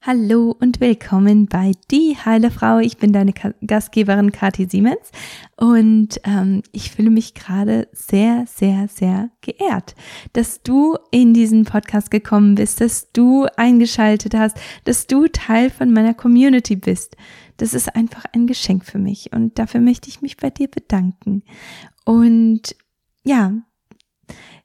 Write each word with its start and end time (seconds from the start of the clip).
Hallo 0.00 0.54
und 0.60 0.80
willkommen 0.80 1.46
bei 1.46 1.72
Die 1.90 2.16
Heile 2.24 2.52
Frau. 2.52 2.78
Ich 2.78 2.98
bin 2.98 3.12
deine 3.12 3.32
Gastgeberin 3.66 4.30
Kathi 4.30 4.68
Siemens 4.70 5.10
und 5.56 6.20
ähm, 6.22 6.62
ich 6.70 6.92
fühle 6.92 7.10
mich 7.10 7.34
gerade 7.34 7.88
sehr, 7.92 8.44
sehr, 8.46 8.86
sehr 8.86 9.30
geehrt, 9.40 9.96
dass 10.34 10.62
du 10.62 10.96
in 11.10 11.34
diesen 11.34 11.64
Podcast 11.64 12.12
gekommen 12.12 12.54
bist, 12.54 12.80
dass 12.80 13.10
du 13.10 13.46
eingeschaltet 13.56 14.36
hast, 14.36 14.56
dass 14.84 15.08
du 15.08 15.26
Teil 15.26 15.68
von 15.68 15.92
meiner 15.92 16.14
Community 16.14 16.76
bist. 16.76 17.16
Das 17.56 17.74
ist 17.74 17.96
einfach 17.96 18.24
ein 18.32 18.46
Geschenk 18.46 18.84
für 18.84 19.00
mich 19.00 19.32
und 19.32 19.58
dafür 19.58 19.80
möchte 19.80 20.08
ich 20.08 20.22
mich 20.22 20.36
bei 20.36 20.48
dir 20.48 20.68
bedanken. 20.68 21.42
Und 22.04 22.76
ja, 23.24 23.52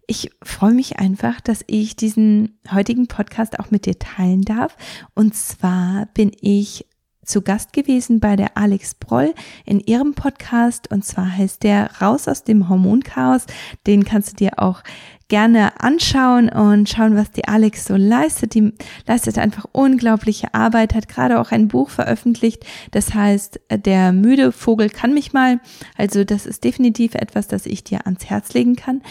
ich 0.08 0.32
freue 0.44 0.74
mich 0.74 1.00
einfach, 1.00 1.42
dass 1.42 1.64
ich 1.68 1.96
diesen 1.96 2.60
heutigen 2.72 3.08
Podcast 3.08 3.60
auch 3.60 3.72
mit 3.72 3.86
dir 3.86 3.98
teilen 3.98 4.42
darf. 4.42 4.76
Und 5.16 5.36
zwar 5.36 6.08
bin 6.14 6.32
ich 6.42 6.86
zu 7.26 7.42
Gast 7.42 7.74
gewesen 7.74 8.20
bei 8.20 8.36
der 8.36 8.58
Alex 8.58 8.96
Broll 8.96 9.34
in 9.66 9.80
ihrem 9.80 10.14
Podcast 10.14 10.92
und 10.92 11.06
zwar 11.06 11.38
heißt 11.38 11.64
der 11.64 11.90
Raus 12.02 12.28
aus 12.28 12.44
dem 12.44 12.70
Hormonchaos. 12.70 13.46
Den 13.88 14.06
kannst 14.06 14.32
du 14.32 14.36
dir 14.36 14.60
auch 14.60 14.84
gerne 15.30 15.80
anschauen 15.82 16.50
und 16.50 16.90
schauen, 16.90 17.16
was 17.16 17.32
die 17.32 17.48
Alex 17.48 17.86
so 17.86 17.96
leistet. 17.96 18.54
Die 18.54 18.72
leistet 19.08 19.38
einfach 19.38 19.66
unglaubliche 19.72 20.54
Arbeit, 20.54 20.94
hat 20.94 21.08
gerade 21.08 21.40
auch 21.40 21.52
ein 21.52 21.70
Buch 21.70 21.90
veröffentlicht, 21.90 22.66
das 22.92 23.14
heißt, 23.14 23.60
der 23.72 24.12
müde 24.12 24.52
Vogel 24.52 24.90
kann 24.90 25.14
mich 25.14 25.34
mal. 25.34 25.60
Also 25.98 26.24
das 26.24 26.46
ist 26.46 26.64
definitiv 26.64 27.16
etwas, 27.16 27.48
das 27.48 27.66
ich 27.66 27.84
dir 27.84 28.06
ans 28.06 28.26
Herz 28.26 28.54
legen 28.54 28.76
kann. 28.76 29.02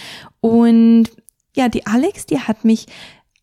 Und 0.40 1.10
ja, 1.56 1.68
die 1.68 1.86
Alex, 1.86 2.26
die 2.26 2.38
hat 2.38 2.64
mich 2.64 2.86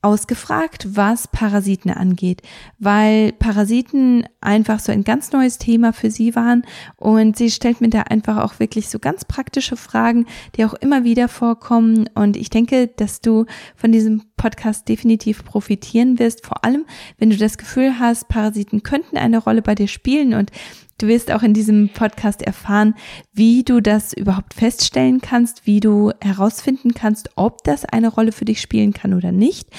ausgefragt, 0.01 0.87
was 0.95 1.27
Parasiten 1.27 1.91
angeht, 1.91 2.41
weil 2.77 3.33
Parasiten 3.33 4.23
einfach 4.39 4.79
so 4.79 4.91
ein 4.91 5.03
ganz 5.03 5.33
neues 5.33 5.57
Thema 5.57 5.91
für 5.91 6.09
sie 6.09 6.35
waren. 6.35 6.63
Und 6.95 7.37
sie 7.37 7.51
stellt 7.51 7.81
mir 7.81 7.89
da 7.89 8.03
einfach 8.03 8.37
auch 8.37 8.59
wirklich 8.59 8.87
so 8.87 8.99
ganz 8.99 9.25
praktische 9.25 9.75
Fragen, 9.75 10.25
die 10.55 10.63
auch 10.63 10.73
immer 10.73 11.03
wieder 11.03 11.27
vorkommen. 11.27 12.09
Und 12.15 12.37
ich 12.37 12.49
denke, 12.49 12.87
dass 12.87 13.19
du 13.19 13.45
von 13.75 13.91
diesem 13.91 14.23
Podcast 14.37 14.87
definitiv 14.87 15.43
profitieren 15.43 16.17
wirst, 16.17 16.45
vor 16.45 16.63
allem 16.63 16.85
wenn 17.17 17.29
du 17.29 17.37
das 17.37 17.57
Gefühl 17.57 17.99
hast, 17.99 18.29
Parasiten 18.29 18.83
könnten 18.83 19.17
eine 19.17 19.39
Rolle 19.39 19.61
bei 19.61 19.75
dir 19.75 19.87
spielen. 19.87 20.33
Und 20.33 20.51
Du 20.99 21.07
wirst 21.07 21.31
auch 21.31 21.43
in 21.43 21.53
diesem 21.53 21.89
Podcast 21.89 22.41
erfahren, 22.41 22.93
wie 23.33 23.63
du 23.63 23.79
das 23.81 24.11
überhaupt 24.13 24.53
feststellen 24.53 25.21
kannst, 25.21 25.65
wie 25.65 25.79
du 25.79 26.11
herausfinden 26.21 26.93
kannst, 26.93 27.29
ob 27.37 27.63
das 27.63 27.85
eine 27.85 28.09
Rolle 28.09 28.33
für 28.33 28.43
dich 28.45 28.59
spielen 28.61 28.93
kann 28.93 29.13
oder 29.13 29.31
nicht. 29.31 29.69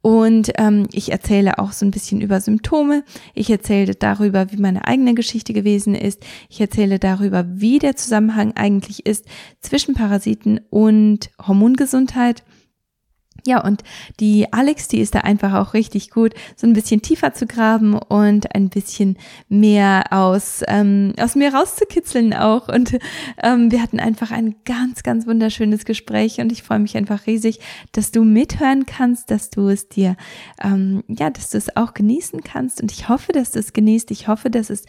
Und 0.00 0.52
ähm, 0.56 0.86
ich 0.92 1.10
erzähle 1.10 1.58
auch 1.58 1.72
so 1.72 1.84
ein 1.84 1.90
bisschen 1.90 2.20
über 2.20 2.40
Symptome. 2.40 3.02
Ich 3.34 3.50
erzähle 3.50 3.96
darüber, 3.96 4.52
wie 4.52 4.56
meine 4.56 4.86
eigene 4.86 5.14
Geschichte 5.14 5.52
gewesen 5.52 5.96
ist. 5.96 6.24
Ich 6.48 6.60
erzähle 6.60 7.00
darüber, 7.00 7.44
wie 7.48 7.80
der 7.80 7.96
Zusammenhang 7.96 8.52
eigentlich 8.54 9.04
ist 9.04 9.26
zwischen 9.60 9.94
Parasiten 9.94 10.60
und 10.70 11.30
Hormongesundheit. 11.44 12.44
Ja, 13.48 13.64
und 13.64 13.82
die 14.20 14.52
Alex, 14.52 14.88
die 14.88 15.00
ist 15.00 15.14
da 15.14 15.20
einfach 15.20 15.54
auch 15.54 15.72
richtig 15.72 16.10
gut, 16.10 16.34
so 16.54 16.66
ein 16.66 16.74
bisschen 16.74 17.00
tiefer 17.00 17.32
zu 17.32 17.46
graben 17.46 17.94
und 17.94 18.54
ein 18.54 18.68
bisschen 18.68 19.16
mehr 19.48 20.04
aus, 20.10 20.62
ähm, 20.68 21.14
aus 21.18 21.34
mir 21.34 21.54
rauszukitzeln 21.54 22.34
auch. 22.34 22.68
Und 22.68 22.98
ähm, 23.42 23.72
wir 23.72 23.80
hatten 23.80 24.00
einfach 24.00 24.32
ein 24.32 24.56
ganz, 24.66 25.02
ganz 25.02 25.26
wunderschönes 25.26 25.86
Gespräch 25.86 26.42
und 26.42 26.52
ich 26.52 26.62
freue 26.62 26.78
mich 26.78 26.94
einfach 26.94 27.26
riesig, 27.26 27.60
dass 27.92 28.10
du 28.10 28.22
mithören 28.22 28.84
kannst, 28.84 29.30
dass 29.30 29.48
du 29.48 29.70
es 29.70 29.88
dir, 29.88 30.18
ähm, 30.62 31.02
ja, 31.08 31.30
dass 31.30 31.48
du 31.48 31.56
es 31.56 31.74
auch 31.74 31.94
genießen 31.94 32.42
kannst. 32.44 32.82
Und 32.82 32.92
ich 32.92 33.08
hoffe, 33.08 33.32
dass 33.32 33.52
du 33.52 33.60
es 33.60 33.72
genießt. 33.72 34.10
Ich 34.10 34.28
hoffe, 34.28 34.50
dass 34.50 34.68
es 34.68 34.84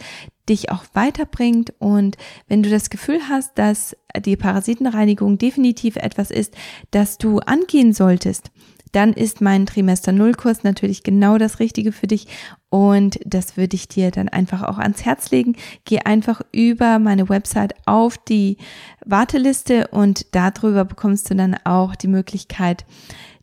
dich 0.49 0.71
auch 0.71 0.83
weiterbringt. 0.93 1.73
Und 1.79 2.17
wenn 2.47 2.63
du 2.63 2.69
das 2.69 2.89
Gefühl 2.89 3.19
hast, 3.29 3.57
dass 3.57 3.95
die 4.25 4.35
Parasitenreinigung 4.35 5.37
definitiv 5.37 5.95
etwas 5.95 6.31
ist, 6.31 6.55
das 6.91 7.17
du 7.17 7.39
angehen 7.39 7.93
solltest, 7.93 8.51
dann 8.91 9.13
ist 9.13 9.39
mein 9.39 9.65
Trimester 9.65 10.11
Null 10.11 10.33
Kurs 10.33 10.63
natürlich 10.63 11.03
genau 11.03 11.37
das 11.37 11.59
Richtige 11.59 11.91
für 11.91 12.07
dich 12.07 12.27
und 12.69 13.19
das 13.25 13.57
würde 13.57 13.75
ich 13.75 13.87
dir 13.87 14.11
dann 14.11 14.29
einfach 14.29 14.63
auch 14.63 14.77
ans 14.77 15.05
Herz 15.05 15.31
legen. 15.31 15.55
Geh 15.85 15.99
einfach 15.99 16.41
über 16.51 16.99
meine 16.99 17.29
Website 17.29 17.75
auf 17.85 18.17
die 18.17 18.57
Warteliste 19.05 19.87
und 19.87 20.33
darüber 20.35 20.85
bekommst 20.85 21.29
du 21.29 21.35
dann 21.35 21.55
auch 21.63 21.95
die 21.95 22.07
Möglichkeit, 22.07 22.85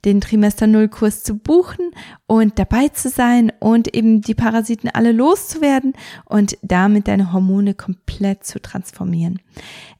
den 0.06 0.20
Trimester 0.20 0.68
Null 0.68 0.88
Kurs 0.88 1.24
zu 1.24 1.34
buchen 1.34 1.90
und 2.26 2.58
dabei 2.58 2.88
zu 2.88 3.10
sein 3.10 3.52
und 3.58 3.94
eben 3.94 4.22
die 4.22 4.36
Parasiten 4.36 4.88
alle 4.88 5.12
loszuwerden 5.12 5.94
und 6.24 6.56
damit 6.62 7.08
deine 7.08 7.32
Hormone 7.32 7.74
komplett 7.74 8.44
zu 8.44 8.62
transformieren. 8.62 9.40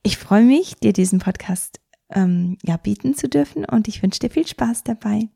Ich 0.02 0.16
freue 0.16 0.44
mich, 0.44 0.76
dir 0.76 0.92
diesen 0.92 1.18
Podcast 1.18 1.80
ähm, 2.10 2.56
ja, 2.62 2.76
bieten 2.76 3.14
zu 3.14 3.28
dürfen 3.28 3.64
und 3.64 3.88
ich 3.88 4.02
wünsche 4.02 4.20
dir 4.20 4.30
viel 4.30 4.46
Spaß 4.46 4.84
dabei. 4.84 5.28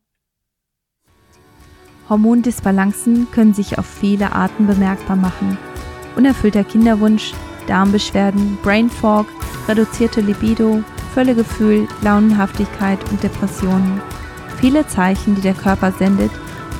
Hormondisbalancen 2.08 3.28
können 3.32 3.54
sich 3.54 3.76
auf 3.76 3.86
viele 3.86 4.32
Arten 4.32 4.68
bemerkbar 4.68 5.16
machen. 5.16 5.58
Unerfüllter 6.16 6.64
Kinderwunsch, 6.64 7.32
Darmbeschwerden, 7.66 8.56
Brain 8.62 8.88
Fog, 8.88 9.26
reduzierte 9.68 10.20
Libido, 10.20 10.82
Völlegefühl, 11.14 11.88
Launenhaftigkeit 12.02 12.98
und 13.10 13.22
Depressionen 13.22 14.00
viele 14.60 14.86
Zeichen, 14.86 15.34
die 15.34 15.40
der 15.40 15.54
Körper 15.54 15.92
sendet, 15.92 16.30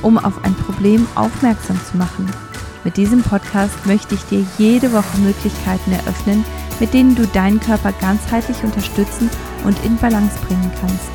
um 0.01 0.17
auf 0.17 0.43
ein 0.43 0.55
Problem 0.55 1.07
aufmerksam 1.15 1.79
zu 1.89 1.97
machen. 1.97 2.29
Mit 2.83 2.97
diesem 2.97 3.21
Podcast 3.21 3.85
möchte 3.85 4.15
ich 4.15 4.23
dir 4.25 4.45
jede 4.57 4.91
Woche 4.93 5.17
Möglichkeiten 5.19 5.91
eröffnen, 5.91 6.43
mit 6.79 6.93
denen 6.93 7.15
du 7.15 7.27
deinen 7.27 7.59
Körper 7.59 7.91
ganzheitlich 8.01 8.63
unterstützen 8.63 9.29
und 9.63 9.77
in 9.85 9.97
Balance 9.97 10.39
bringen 10.47 10.71
kannst. 10.79 11.11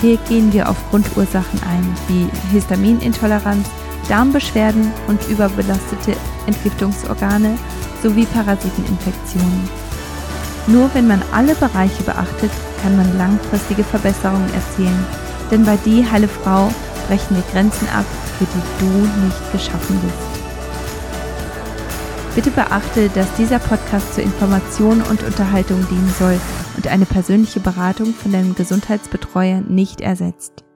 Hier 0.00 0.16
gehen 0.28 0.52
wir 0.52 0.68
auf 0.68 0.76
Grundursachen 0.90 1.60
ein, 1.68 1.96
wie 2.06 2.28
Histaminintoleranz, 2.52 3.68
Darmbeschwerden 4.08 4.90
und 5.08 5.28
überbelastete 5.28 6.16
Entgiftungsorgane 6.46 7.58
sowie 8.02 8.24
Parasiteninfektionen. 8.26 9.68
Nur 10.66 10.88
wenn 10.94 11.08
man 11.08 11.22
alle 11.32 11.54
Bereiche 11.54 12.02
beachtet, 12.04 12.50
kann 12.82 12.96
man 12.96 13.18
langfristige 13.18 13.84
Verbesserungen 13.84 14.48
erzielen 14.54 15.27
denn 15.50 15.64
bei 15.64 15.76
Die 15.84 16.08
Heile 16.10 16.28
Frau 16.28 16.70
brechen 17.08 17.36
wir 17.36 17.44
Grenzen 17.52 17.88
ab, 17.88 18.04
für 18.38 18.44
die 18.44 18.62
du 18.80 19.24
nicht 19.24 19.52
geschaffen 19.52 20.00
bist. 20.00 20.38
Bitte 22.34 22.50
beachte, 22.50 23.08
dass 23.08 23.34
dieser 23.34 23.58
Podcast 23.58 24.14
zur 24.14 24.22
Information 24.22 25.02
und 25.02 25.24
Unterhaltung 25.24 25.84
dienen 25.88 26.14
soll 26.18 26.38
und 26.76 26.86
eine 26.86 27.06
persönliche 27.06 27.60
Beratung 27.60 28.14
von 28.14 28.30
deinem 28.30 28.54
Gesundheitsbetreuer 28.54 29.60
nicht 29.62 30.00
ersetzt. 30.00 30.67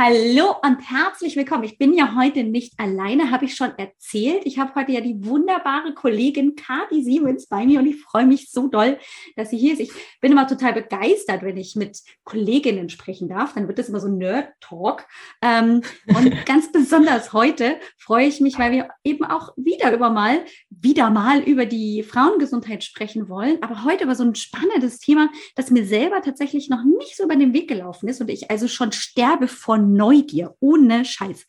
Hallo 0.00 0.54
und 0.64 0.78
herzlich 0.88 1.34
willkommen. 1.34 1.64
Ich 1.64 1.76
bin 1.76 1.92
ja 1.92 2.14
heute 2.14 2.44
nicht 2.44 2.72
alleine, 2.78 3.32
habe 3.32 3.46
ich 3.46 3.56
schon 3.56 3.76
erzählt. 3.78 4.42
Ich 4.44 4.56
habe 4.60 4.72
heute 4.76 4.92
ja 4.92 5.00
die 5.00 5.24
wunderbare 5.24 5.92
Kollegin 5.92 6.54
Kati 6.54 7.02
Siemens 7.02 7.48
bei 7.48 7.66
mir 7.66 7.80
und 7.80 7.86
ich 7.86 8.00
freue 8.00 8.24
mich 8.24 8.52
so 8.52 8.68
doll, 8.68 8.96
dass 9.34 9.50
sie 9.50 9.58
hier 9.58 9.72
ist. 9.72 9.80
Ich 9.80 9.90
bin 10.20 10.30
immer 10.30 10.46
total 10.46 10.72
begeistert, 10.72 11.42
wenn 11.42 11.56
ich 11.56 11.74
mit 11.74 11.98
Kolleginnen 12.22 12.90
sprechen 12.90 13.28
darf. 13.28 13.54
Dann 13.54 13.66
wird 13.66 13.80
das 13.80 13.88
immer 13.88 13.98
so 13.98 14.06
Nerd-Talk. 14.06 15.04
Ähm, 15.42 15.82
und 16.06 16.32
ganz 16.46 16.70
besonders 16.70 17.32
heute 17.32 17.80
freue 17.96 18.28
ich 18.28 18.40
mich, 18.40 18.56
weil 18.56 18.70
wir 18.70 18.90
eben 19.02 19.24
auch 19.24 19.52
wieder 19.56 19.92
über 19.92 20.10
mal, 20.10 20.44
wieder 20.70 21.10
mal 21.10 21.40
über 21.40 21.66
die 21.66 22.04
Frauengesundheit 22.04 22.84
sprechen 22.84 23.28
wollen. 23.28 23.60
Aber 23.62 23.82
heute 23.82 24.04
über 24.04 24.14
so 24.14 24.22
ein 24.22 24.36
spannendes 24.36 25.00
Thema, 25.00 25.28
das 25.56 25.72
mir 25.72 25.84
selber 25.84 26.22
tatsächlich 26.22 26.68
noch 26.68 26.84
nicht 26.84 27.16
so 27.16 27.24
über 27.24 27.34
den 27.34 27.52
Weg 27.52 27.66
gelaufen 27.66 28.08
ist 28.08 28.20
und 28.20 28.30
ich 28.30 28.48
also 28.48 28.68
schon 28.68 28.92
sterbe 28.92 29.48
von 29.48 29.87
Neugier, 29.94 30.54
ohne 30.60 31.04
Scheiß. 31.04 31.46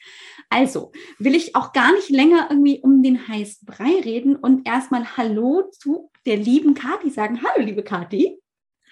Also 0.50 0.92
will 1.20 1.36
ich 1.36 1.56
auch 1.56 1.74
gar 1.74 1.94
nicht 1.94 2.10
länger 2.10 2.48
irgendwie 2.50 2.80
um 2.82 3.04
den 3.04 3.28
heißen 3.28 3.66
Brei 3.66 4.02
reden 4.04 4.36
und 4.36 4.68
erstmal 4.68 5.18
Hallo 5.18 5.70
zu 5.72 6.12
der 6.26 6.38
lieben 6.38 6.74
Kati 6.74 7.10
sagen. 7.10 7.42
Hallo, 7.44 7.66
liebe 7.66 7.84
Kati. 7.84 8.40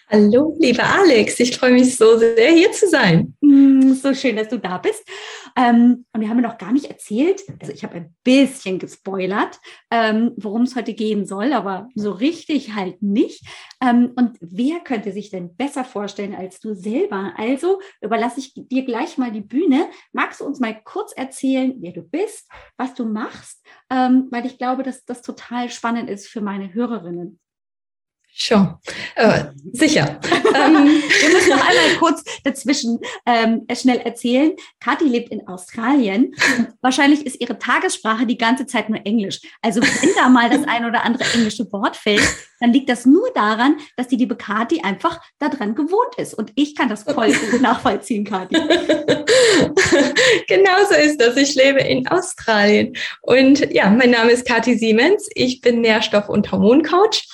Hallo, 0.10 0.56
liebe 0.58 0.82
Alex, 0.82 1.38
ich 1.42 1.58
freue 1.58 1.74
mich 1.74 1.98
so 1.98 2.18
sehr, 2.18 2.52
hier 2.54 2.72
zu 2.72 2.88
sein. 2.88 3.36
Mm, 3.42 3.92
so 3.92 4.14
schön, 4.14 4.38
dass 4.38 4.48
du 4.48 4.58
da 4.58 4.78
bist. 4.78 5.06
Ähm, 5.58 6.06
und 6.14 6.22
wir 6.22 6.30
haben 6.30 6.40
noch 6.40 6.58
gar 6.58 6.72
nicht 6.72 6.86
erzählt, 6.86 7.44
also 7.60 7.74
ich 7.74 7.84
habe 7.84 7.96
ein 7.96 8.16
bisschen 8.24 8.80
gespoilert, 8.80 9.60
ähm, 9.92 10.32
worum 10.38 10.62
es 10.62 10.78
heute 10.78 10.94
gehen 10.94 11.26
soll, 11.26 11.52
aber 11.52 11.90
so 11.94 12.12
richtig 12.12 12.74
halt 12.74 13.02
nicht. 13.02 13.46
Ähm, 13.82 14.14
und 14.16 14.38
wer 14.40 14.80
könnte 14.80 15.12
sich 15.12 15.30
denn 15.30 15.58
besser 15.58 15.84
vorstellen 15.84 16.36
als 16.36 16.62
du 16.62 16.74
selber? 16.74 17.34
Also 17.36 17.82
überlasse 18.00 18.40
ich 18.40 18.54
dir 18.56 18.86
gleich 18.86 19.18
mal 19.18 19.34
die 19.34 19.42
Bühne. 19.42 19.90
Magst 20.14 20.40
du 20.40 20.46
uns 20.46 20.62
mal 20.62 20.80
kurz 20.86 21.12
erzählen, 21.12 21.76
wer 21.80 21.92
du 21.92 22.02
bist, 22.02 22.48
was 22.78 22.94
du 22.94 23.06
machst? 23.06 23.62
weil 23.90 24.46
ich 24.46 24.58
glaube, 24.58 24.84
dass 24.84 25.06
das 25.06 25.22
total 25.22 25.70
spannend 25.70 26.10
ist 26.10 26.28
für 26.28 26.42
meine 26.42 26.74
Hörerinnen. 26.74 27.40
Schon, 28.40 28.76
äh, 29.16 29.46
sicher. 29.74 30.20
ähm. 30.32 31.02
Wir 31.22 31.30
müssen 31.34 31.50
noch 31.50 31.68
einmal 31.68 31.98
kurz 31.98 32.24
dazwischen 32.44 33.00
ähm, 33.26 33.66
schnell 33.74 33.98
erzählen. 33.98 34.52
Kathi 34.80 35.06
lebt 35.06 35.32
in 35.32 35.48
Australien. 35.48 36.36
Wahrscheinlich 36.82 37.26
ist 37.26 37.42
ihre 37.42 37.58
Tagessprache 37.58 38.28
die 38.28 38.38
ganze 38.38 38.68
Zeit 38.68 38.90
nur 38.90 39.04
Englisch. 39.06 39.40
Also 39.64 39.82
wenn 39.82 40.16
da 40.16 40.30
mal 40.30 40.52
das 40.52 40.68
ein 40.68 40.86
oder 40.86 41.04
andere 41.04 41.24
englische 41.34 41.72
Wort 41.74 41.96
fällt, 41.96 42.22
dann 42.60 42.72
liegt 42.72 42.90
das 42.90 43.08
nur 43.08 43.28
daran, 43.34 43.78
dass 43.96 44.08
die 44.08 44.18
liebe 44.18 44.36
Kathi 44.36 44.82
einfach 44.84 45.20
daran 45.40 45.74
gewohnt 45.74 46.16
ist. 46.18 46.36
Und 46.36 46.52
ich 46.54 46.76
kann 46.76 46.90
das 46.90 47.04
voll 47.04 47.36
nachvollziehen, 47.60 48.24
Kathi. 48.24 48.56
Genauso 50.48 50.94
ist 50.94 51.20
das. 51.20 51.36
Ich 51.38 51.56
lebe 51.56 51.80
in 51.80 52.08
Australien. 52.08 52.96
Und 53.24 53.74
ja, 53.74 53.90
mein 53.90 54.12
Name 54.12 54.32
ist 54.32 54.48
Kathi 54.48 54.78
Siemens. 54.78 55.28
Ich 55.34 55.60
bin 55.62 55.82
Nährstoff- 55.82 56.30
und 56.30 56.52
Hormoncoach. 56.52 57.28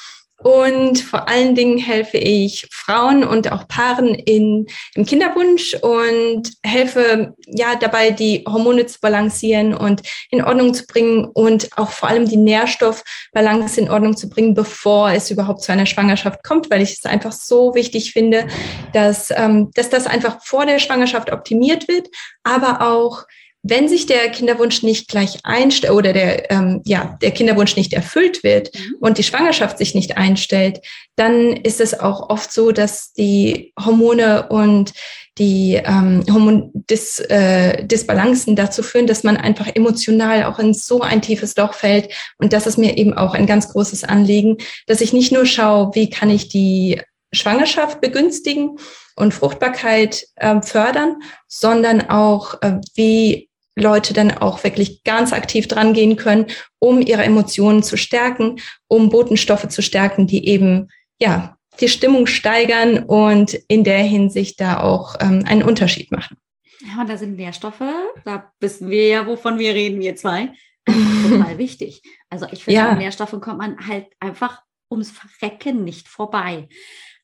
Und 0.44 1.00
vor 1.00 1.30
allen 1.30 1.56
Dingen 1.56 1.78
helfe 1.78 2.18
ich 2.18 2.68
Frauen 2.72 3.24
und 3.24 3.52
auch 3.52 3.68
Paaren 3.68 4.14
in, 4.14 4.68
im 4.94 5.06
Kinderwunsch 5.06 5.74
und 5.76 6.52
helfe 6.64 7.34
ja 7.48 7.76
dabei, 7.76 8.12
die 8.12 8.44
Hormone 8.48 8.86
zu 8.86 9.00
balancieren 9.00 9.74
und 9.74 10.02
in 10.30 10.44
Ordnung 10.44 10.74
zu 10.74 10.86
bringen 10.86 11.26
und 11.26 11.70
auch 11.78 11.92
vor 11.92 12.10
allem 12.10 12.28
die 12.28 12.38
Nährstoffbalance 12.38 13.80
in 13.80 13.90
Ordnung 13.90 14.18
zu 14.18 14.30
bringen, 14.30 14.54
bevor 14.54 15.12
es 15.12 15.32
überhaupt 15.32 15.62
zu 15.62 15.72
einer 15.72 15.86
Schwangerschaft 15.86 16.44
kommt, 16.44 16.70
weil 16.70 16.82
ich 16.82 16.94
es 16.94 17.06
einfach 17.06 17.32
so 17.32 17.74
wichtig 17.74 18.12
finde, 18.12 18.48
dass, 18.92 19.32
ähm, 19.32 19.72
dass 19.76 19.90
das 19.90 20.08
einfach 20.08 20.44
vor 20.44 20.66
der 20.66 20.80
Schwangerschaft 20.80 21.32
optimiert 21.32 21.88
wird, 21.88 22.10
aber 22.44 22.82
auch 22.82 23.24
wenn 23.64 23.88
sich 23.88 24.06
der 24.06 24.30
Kinderwunsch 24.30 24.84
nicht 24.84 25.08
gleich 25.08 25.40
einstellt 25.44 25.94
oder 25.94 26.12
der, 26.12 26.52
ähm, 26.52 26.82
ja, 26.84 27.18
der 27.22 27.32
Kinderwunsch 27.32 27.78
nicht 27.78 27.94
erfüllt 27.94 28.44
wird 28.44 28.76
mhm. 28.76 28.96
und 29.00 29.18
die 29.18 29.24
Schwangerschaft 29.24 29.78
sich 29.78 29.96
nicht 29.96 30.18
einstellt, 30.18 30.82
dann 31.16 31.56
ist 31.56 31.80
es 31.80 31.98
auch 31.98 32.30
oft 32.30 32.52
so, 32.52 32.74
dass 32.74 33.14
die 33.14 33.74
Hormone 33.80 34.50
und 34.50 34.92
die 35.38 35.82
ähm, 35.84 36.24
Hormondis, 36.30 37.20
äh, 37.20 37.88
dazu 37.88 38.84
führen, 38.84 39.08
dass 39.08 39.24
man 39.24 39.38
einfach 39.38 39.68
emotional 39.74 40.44
auch 40.44 40.60
in 40.60 40.74
so 40.74 41.02
ein 41.02 41.22
tiefes 41.22 41.56
Loch 41.56 41.74
fällt. 41.74 42.14
Und 42.38 42.54
das 42.54 42.68
ist 42.68 42.78
mir 42.78 42.98
eben 42.98 43.14
auch 43.14 43.34
ein 43.34 43.48
ganz 43.48 43.70
großes 43.70 44.04
Anliegen, 44.04 44.58
dass 44.88 45.02
ich 45.02 45.14
nicht 45.14 45.32
nur 45.32 45.46
schaue, 45.46 45.96
wie 45.96 46.10
kann 46.10 46.30
ich 46.30 46.50
die 46.50 47.02
Schwangerschaft 47.32 48.02
begünstigen 48.02 48.78
und 49.16 49.34
Fruchtbarkeit 49.34 50.26
äh, 50.36 50.62
fördern, 50.62 51.22
sondern 51.48 52.10
auch, 52.10 52.62
äh, 52.62 52.80
wie 52.94 53.50
Leute 53.76 54.14
dann 54.14 54.32
auch 54.32 54.64
wirklich 54.64 55.04
ganz 55.04 55.34
aktiv 55.34 55.68
dran 55.68 55.94
gehen 55.94 56.16
können, 56.16 56.48
um 56.80 57.02
ihre 57.02 57.24
Emotionen 57.24 57.84
zu 57.84 57.98
stärken, 57.98 58.60
um 58.88 59.10
Botenstoffe 59.10 59.68
zu 59.68 59.82
stärken, 59.82 60.28
die 60.28 60.48
eben, 60.48 60.90
ja, 61.20 61.58
die 61.80 61.88
Stimmung 61.88 62.28
steigern 62.28 63.00
und 63.00 63.54
in 63.68 63.84
der 63.84 64.04
Hinsicht 64.04 64.62
da 64.62 64.80
auch 64.80 65.16
ähm, 65.20 65.44
einen 65.48 65.64
Unterschied 65.64 66.12
machen. 66.12 66.38
Ja, 66.82 67.02
und 67.02 67.10
da 67.10 67.18
sind 67.18 67.36
Nährstoffe, 67.36 67.84
da 68.26 68.52
wissen 68.60 68.90
wir 68.90 69.08
ja, 69.08 69.26
wovon 69.26 69.58
wir 69.58 69.74
reden, 69.74 70.00
wir 70.00 70.16
zwei. 70.16 70.50
Total 70.86 71.58
wichtig. 71.58 72.04
Also 72.30 72.46
ich 72.52 72.64
finde, 72.64 72.80
ja. 72.80 72.90
an 72.90 72.98
Nährstoffen 72.98 73.42
kommt 73.42 73.60
man 73.60 73.88
halt 73.88 74.08
einfach 74.20 74.62
ums 74.92 75.12
Verrecken 75.12 75.84
nicht 75.84 76.08
vorbei. 76.08 76.68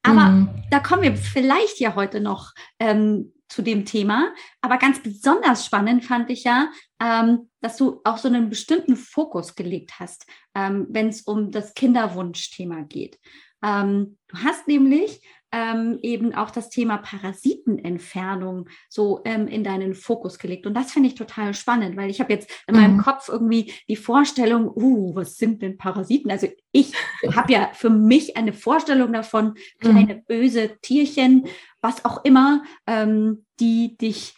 Aber 0.01 0.25
mhm. 0.29 0.63
da 0.71 0.79
kommen 0.79 1.03
wir 1.03 1.15
vielleicht 1.15 1.79
ja 1.79 1.95
heute 1.95 2.21
noch 2.21 2.53
ähm, 2.79 3.33
zu 3.49 3.61
dem 3.61 3.85
Thema. 3.85 4.33
Aber 4.61 4.77
ganz 4.77 5.01
besonders 5.01 5.65
spannend 5.65 6.05
fand 6.05 6.29
ich 6.29 6.43
ja, 6.43 6.71
ähm, 7.01 7.49
dass 7.61 7.77
du 7.77 7.99
auch 8.03 8.17
so 8.17 8.27
einen 8.27 8.49
bestimmten 8.49 8.95
Fokus 8.95 9.55
gelegt 9.55 9.99
hast, 9.99 10.25
ähm, 10.55 10.87
wenn 10.89 11.09
es 11.09 11.21
um 11.23 11.51
das 11.51 11.73
Kinderwunschthema 11.73 12.81
geht. 12.81 13.19
Ähm, 13.63 14.17
du 14.27 14.37
hast 14.37 14.67
nämlich 14.67 15.21
ähm, 15.51 15.99
eben 16.01 16.33
auch 16.33 16.51
das 16.51 16.69
Thema 16.69 16.97
Parasitenentfernung 16.97 18.69
so 18.87 19.21
ähm, 19.25 19.47
in 19.47 19.63
deinen 19.63 19.95
Fokus 19.95 20.37
gelegt. 20.37 20.67
Und 20.67 20.75
das 20.75 20.91
finde 20.91 21.09
ich 21.09 21.15
total 21.15 21.53
spannend, 21.53 21.97
weil 21.97 22.09
ich 22.09 22.19
habe 22.19 22.33
jetzt 22.33 22.51
in 22.67 22.75
mhm. 22.75 22.81
meinem 22.81 22.97
Kopf 22.99 23.29
irgendwie 23.29 23.73
die 23.87 23.95
Vorstellung, 23.95 24.69
uh, 24.75 25.15
was 25.15 25.37
sind 25.37 25.61
denn 25.61 25.77
Parasiten? 25.77 26.31
Also 26.31 26.47
ich 26.71 26.93
habe 27.35 27.51
ja 27.51 27.69
für 27.73 27.89
mich 27.89 28.37
eine 28.37 28.53
Vorstellung 28.53 29.11
davon, 29.13 29.55
kleine 29.79 30.15
mhm. 30.15 30.23
böse 30.27 30.77
Tierchen, 30.81 31.47
was 31.81 32.05
auch 32.05 32.23
immer, 32.23 32.63
ähm, 32.85 33.45
die 33.59 33.97
dich 33.97 34.35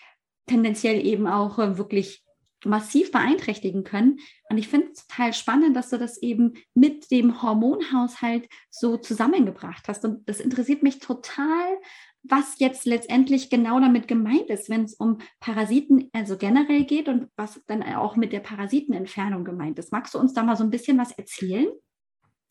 tendenziell 0.47 1.05
eben 1.05 1.27
auch 1.27 1.59
äh, 1.59 1.77
wirklich 1.77 2.23
massiv 2.65 3.11
beeinträchtigen 3.11 3.83
können. 3.83 4.19
Und 4.49 4.57
ich 4.57 4.67
finde 4.67 4.87
es 4.91 5.07
total 5.07 5.33
spannend, 5.33 5.75
dass 5.75 5.89
du 5.89 5.97
das 5.97 6.21
eben 6.21 6.53
mit 6.73 7.11
dem 7.11 7.41
Hormonhaushalt 7.41 8.47
so 8.69 8.97
zusammengebracht 8.97 9.87
hast. 9.87 10.05
Und 10.05 10.27
das 10.27 10.39
interessiert 10.39 10.83
mich 10.83 10.99
total, 10.99 11.77
was 12.23 12.59
jetzt 12.59 12.85
letztendlich 12.85 13.49
genau 13.49 13.79
damit 13.79 14.07
gemeint 14.07 14.49
ist, 14.49 14.69
wenn 14.69 14.83
es 14.83 14.93
um 14.93 15.17
Parasiten 15.39 16.09
also 16.13 16.37
generell 16.37 16.83
geht 16.85 17.07
und 17.07 17.29
was 17.35 17.61
dann 17.65 17.81
auch 17.83 18.15
mit 18.15 18.31
der 18.31 18.41
Parasitenentfernung 18.41 19.43
gemeint 19.43 19.79
ist. 19.79 19.91
Magst 19.91 20.13
du 20.13 20.19
uns 20.19 20.33
da 20.33 20.43
mal 20.43 20.55
so 20.55 20.63
ein 20.63 20.69
bisschen 20.69 20.97
was 20.97 21.11
erzählen? 21.11 21.67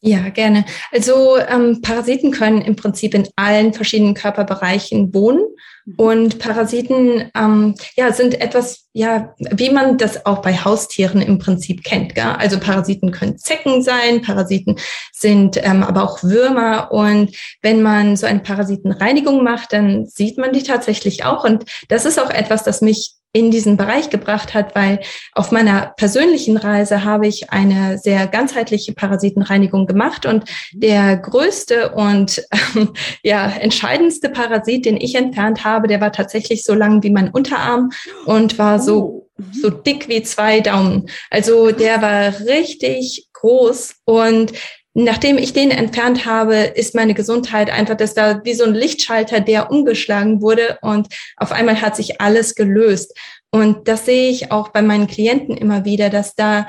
Ja, 0.02 0.31
gerne. 0.31 0.64
Also 0.93 1.37
ähm, 1.37 1.82
Parasiten 1.82 2.31
können 2.31 2.62
im 2.62 2.75
Prinzip 2.75 3.14
in 3.14 3.29
allen 3.37 3.75
verschiedenen 3.75 4.14
Körperbereichen 4.14 5.12
wohnen. 5.12 5.44
Mhm. 5.85 5.94
Und 5.97 6.38
Parasiten 6.38 7.31
ähm, 7.37 7.75
ja, 7.97 8.11
sind 8.11 8.41
etwas, 8.41 8.87
ja, 8.94 9.35
wie 9.38 9.69
man 9.69 9.99
das 9.99 10.25
auch 10.25 10.41
bei 10.41 10.55
Haustieren 10.55 11.20
im 11.20 11.38
Prinzip 11.38 11.85
kennt. 11.85 12.14
Gell? 12.14 12.25
Also 12.25 12.58
Parasiten 12.58 13.11
können 13.11 13.37
Zecken 13.37 13.82
sein, 13.82 14.23
Parasiten 14.23 14.76
sind 15.12 15.58
ähm, 15.62 15.82
aber 15.82 16.05
auch 16.05 16.23
Würmer. 16.23 16.91
Und 16.93 17.37
wenn 17.61 17.82
man 17.82 18.17
so 18.17 18.26
eine 18.26 18.41
Parasitenreinigung 18.41 19.44
macht, 19.44 19.75
dann 19.75 20.06
sieht 20.06 20.38
man 20.38 20.55
die 20.55 20.62
tatsächlich 20.62 21.26
auch. 21.26 21.44
Und 21.44 21.67
das 21.88 22.06
ist 22.06 22.19
auch 22.19 22.31
etwas, 22.31 22.64
das 22.64 22.81
mich 22.81 23.19
in 23.32 23.50
diesen 23.50 23.77
Bereich 23.77 24.11
gebracht 24.11 24.55
hat, 24.55 24.75
weil 24.75 25.00
auf 25.32 25.53
meiner 25.53 25.93
persönlichen 25.97 26.56
Reise 26.56 27.05
habe 27.05 27.29
ich 27.29 27.50
eine 27.50 27.97
sehr 27.99 28.27
ganzheitliche 28.27 28.93
Parasitenreinigung 28.93 29.87
gemacht 29.87 30.27
und 30.27 30.44
der 30.73 31.17
größte 31.17 31.91
und 31.91 32.43
ähm, 32.75 32.93
ja 33.23 33.47
entscheidendste 33.47 34.31
Parasit, 34.31 34.85
den 34.85 34.97
ich 34.97 35.15
entfernt 35.15 35.65
habe, 35.65 35.87
der 35.87 36.00
war 36.00 36.12
tatsächlich 36.12 36.65
so 36.65 36.75
lang 36.75 37.03
wie 37.03 37.11
mein 37.11 37.31
Unterarm 37.31 37.91
und 38.27 38.59
war 38.59 38.81
so 38.81 38.99
oh. 38.99 39.31
so 39.53 39.71
dick 39.71 40.09
wie 40.09 40.23
zwei 40.23 40.61
Daumen. 40.61 41.09
Also 41.31 41.71
der 41.71 42.03
war 42.03 42.41
richtig 42.47 43.29
groß 43.32 43.94
und 44.05 44.53
Nachdem 44.94 45.38
ich 45.38 45.52
den 45.52 45.70
entfernt 45.70 46.26
habe, 46.26 46.56
ist 46.56 46.96
meine 46.96 47.14
Gesundheit 47.14 47.70
einfach, 47.70 47.96
dass 47.96 48.14
da 48.14 48.44
wie 48.44 48.54
so 48.54 48.64
ein 48.64 48.75
Lichtschalter, 48.75 49.40
der 49.40 49.70
umgeschlagen 49.70 50.42
wurde 50.42 50.78
und 50.82 51.06
auf 51.37 51.52
einmal 51.52 51.81
hat 51.81 51.94
sich 51.94 52.20
alles 52.20 52.56
gelöst. 52.56 53.16
Und 53.52 53.87
das 53.87 54.04
sehe 54.04 54.31
ich 54.31 54.50
auch 54.50 54.69
bei 54.69 54.82
meinen 54.82 55.06
Klienten 55.06 55.56
immer 55.56 55.84
wieder, 55.84 56.10
dass 56.10 56.34
da 56.34 56.67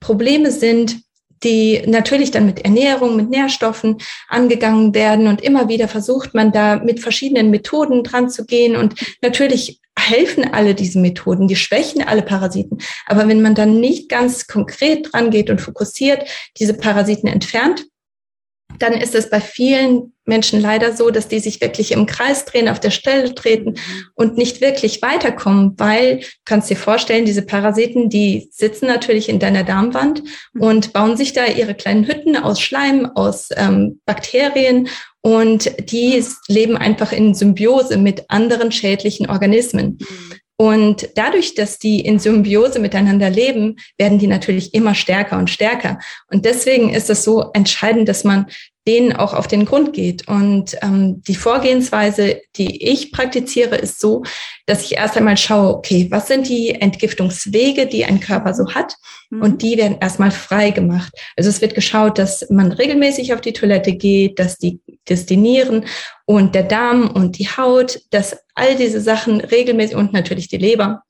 Probleme 0.00 0.50
sind, 0.50 1.02
die 1.44 1.82
natürlich 1.86 2.30
dann 2.30 2.46
mit 2.46 2.64
Ernährung, 2.64 3.16
mit 3.16 3.30
Nährstoffen 3.30 3.98
angegangen 4.28 4.94
werden. 4.94 5.26
Und 5.26 5.40
immer 5.40 5.68
wieder 5.68 5.88
versucht 5.88 6.34
man 6.34 6.52
da 6.52 6.76
mit 6.76 7.00
verschiedenen 7.00 7.50
Methoden 7.50 8.04
dran 8.04 8.28
zu 8.28 8.44
gehen. 8.44 8.76
Und 8.76 8.94
natürlich 9.22 9.80
helfen 10.02 10.52
alle 10.52 10.74
diese 10.74 10.98
Methoden, 10.98 11.48
die 11.48 11.56
schwächen 11.56 12.02
alle 12.02 12.22
Parasiten. 12.22 12.78
Aber 13.06 13.28
wenn 13.28 13.42
man 13.42 13.54
dann 13.54 13.80
nicht 13.80 14.08
ganz 14.08 14.46
konkret 14.46 15.12
dran 15.12 15.30
geht 15.30 15.50
und 15.50 15.60
fokussiert 15.60 16.28
diese 16.58 16.74
Parasiten 16.74 17.28
entfernt, 17.28 17.86
dann 18.78 18.94
ist 18.94 19.14
es 19.14 19.30
bei 19.30 19.40
vielen 19.40 20.12
Menschen 20.24 20.60
leider 20.60 20.94
so, 20.94 21.10
dass 21.10 21.28
die 21.28 21.40
sich 21.40 21.60
wirklich 21.60 21.92
im 21.92 22.06
Kreis 22.06 22.44
drehen, 22.44 22.68
auf 22.68 22.80
der 22.80 22.90
Stelle 22.90 23.34
treten 23.34 23.74
und 24.14 24.36
nicht 24.36 24.60
wirklich 24.60 25.02
weiterkommen, 25.02 25.74
weil, 25.78 26.18
du 26.18 26.26
kannst 26.44 26.70
dir 26.70 26.76
vorstellen, 26.76 27.24
diese 27.24 27.42
Parasiten, 27.42 28.08
die 28.08 28.48
sitzen 28.52 28.86
natürlich 28.86 29.28
in 29.28 29.38
deiner 29.38 29.64
Darmwand 29.64 30.22
und 30.58 30.92
bauen 30.92 31.16
sich 31.16 31.32
da 31.32 31.46
ihre 31.46 31.74
kleinen 31.74 32.06
Hütten 32.06 32.36
aus 32.36 32.60
Schleim, 32.60 33.06
aus 33.14 33.48
ähm, 33.56 34.00
Bakterien 34.06 34.88
und 35.22 35.70
die 35.90 36.22
leben 36.48 36.76
einfach 36.76 37.12
in 37.12 37.34
Symbiose 37.34 37.96
mit 37.96 38.24
anderen 38.28 38.72
schädlichen 38.72 39.30
Organismen. 39.30 39.98
Und 40.62 41.08
dadurch, 41.16 41.56
dass 41.56 41.80
die 41.80 41.98
in 42.02 42.20
Symbiose 42.20 42.78
miteinander 42.78 43.28
leben, 43.28 43.80
werden 43.98 44.20
die 44.20 44.28
natürlich 44.28 44.74
immer 44.74 44.94
stärker 44.94 45.36
und 45.38 45.50
stärker. 45.50 45.98
Und 46.30 46.44
deswegen 46.44 46.90
ist 46.90 47.10
es 47.10 47.24
so 47.24 47.50
entscheidend, 47.52 48.08
dass 48.08 48.22
man 48.22 48.46
denen 48.86 49.12
auch 49.12 49.32
auf 49.32 49.46
den 49.46 49.64
Grund 49.64 49.92
geht. 49.92 50.26
Und 50.26 50.76
ähm, 50.82 51.22
die 51.22 51.36
Vorgehensweise, 51.36 52.40
die 52.56 52.88
ich 52.90 53.12
praktiziere, 53.12 53.76
ist 53.76 54.00
so, 54.00 54.24
dass 54.66 54.84
ich 54.84 54.96
erst 54.96 55.16
einmal 55.16 55.36
schaue, 55.36 55.74
okay, 55.76 56.08
was 56.10 56.26
sind 56.26 56.48
die 56.48 56.74
Entgiftungswege, 56.74 57.86
die 57.86 58.04
ein 58.04 58.20
Körper 58.20 58.54
so 58.54 58.74
hat? 58.74 58.96
Mhm. 59.30 59.42
Und 59.42 59.62
die 59.62 59.76
werden 59.76 59.98
erstmal 60.00 60.32
frei 60.32 60.70
gemacht. 60.70 61.12
Also 61.36 61.48
es 61.48 61.60
wird 61.60 61.74
geschaut, 61.74 62.18
dass 62.18 62.48
man 62.50 62.72
regelmäßig 62.72 63.32
auf 63.34 63.40
die 63.40 63.52
Toilette 63.52 63.92
geht, 63.92 64.38
dass 64.38 64.58
die, 64.58 64.80
dass 65.04 65.26
die 65.26 65.36
Nieren 65.36 65.84
und 66.24 66.54
der 66.54 66.64
Darm 66.64 67.08
und 67.08 67.38
die 67.38 67.48
Haut, 67.48 68.00
dass 68.10 68.36
all 68.54 68.74
diese 68.74 69.00
Sachen 69.00 69.40
regelmäßig 69.40 69.96
und 69.96 70.12
natürlich 70.12 70.48
die 70.48 70.58
Leber 70.58 71.02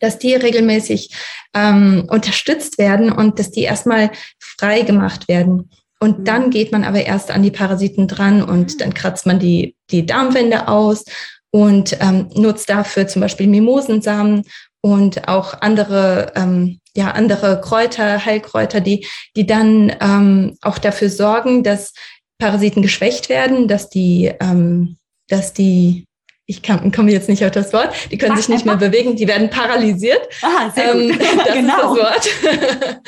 dass 0.00 0.18
die 0.18 0.34
regelmäßig 0.34 1.14
ähm, 1.54 2.06
unterstützt 2.08 2.78
werden 2.78 3.12
und 3.12 3.38
dass 3.38 3.50
die 3.50 3.62
erstmal 3.62 4.10
frei 4.38 4.80
gemacht 4.80 5.28
werden. 5.28 5.70
Und 6.02 6.20
mhm. 6.20 6.24
dann 6.24 6.50
geht 6.50 6.72
man 6.72 6.84
aber 6.84 7.04
erst 7.04 7.30
an 7.30 7.42
die 7.42 7.50
Parasiten 7.50 8.08
dran 8.08 8.42
und 8.42 8.74
mhm. 8.74 8.78
dann 8.78 8.94
kratzt 8.94 9.26
man 9.26 9.38
die, 9.38 9.76
die 9.90 10.06
Darmwände 10.06 10.68
aus 10.68 11.04
und 11.50 11.96
ähm, 12.00 12.28
nutzt 12.34 12.70
dafür 12.70 13.06
zum 13.06 13.20
Beispiel 13.20 13.46
Mimosensamen 13.46 14.44
und 14.82 15.28
auch 15.28 15.60
andere, 15.60 16.32
ähm, 16.36 16.80
ja, 16.96 17.10
andere 17.10 17.60
Kräuter, 17.60 18.24
Heilkräuter, 18.24 18.80
die, 18.80 19.06
die 19.36 19.46
dann 19.46 19.92
ähm, 20.00 20.56
auch 20.62 20.78
dafür 20.78 21.10
sorgen, 21.10 21.62
dass 21.62 21.92
Parasiten 22.38 22.82
geschwächt 22.82 23.28
werden, 23.28 23.68
dass 23.68 23.90
die, 23.90 24.32
ähm, 24.40 24.96
dass 25.28 25.52
die 25.52 26.06
ich 26.50 26.62
komme 26.64 27.12
jetzt 27.12 27.28
nicht 27.28 27.44
auf 27.44 27.52
das 27.52 27.72
Wort, 27.72 27.94
die 28.10 28.18
können 28.18 28.32
Ach, 28.32 28.38
sich 28.38 28.48
nicht 28.48 28.66
mehr 28.66 28.76
bewegen, 28.76 29.14
die 29.14 29.28
werden 29.28 29.50
paralysiert. 29.50 30.20
Ah, 30.42 30.68
sehr 30.74 30.92
gut. 30.92 31.02
Ähm, 31.02 31.18
das 31.44 31.54
genau. 31.54 31.94
ist 31.94 32.02
das 32.02 32.42
Wort. 32.44 33.00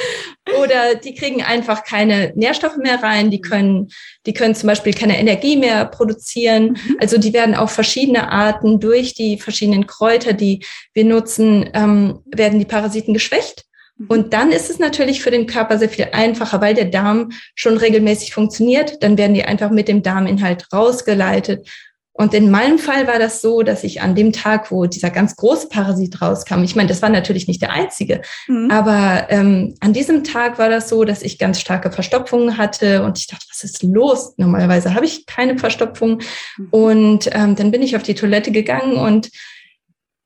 Oder 0.63 0.95
die 0.95 1.15
kriegen 1.15 1.43
einfach 1.43 1.83
keine 1.83 2.33
Nährstoffe 2.37 2.77
mehr 2.77 3.03
rein, 3.03 3.33
die 3.33 3.41
können, 3.41 3.89
die 4.27 4.33
können 4.33 4.55
zum 4.55 4.69
Beispiel 4.69 4.95
keine 4.95 5.19
Energie 5.19 5.57
mehr 5.57 5.87
produzieren. 5.87 6.79
Mhm. 6.87 6.97
Also 7.01 7.19
die 7.19 7.33
werden 7.33 7.57
auf 7.57 7.73
verschiedene 7.73 8.31
Arten 8.31 8.79
durch 8.79 9.15
die 9.15 9.39
verschiedenen 9.39 9.87
Kräuter, 9.89 10.35
die 10.35 10.65
wir 10.95 11.05
nutzen, 11.05 11.69
ähm, 11.75 12.21
werden 12.27 12.61
die 12.61 12.65
Parasiten 12.65 13.13
geschwächt. 13.13 13.65
Mhm. 13.97 14.07
Und 14.07 14.35
dann 14.35 14.53
ist 14.53 14.71
es 14.71 14.79
natürlich 14.79 15.21
für 15.21 15.33
den 15.33 15.47
Körper 15.47 15.79
sehr 15.79 15.89
viel 15.89 16.09
einfacher, 16.13 16.61
weil 16.61 16.75
der 16.75 16.87
Darm 16.87 17.31
schon 17.57 17.77
regelmäßig 17.77 18.35
funktioniert. 18.35 19.03
Dann 19.03 19.19
werden 19.19 19.35
die 19.35 19.45
einfach 19.45 19.71
mit 19.71 19.89
dem 19.89 20.05
Darminhalt 20.05 20.73
rausgeleitet 20.73 21.69
und 22.15 22.35
in 22.35 22.51
meinem 22.51 22.79
Fall 22.79 23.07
war 23.07 23.19
das 23.19 23.41
so, 23.41 23.63
dass 23.63 23.85
ich 23.85 24.03
an 24.03 24.15
dem 24.15 24.33
Tag, 24.33 24.71
wo 24.71 24.85
dieser 24.85 25.11
ganz 25.11 25.35
große 25.37 25.69
Parasit 25.69 26.21
rauskam, 26.21 26.63
ich 26.63 26.77
meine, 26.77 26.89
das 26.89 27.01
war 27.01 27.09
natürlich 27.09 27.49
nicht 27.49 27.63
der 27.63 27.73
einzige, 27.73 28.21
mhm. 28.49 28.71
aber 28.71 29.27
ähm, 29.31 29.75
an 29.81 29.95
diesem 29.95 30.23
Tag 30.23 30.59
war 30.59 30.69
das 30.69 30.91
so, 30.91 31.05
dass 31.05 31.23
ich 31.23 31.39
ganz 31.39 31.59
starke 31.59 31.91
Verstopfungen 31.91 32.59
hatte 32.59 33.03
und 33.03 33.19
ich 33.19 33.29
dachte, 33.29 33.47
was 33.51 33.65
ist 33.65 33.83
los? 33.83 34.35
Normalerweise 34.37 34.95
habe 34.95 35.07
ich 35.07 35.25
keine 35.25 35.59
Verstopfung. 35.59 36.21
Mhm. 36.59 36.69
Und 36.71 37.31
ähm, 37.33 37.57
dann 37.57 37.71
bin 37.71 37.83
ich 37.83 37.97
auf 37.97 38.03
die 38.03 38.15
Toilette 38.15 38.53
gegangen 38.53 38.97
und 38.97 39.31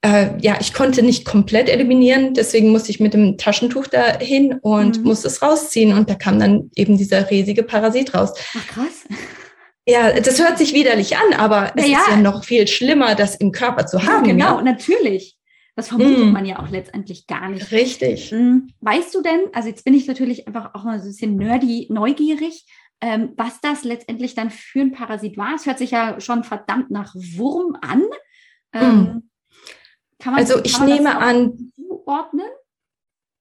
äh, 0.02 0.30
ja, 0.40 0.56
ich 0.60 0.74
konnte 0.74 1.02
nicht 1.02 1.24
komplett 1.24 1.68
eliminieren, 1.68 2.34
deswegen 2.34 2.70
musste 2.70 2.90
ich 2.90 3.00
mit 3.00 3.14
dem 3.14 3.38
Taschentuch 3.38 3.86
dahin 3.86 4.54
und 4.60 4.98
mhm. 4.98 5.04
musste 5.04 5.28
es 5.28 5.40
rausziehen 5.40 5.96
und 5.96 6.10
da 6.10 6.14
kam 6.14 6.40
dann 6.40 6.70
eben 6.74 6.98
dieser 6.98 7.30
riesige 7.30 7.62
Parasit 7.62 8.14
raus. 8.14 8.32
Ach 8.56 8.66
krass. 8.66 9.04
Ja, 9.88 10.18
das 10.18 10.42
hört 10.42 10.58
sich 10.58 10.74
widerlich 10.74 11.16
an, 11.16 11.32
aber 11.34 11.72
es 11.76 11.88
ja. 11.88 11.98
ist 11.98 12.08
ja 12.08 12.16
noch 12.16 12.44
viel 12.44 12.66
schlimmer, 12.66 13.14
das 13.14 13.36
im 13.36 13.52
Körper 13.52 13.86
zu 13.86 14.02
haben. 14.02 14.24
Ja, 14.24 14.32
genau, 14.32 14.56
ja? 14.56 14.62
natürlich. 14.62 15.36
Das 15.76 15.88
vermutet 15.88 16.24
mm. 16.26 16.32
man 16.32 16.44
ja 16.44 16.58
auch 16.58 16.70
letztendlich 16.70 17.26
gar 17.26 17.48
nicht. 17.50 17.70
Richtig. 17.70 18.32
Mm, 18.32 18.68
weißt 18.80 19.14
du 19.14 19.22
denn, 19.22 19.40
also 19.52 19.68
jetzt 19.68 19.84
bin 19.84 19.94
ich 19.94 20.06
natürlich 20.08 20.48
einfach 20.48 20.74
auch 20.74 20.84
mal 20.84 20.98
so 20.98 21.04
ein 21.04 21.10
bisschen 21.10 21.36
nerdy, 21.36 21.86
neugierig, 21.90 22.66
ähm, 23.00 23.34
was 23.36 23.60
das 23.60 23.84
letztendlich 23.84 24.34
dann 24.34 24.50
für 24.50 24.80
ein 24.80 24.92
Parasit 24.92 25.36
war. 25.36 25.54
Es 25.54 25.66
hört 25.66 25.78
sich 25.78 25.90
ja 25.90 26.18
schon 26.18 26.44
verdammt 26.44 26.90
nach 26.90 27.14
Wurm 27.14 27.76
an. 27.80 28.02
Ähm, 28.72 28.98
mm. 28.98 29.22
man, 30.24 30.34
also 30.34 30.64
ich 30.64 30.80
nehme 30.80 31.16
an. 31.16 31.72
Zuordnen? 31.76 32.46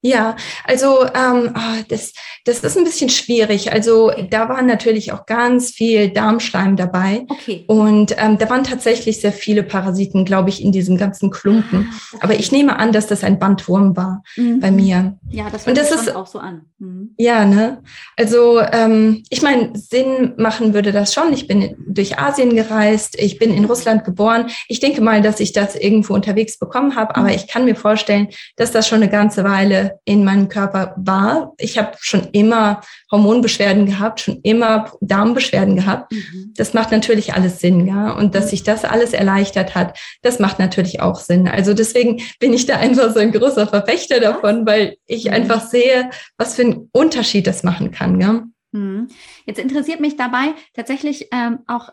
Ja, 0.05 0.35
also 0.65 1.03
ähm, 1.15 1.51
oh, 1.55 1.83
das, 1.87 2.13
das 2.43 2.59
ist 2.59 2.77
ein 2.77 2.83
bisschen 2.83 3.09
schwierig. 3.09 3.73
Also 3.73 4.11
da 4.29 4.47
war 4.49 4.61
natürlich 4.61 5.11
auch 5.11 5.25
ganz 5.25 5.71
viel 5.71 6.09
Darmschleim 6.09 6.75
dabei. 6.75 7.25
Okay. 7.27 7.63
Und 7.65 8.13
ähm, 8.19 8.37
da 8.37 8.47
waren 8.51 8.63
tatsächlich 8.63 9.19
sehr 9.19 9.33
viele 9.33 9.63
Parasiten, 9.63 10.23
glaube 10.23 10.49
ich, 10.49 10.63
in 10.63 10.71
diesem 10.71 10.97
ganzen 10.97 11.31
Klumpen. 11.31 11.89
Ah, 11.89 11.95
okay. 12.13 12.19
Aber 12.21 12.35
ich 12.35 12.51
nehme 12.51 12.77
an, 12.77 12.91
dass 12.91 13.07
das 13.07 13.23
ein 13.23 13.39
Bandwurm 13.39 13.97
war 13.97 14.21
mhm. 14.35 14.59
bei 14.59 14.69
mir. 14.69 15.17
Ja, 15.31 15.49
das 15.49 15.65
hört 15.65 15.75
sich 15.83 16.15
auch 16.15 16.27
so 16.27 16.37
an. 16.37 16.67
Mhm. 16.85 17.15
Ja, 17.17 17.45
ne? 17.45 17.81
Also 18.17 18.59
ähm, 18.59 19.23
ich 19.29 19.41
meine, 19.41 19.71
Sinn 19.75 20.33
machen 20.37 20.73
würde 20.73 20.91
das 20.91 21.13
schon. 21.13 21.33
Ich 21.33 21.47
bin 21.47 21.75
durch 21.87 22.19
Asien 22.19 22.55
gereist, 22.55 23.15
ich 23.19 23.39
bin 23.39 23.53
in 23.53 23.65
Russland 23.65 24.03
geboren. 24.03 24.47
Ich 24.67 24.79
denke 24.79 25.01
mal, 25.01 25.21
dass 25.21 25.39
ich 25.39 25.53
das 25.53 25.75
irgendwo 25.75 26.13
unterwegs 26.13 26.57
bekommen 26.57 26.95
habe, 26.95 27.15
aber 27.15 27.29
mhm. 27.29 27.35
ich 27.35 27.47
kann 27.47 27.65
mir 27.65 27.75
vorstellen, 27.75 28.29
dass 28.55 28.71
das 28.71 28.87
schon 28.87 29.01
eine 29.01 29.09
ganze 29.09 29.43
Weile 29.43 29.99
in 30.05 30.23
meinem 30.23 30.49
Körper 30.49 30.93
war. 30.97 31.53
Ich 31.57 31.77
habe 31.77 31.91
schon 31.99 32.27
immer 32.31 32.81
Hormonbeschwerden 33.11 33.85
gehabt, 33.85 34.21
schon 34.21 34.39
immer 34.43 34.91
Darmbeschwerden 35.01 35.75
gehabt. 35.75 36.11
Mhm. 36.11 36.53
Das 36.55 36.73
macht 36.73 36.91
natürlich 36.91 37.33
alles 37.33 37.59
Sinn, 37.59 37.87
ja. 37.87 38.11
Und 38.11 38.35
dass 38.35 38.49
sich 38.49 38.63
das 38.63 38.85
alles 38.85 39.13
erleichtert 39.13 39.75
hat, 39.75 39.97
das 40.21 40.39
macht 40.39 40.59
natürlich 40.59 41.01
auch 41.01 41.19
Sinn. 41.19 41.47
Also 41.47 41.73
deswegen 41.73 42.21
bin 42.39 42.53
ich 42.53 42.65
da 42.65 42.77
einfach 42.77 43.13
so 43.13 43.19
ein 43.19 43.31
großer 43.31 43.67
Verfechter 43.67 44.19
davon, 44.19 44.65
weil 44.65 44.97
ich 45.05 45.25
mhm. 45.25 45.33
einfach 45.33 45.65
sehe, 45.65 46.09
was 46.37 46.55
für 46.55 46.74
Unterschied 46.91 47.47
das 47.47 47.63
machen 47.63 47.91
kann, 47.91 48.19
ja. 48.19 48.43
Mhm. 48.71 49.07
Jetzt 49.45 49.59
interessiert 49.59 49.99
mich 49.99 50.15
dabei 50.15 50.53
tatsächlich 50.73 51.29
ähm, 51.31 51.59
auch 51.67 51.89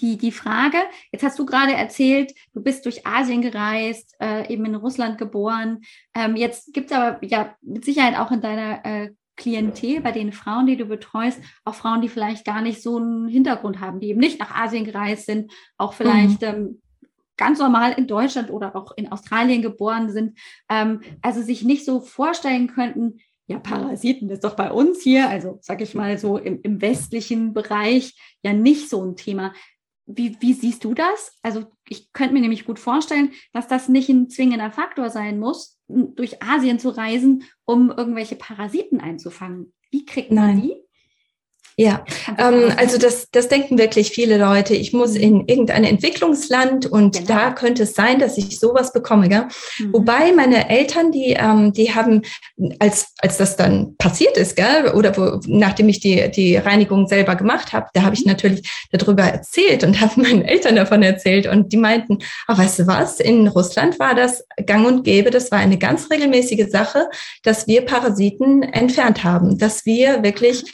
die, 0.00 0.18
die 0.18 0.32
Frage, 0.32 0.76
jetzt 1.10 1.24
hast 1.24 1.38
du 1.38 1.46
gerade 1.46 1.72
erzählt, 1.72 2.34
du 2.52 2.62
bist 2.62 2.84
durch 2.84 3.06
Asien 3.06 3.40
gereist, 3.40 4.14
äh, 4.20 4.52
eben 4.52 4.66
in 4.66 4.74
Russland 4.74 5.16
geboren. 5.16 5.80
Ähm, 6.14 6.36
jetzt 6.36 6.74
gibt 6.74 6.90
es 6.90 6.96
aber 6.96 7.24
ja 7.24 7.56
mit 7.62 7.84
Sicherheit 7.84 8.18
auch 8.18 8.30
in 8.30 8.42
deiner 8.42 8.84
äh, 8.84 9.10
Klientel, 9.36 10.00
bei 10.00 10.12
den 10.12 10.32
Frauen, 10.32 10.66
die 10.66 10.76
du 10.76 10.86
betreust, 10.86 11.40
auch 11.64 11.74
Frauen, 11.74 12.00
die 12.00 12.08
vielleicht 12.08 12.44
gar 12.44 12.62
nicht 12.62 12.82
so 12.82 12.96
einen 12.96 13.28
Hintergrund 13.28 13.80
haben, 13.80 14.00
die 14.00 14.08
eben 14.08 14.20
nicht 14.20 14.38
nach 14.38 14.54
Asien 14.54 14.84
gereist 14.84 15.26
sind, 15.26 15.52
auch 15.78 15.92
vielleicht 15.92 16.42
mhm. 16.42 16.48
ähm, 16.48 16.82
ganz 17.36 17.58
normal 17.58 17.92
in 17.92 18.06
Deutschland 18.06 18.50
oder 18.50 18.74
auch 18.74 18.92
in 18.96 19.12
Australien 19.12 19.62
geboren 19.62 20.10
sind, 20.10 20.38
ähm, 20.68 21.00
also 21.22 21.42
sich 21.42 21.62
nicht 21.62 21.84
so 21.84 22.00
vorstellen 22.00 22.68
könnten, 22.68 23.20
ja, 23.46 23.58
Parasiten 23.60 24.28
ist 24.30 24.44
doch 24.44 24.56
bei 24.56 24.70
uns 24.72 25.02
hier, 25.02 25.28
also 25.28 25.58
sag 25.62 25.80
ich 25.80 25.94
mal 25.94 26.18
so 26.18 26.36
im, 26.36 26.60
im 26.62 26.80
westlichen 26.80 27.54
Bereich 27.54 28.18
ja 28.42 28.52
nicht 28.52 28.88
so 28.90 29.04
ein 29.04 29.16
Thema. 29.16 29.52
Wie, 30.06 30.36
wie 30.40 30.52
siehst 30.52 30.84
du 30.84 30.94
das? 30.94 31.38
Also 31.42 31.64
ich 31.88 32.12
könnte 32.12 32.34
mir 32.34 32.40
nämlich 32.40 32.64
gut 32.64 32.78
vorstellen, 32.78 33.32
dass 33.52 33.68
das 33.68 33.88
nicht 33.88 34.08
ein 34.08 34.28
zwingender 34.28 34.70
Faktor 34.70 35.10
sein 35.10 35.38
muss, 35.38 35.78
durch 35.88 36.42
Asien 36.42 36.78
zu 36.78 36.90
reisen, 36.90 37.44
um 37.64 37.90
irgendwelche 37.90 38.36
Parasiten 38.36 39.00
einzufangen. 39.00 39.72
Wie 39.90 40.04
kriegt 40.04 40.30
man 40.32 40.56
Nein. 40.56 40.62
die? 40.62 40.85
Ja, 41.78 42.06
ähm, 42.38 42.72
also 42.78 42.96
das, 42.96 43.30
das 43.30 43.48
denken 43.48 43.76
wirklich 43.76 44.08
viele 44.10 44.38
Leute. 44.38 44.74
Ich 44.74 44.94
muss 44.94 45.12
mhm. 45.12 45.20
in 45.20 45.46
irgendein 45.46 45.84
Entwicklungsland 45.84 46.86
und 46.86 47.16
genau. 47.16 47.26
da 47.26 47.50
könnte 47.50 47.82
es 47.82 47.92
sein, 47.92 48.18
dass 48.18 48.38
ich 48.38 48.58
sowas 48.58 48.94
bekomme. 48.94 49.28
Gell? 49.28 49.44
Mhm. 49.78 49.92
Wobei 49.92 50.32
meine 50.32 50.70
Eltern, 50.70 51.12
die, 51.12 51.36
ähm, 51.38 51.74
die 51.74 51.94
haben, 51.94 52.22
als, 52.78 53.12
als 53.18 53.36
das 53.36 53.56
dann 53.56 53.94
passiert 53.98 54.38
ist, 54.38 54.56
gell, 54.56 54.92
oder 54.94 55.14
wo, 55.18 55.38
nachdem 55.46 55.90
ich 55.90 56.00
die, 56.00 56.30
die 56.30 56.56
Reinigung 56.56 57.08
selber 57.08 57.36
gemacht 57.36 57.74
habe, 57.74 57.88
da 57.92 58.04
habe 58.04 58.14
ich 58.14 58.24
mhm. 58.24 58.32
natürlich 58.32 58.66
darüber 58.90 59.24
erzählt 59.24 59.84
und 59.84 60.00
habe 60.00 60.18
meinen 60.18 60.46
Eltern 60.46 60.76
davon 60.76 61.02
erzählt 61.02 61.46
und 61.46 61.74
die 61.74 61.76
meinten, 61.76 62.20
ah, 62.46 62.56
weißt 62.56 62.78
du 62.78 62.86
was, 62.86 63.20
in 63.20 63.48
Russland 63.48 63.98
war 63.98 64.14
das 64.14 64.46
gang 64.64 64.86
und 64.86 65.04
gäbe, 65.04 65.28
das 65.28 65.50
war 65.50 65.58
eine 65.58 65.76
ganz 65.76 66.10
regelmäßige 66.10 66.70
Sache, 66.70 67.10
dass 67.42 67.66
wir 67.66 67.84
Parasiten 67.84 68.62
entfernt 68.62 69.24
haben, 69.24 69.58
dass 69.58 69.84
wir 69.84 70.22
wirklich 70.22 70.64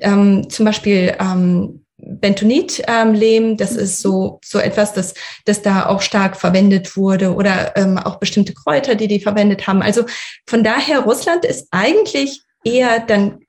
ähm, 0.00 0.48
zum 0.50 0.66
Beispiel 0.66 1.16
ähm, 1.18 1.84
Bentonit-Lehm, 2.02 3.44
ähm, 3.44 3.56
das 3.56 3.72
ist 3.72 4.00
so, 4.00 4.40
so 4.44 4.58
etwas, 4.58 4.92
das, 4.92 5.14
das 5.44 5.62
da 5.62 5.86
auch 5.86 6.00
stark 6.00 6.36
verwendet 6.36 6.96
wurde 6.96 7.34
oder 7.34 7.76
ähm, 7.76 7.98
auch 7.98 8.16
bestimmte 8.16 8.54
Kräuter, 8.54 8.94
die 8.94 9.08
die 9.08 9.20
verwendet 9.20 9.66
haben. 9.66 9.82
Also 9.82 10.04
von 10.46 10.64
daher, 10.64 11.00
Russland 11.00 11.44
ist 11.44 11.68
eigentlich 11.70 12.42
eher 12.64 13.00
dann 13.00 13.40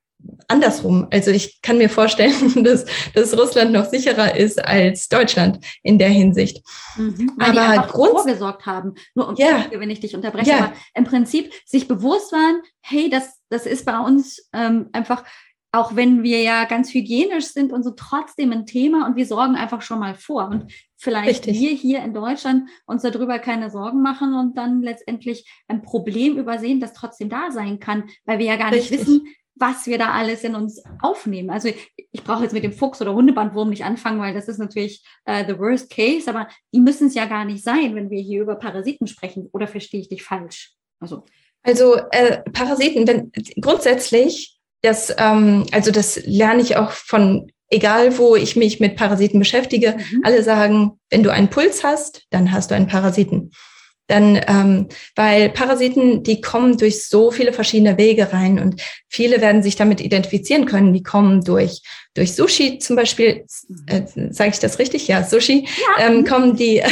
andersrum. 0.48 1.08
Also 1.12 1.32
ich 1.32 1.62
kann 1.62 1.78
mir 1.78 1.90
vorstellen, 1.90 2.64
dass, 2.64 2.86
dass 3.14 3.38
Russland 3.38 3.72
noch 3.72 3.86
sicherer 3.86 4.36
ist 4.36 4.64
als 4.64 5.08
Deutschland 5.08 5.66
in 5.82 5.98
der 5.98 6.10
Hinsicht. 6.10 6.64
Mhm, 6.98 7.32
weil 7.38 7.58
aber 7.58 7.84
die 7.84 7.90
vorgesorgt 7.90 8.66
haben. 8.66 8.94
Nur 9.16 9.30
um 9.30 9.36
ja. 9.36 9.66
wenn 9.72 9.90
ich 9.90 10.00
dich 10.00 10.16
unterbreche, 10.16 10.52
ja. 10.52 10.58
aber 10.58 10.74
im 10.94 11.06
Prinzip 11.06 11.52
sich 11.66 11.88
bewusst 11.88 12.32
waren, 12.32 12.62
hey, 12.82 13.10
das, 13.10 13.40
das 13.50 13.66
ist 13.66 13.86
bei 13.86 13.98
uns 14.00 14.48
ähm, 14.54 14.90
einfach 14.92 15.24
auch 15.72 15.96
wenn 15.96 16.22
wir 16.22 16.42
ja 16.42 16.66
ganz 16.66 16.94
hygienisch 16.94 17.46
sind 17.46 17.72
und 17.72 17.84
so 17.84 17.92
trotzdem 17.92 18.52
ein 18.52 18.66
Thema 18.66 19.06
und 19.06 19.16
wir 19.16 19.26
sorgen 19.26 19.56
einfach 19.56 19.82
schon 19.82 20.00
mal 20.00 20.16
vor. 20.16 20.50
Und 20.50 20.72
vielleicht 20.98 21.48
Richtig. 21.48 21.60
wir 21.60 21.70
hier 21.70 22.04
in 22.04 22.14
Deutschland 22.14 22.70
uns 22.86 23.04
darüber 23.04 23.40
keine 23.40 23.70
Sorgen 23.70 24.02
machen 24.02 24.34
und 24.34 24.58
dann 24.58 24.82
letztendlich 24.82 25.50
ein 25.70 25.82
Problem 25.82 26.38
übersehen, 26.38 26.82
das 26.82 26.94
trotzdem 26.94 27.30
da 27.30 27.52
sein 27.52 27.80
kann, 27.80 28.10
weil 28.26 28.40
wir 28.40 28.48
ja 28.48 28.58
gar 28.58 28.72
Richtig. 28.72 28.92
nicht 28.92 29.00
wissen, 29.00 29.28
was 29.56 29.88
wir 29.88 29.98
da 29.98 30.12
alles 30.12 30.44
in 30.44 30.56
uns 30.56 30.84
aufnehmen. 31.02 31.50
Also 31.50 31.70
ich, 31.70 31.94
ich 32.12 32.24
brauche 32.24 32.44
jetzt 32.44 32.54
mit 32.54 32.64
dem 32.64 32.74
Fuchs 32.74 33.02
oder 33.02 33.14
Hundebandwurm 33.14 33.70
nicht 33.70 33.86
anfangen, 33.86 34.20
weil 34.20 34.34
das 34.34 34.48
ist 34.48 34.58
natürlich 34.58 35.06
äh, 35.26 35.46
the 35.48 35.58
worst 35.58 35.90
case, 35.90 36.30
aber 36.30 36.50
die 36.74 36.82
müssen 36.82 37.08
es 37.08 37.16
ja 37.16 37.26
gar 37.26 37.46
nicht 37.46 37.64
sein, 37.64 37.96
wenn 37.96 38.10
wir 38.10 38.22
hier 38.22 38.42
über 38.42 38.56
Parasiten 38.56 39.08
sprechen. 39.08 39.48
Oder 39.54 39.68
verstehe 39.68 40.02
ich 40.02 40.10
dich 40.10 40.24
falsch? 40.24 40.74
Also, 41.00 41.26
also 41.64 41.96
äh, 42.12 42.42
Parasiten, 42.52 43.08
wenn 43.08 43.32
grundsätzlich 43.62 44.61
das, 44.82 45.14
ähm, 45.18 45.66
also 45.72 45.92
das 45.92 46.22
lerne 46.26 46.62
ich 46.62 46.76
auch 46.76 46.92
von, 46.92 47.52
egal 47.70 48.18
wo 48.18 48.36
ich 48.36 48.56
mich 48.56 48.80
mit 48.80 48.96
Parasiten 48.96 49.40
beschäftige, 49.40 49.96
mhm. 49.98 50.22
alle 50.24 50.44
sagen, 50.44 51.00
wenn 51.10 51.24
du 51.24 51.32
einen 51.32 51.50
Puls 51.50 51.84
hast, 51.84 52.26
dann 52.30 52.52
hast 52.52 52.72
du 52.72 52.76
einen 52.76 52.88
Parasiten. 52.88 53.52
Dann, 54.08 54.42
ähm, 54.48 54.90
weil 55.16 55.50
Parasiten, 55.50 56.24
die 56.24 56.42
kommen 56.42 56.78
durch 56.78 57.08
so 57.08 57.32
viele 57.32 57.54
verschiedene 57.54 57.98
Wege 57.98 58.34
rein 58.34 58.60
und 58.60 58.82
viele 59.08 59.40
werden 59.40 59.64
sich 59.64 59.78
damit 59.78 60.02
identifizieren 60.02 60.66
können. 60.66 60.92
Die 60.92 61.04
kommen 61.04 61.46
durch 61.46 61.82
durch 62.14 62.36
Sushi 62.36 62.80
zum 62.80 62.98
Beispiel, 62.98 63.46
äh, 63.88 64.02
sage 64.32 64.50
ich 64.52 64.60
das 64.60 64.80
richtig? 64.80 65.08
Ja, 65.08 65.24
Sushi, 65.24 65.66
ja. 65.98 66.06
Ähm, 66.06 66.26
kommen 66.26 66.58
die, 66.58 66.84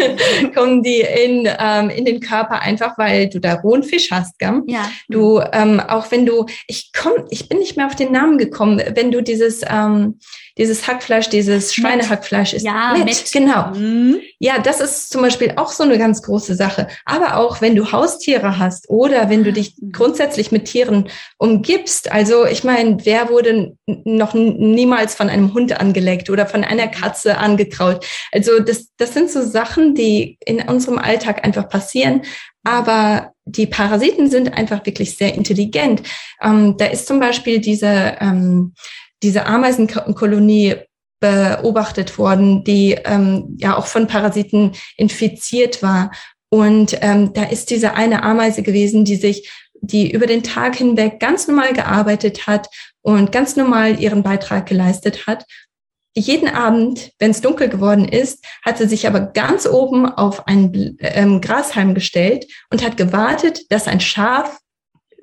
kommen 0.54 0.82
die 0.82 1.00
in, 1.00 1.48
ähm, 1.58 1.88
in 1.88 2.04
den 2.04 2.20
Körper 2.20 2.60
einfach, 2.60 2.98
weil 2.98 3.28
du 3.28 3.40
da 3.40 3.54
rohen 3.54 3.82
Fisch 3.82 4.10
hast, 4.10 4.38
gell? 4.38 4.62
Ja. 4.66 4.90
Du, 5.08 5.40
ähm, 5.52 5.80
auch 5.80 6.10
wenn 6.10 6.26
du, 6.26 6.46
ich 6.66 6.90
komm, 6.94 7.12
ich 7.30 7.48
bin 7.48 7.58
nicht 7.58 7.76
mehr 7.76 7.86
auf 7.86 7.96
den 7.96 8.12
Namen 8.12 8.36
gekommen, 8.36 8.82
wenn 8.94 9.10
du 9.10 9.22
dieses, 9.22 9.62
ähm, 9.68 10.18
dieses 10.58 10.86
Hackfleisch, 10.86 11.28
dieses 11.28 11.74
Schweinehackfleisch 11.74 12.54
ist. 12.54 12.64
Ja, 12.64 12.94
mit, 12.96 13.04
mit. 13.04 13.30
genau. 13.32 13.72
Mhm. 13.74 14.20
Ja, 14.38 14.58
das 14.58 14.80
ist 14.80 15.10
zum 15.10 15.20
Beispiel 15.20 15.52
auch 15.56 15.70
so 15.70 15.82
eine 15.82 15.98
ganz 15.98 16.22
große 16.22 16.54
Sache. 16.54 16.88
Aber 17.04 17.36
auch 17.36 17.60
wenn 17.60 17.76
du 17.76 17.92
Haustiere 17.92 18.58
hast 18.58 18.88
oder 18.88 19.28
wenn 19.28 19.44
du 19.44 19.52
dich 19.52 19.74
mhm. 19.78 19.92
grundsätzlich 19.92 20.52
mit 20.52 20.64
Tieren 20.66 21.08
umgibst. 21.36 22.10
Also 22.10 22.46
ich 22.46 22.64
meine, 22.64 23.04
wer 23.04 23.28
wurde 23.28 23.76
noch 23.86 24.32
niemals 24.72 25.14
von 25.14 25.28
einem 25.28 25.54
Hund 25.54 25.78
angeleckt 25.78 26.30
oder 26.30 26.46
von 26.46 26.64
einer 26.64 26.88
Katze 26.88 27.38
angekraut? 27.38 28.04
Also 28.32 28.60
das, 28.60 28.88
das 28.96 29.14
sind 29.14 29.30
so 29.30 29.42
Sachen, 29.42 29.94
die 29.94 30.38
in 30.44 30.60
unserem 30.62 30.98
Alltag 30.98 31.44
einfach 31.44 31.68
passieren. 31.68 32.22
Aber 32.64 33.32
die 33.44 33.66
Parasiten 33.66 34.28
sind 34.28 34.54
einfach 34.54 34.84
wirklich 34.86 35.16
sehr 35.16 35.34
intelligent. 35.34 36.02
Ähm, 36.42 36.76
da 36.76 36.86
ist 36.86 37.06
zum 37.06 37.20
Beispiel 37.20 37.60
diese, 37.60 38.16
ähm, 38.20 38.74
diese 39.22 39.46
Ameisenkolonie 39.46 40.76
beobachtet 41.20 42.18
worden, 42.18 42.64
die 42.64 42.96
ähm, 43.04 43.56
ja 43.58 43.76
auch 43.76 43.86
von 43.86 44.06
Parasiten 44.06 44.72
infiziert 44.96 45.82
war. 45.82 46.10
Und 46.48 46.98
ähm, 47.00 47.32
da 47.32 47.44
ist 47.44 47.70
diese 47.70 47.94
eine 47.94 48.22
Ameise 48.22 48.62
gewesen, 48.62 49.04
die 49.04 49.16
sich, 49.16 49.50
die 49.86 50.10
über 50.10 50.26
den 50.26 50.42
Tag 50.42 50.76
hinweg 50.76 51.20
ganz 51.20 51.48
normal 51.48 51.72
gearbeitet 51.72 52.46
hat 52.46 52.68
und 53.02 53.32
ganz 53.32 53.56
normal 53.56 54.00
ihren 54.00 54.22
Beitrag 54.22 54.66
geleistet 54.66 55.26
hat. 55.26 55.44
Jeden 56.14 56.48
Abend, 56.48 57.12
wenn 57.18 57.30
es 57.30 57.42
dunkel 57.42 57.68
geworden 57.68 58.06
ist, 58.06 58.44
hat 58.64 58.78
sie 58.78 58.88
sich 58.88 59.06
aber 59.06 59.20
ganz 59.20 59.66
oben 59.66 60.06
auf 60.06 60.46
einen 60.46 60.96
ähm, 61.00 61.40
Grashalm 61.40 61.94
gestellt 61.94 62.46
und 62.70 62.82
hat 62.82 62.96
gewartet, 62.96 63.60
dass 63.70 63.86
ein 63.86 64.00
Schaf 64.00 64.58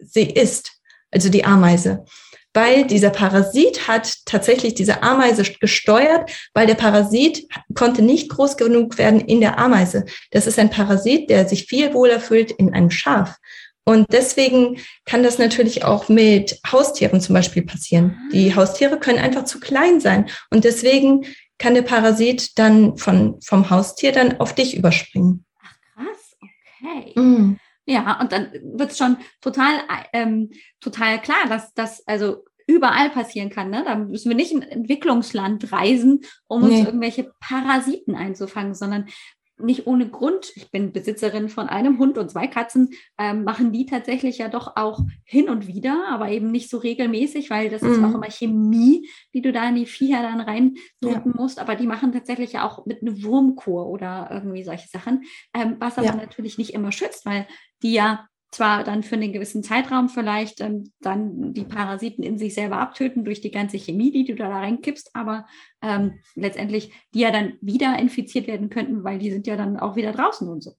sie 0.02 0.30
isst, 0.30 0.72
also 1.12 1.30
die 1.30 1.46
Ameise 1.46 2.06
weil 2.54 2.86
dieser 2.86 3.10
Parasit 3.10 3.88
hat 3.88 4.14
tatsächlich 4.26 4.76
diese 4.76 5.02
Ameise 5.02 5.44
gesteuert, 5.60 6.32
weil 6.54 6.68
der 6.68 6.76
Parasit 6.76 7.48
konnte 7.74 8.02
nicht 8.02 8.30
groß 8.30 8.58
genug 8.58 8.98
werden 8.98 9.20
in 9.20 9.42
der 9.42 9.58
Ameise. 9.58 10.06
Das 10.32 10.48
ist 10.48 10.60
ein 10.60 10.70
Parasit, 10.70 11.30
der 11.30 11.48
sich 11.48 11.66
viel 11.66 11.94
wohler 11.94 12.20
fühlt 12.20 12.52
in 12.52 12.74
einem 12.74 12.92
Schaf. 12.92 13.38
Und 13.86 14.08
deswegen 14.12 14.80
kann 15.06 15.24
das 15.24 15.40
natürlich 15.40 15.84
auch 15.84 16.08
mit 16.08 16.60
Haustieren 16.72 17.20
zum 17.20 17.36
Beispiel 17.36 17.64
passieren. 17.64 18.18
Die 18.32 18.52
ah. 18.52 18.56
Haustiere 18.56 18.98
können 18.98 19.20
einfach 19.20 19.44
zu 19.44 19.60
klein 19.60 20.00
sein. 20.00 20.30
Und 20.50 20.64
deswegen 20.64 21.26
kann 21.58 21.74
der 21.74 21.82
Parasit 21.82 22.58
dann 22.58 22.98
von, 22.98 23.42
vom 23.42 23.70
Haustier 23.70 24.12
dann 24.12 24.40
auf 24.40 24.56
dich 24.56 24.76
überspringen. 24.76 25.46
Ach 25.62 25.76
krass, 25.96 26.38
okay. 26.42 27.20
Mm. 27.20 27.58
Ja, 27.86 28.22
und 28.22 28.32
dann 28.32 28.52
wird 28.64 28.92
es 28.92 28.98
schon 28.98 29.18
total, 29.42 29.74
ähm, 30.14 30.52
total 30.80 31.22
klar, 31.22 31.50
dass 31.50 31.74
das 31.74 32.08
also 32.08 32.46
überall 32.66 33.10
passieren 33.10 33.50
kann. 33.50 33.70
Ne? 33.70 33.84
Da 33.86 33.96
müssen 33.96 34.30
wir 34.30 34.36
nicht 34.36 34.54
in 34.54 34.62
Entwicklungsland 34.62 35.72
reisen, 35.74 36.22
um 36.48 36.62
nee. 36.62 36.78
uns 36.78 36.86
irgendwelche 36.86 37.34
Parasiten 37.42 38.16
einzufangen, 38.16 38.74
sondern 38.74 39.08
nicht 39.58 39.88
ohne 39.88 40.10
Grund, 40.10 40.52
ich 40.56 40.72
bin 40.72 40.92
Besitzerin 40.92 41.48
von 41.50 41.70
einem 41.70 42.00
Hund 42.00 42.18
und 42.18 42.30
zwei 42.30 42.48
Katzen, 42.48 42.90
ähm, 43.20 43.44
machen 43.44 43.72
die 43.72 43.86
tatsächlich 43.86 44.40
ja 44.40 44.50
doch 44.50 44.76
auch 44.76 45.00
hin 45.24 45.50
und 45.50 45.68
wieder, 45.68 46.06
aber 46.10 46.30
eben 46.30 46.52
nicht 46.52 46.70
so 46.70 46.78
regelmäßig, 46.78 47.50
weil 47.50 47.70
das 47.70 47.82
mhm. 47.82 47.92
ist 47.92 48.04
auch 48.04 48.16
immer 48.16 48.30
Chemie, 48.30 49.08
die 49.34 49.42
du 49.42 49.52
da 49.52 49.70
in 49.70 49.76
die 49.76 49.86
Viecher 49.86 50.22
dann 50.22 50.42
reindrücken 50.42 51.34
ja. 51.36 51.42
musst. 51.42 51.60
Aber 51.60 51.76
die 51.76 51.88
machen 51.88 52.12
tatsächlich 52.12 52.54
ja 52.54 52.68
auch 52.68 52.86
mit 52.86 53.02
einer 53.02 53.22
Wurmkur 53.22 53.88
oder 53.88 54.30
irgendwie 54.32 54.64
solche 54.64 54.88
Sachen, 54.88 55.24
ähm, 55.54 55.76
was 55.80 55.98
aber 55.98 56.08
ja. 56.08 56.16
natürlich 56.16 56.58
nicht 56.58 56.74
immer 56.74 56.92
schützt, 56.92 57.26
weil 57.26 57.48
die 57.84 57.94
ja 57.94 58.28
zwar 58.54 58.84
dann 58.84 59.04
für 59.04 59.16
einen 59.16 59.34
gewissen 59.34 59.64
Zeitraum 59.64 60.10
vielleicht 60.10 60.62
ähm, 60.62 60.92
dann 61.02 61.54
die 61.54 61.64
Parasiten 61.64 62.24
in 62.24 62.38
sich 62.38 62.54
selber 62.54 62.78
abtöten 62.78 63.26
durch 63.26 63.42
die 63.42 63.52
ganze 63.52 63.78
Chemie, 63.78 64.12
die 64.12 64.26
du 64.26 64.36
da 64.36 64.50
reinkippst, 64.50 65.12
aber 65.14 65.46
ähm, 65.82 66.20
letztendlich 66.36 66.92
die 67.14 67.20
ja 67.20 67.32
dann 67.32 67.54
wieder 67.62 67.98
infiziert 68.00 68.48
werden 68.48 68.70
könnten, 68.70 69.04
weil 69.04 69.20
die 69.20 69.32
sind 69.32 69.48
ja 69.48 69.58
dann 69.58 69.78
auch 69.78 69.96
wieder 69.96 70.12
draußen 70.12 70.48
und 70.48 70.64
so. 70.64 70.74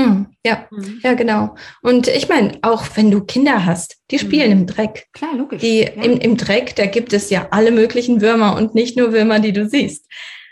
Hm, 0.00 0.26
ja, 0.44 0.66
mhm. 0.70 1.00
ja, 1.02 1.14
genau. 1.14 1.54
Und 1.82 2.08
ich 2.08 2.28
meine, 2.28 2.58
auch 2.62 2.84
wenn 2.96 3.10
du 3.10 3.20
Kinder 3.20 3.64
hast, 3.64 3.98
die 4.10 4.18
spielen 4.18 4.50
mhm. 4.50 4.58
im 4.60 4.66
Dreck. 4.66 5.06
Klar, 5.12 5.36
logisch. 5.36 5.60
Die, 5.60 5.82
ja. 5.82 6.02
im, 6.02 6.18
Im 6.18 6.36
Dreck, 6.36 6.74
da 6.74 6.86
gibt 6.86 7.12
es 7.12 7.30
ja 7.30 7.48
alle 7.50 7.70
möglichen 7.70 8.20
Würmer 8.20 8.56
und 8.56 8.74
nicht 8.74 8.96
nur 8.96 9.12
Würmer, 9.12 9.38
die 9.38 9.52
du 9.52 9.68
siehst. 9.68 10.06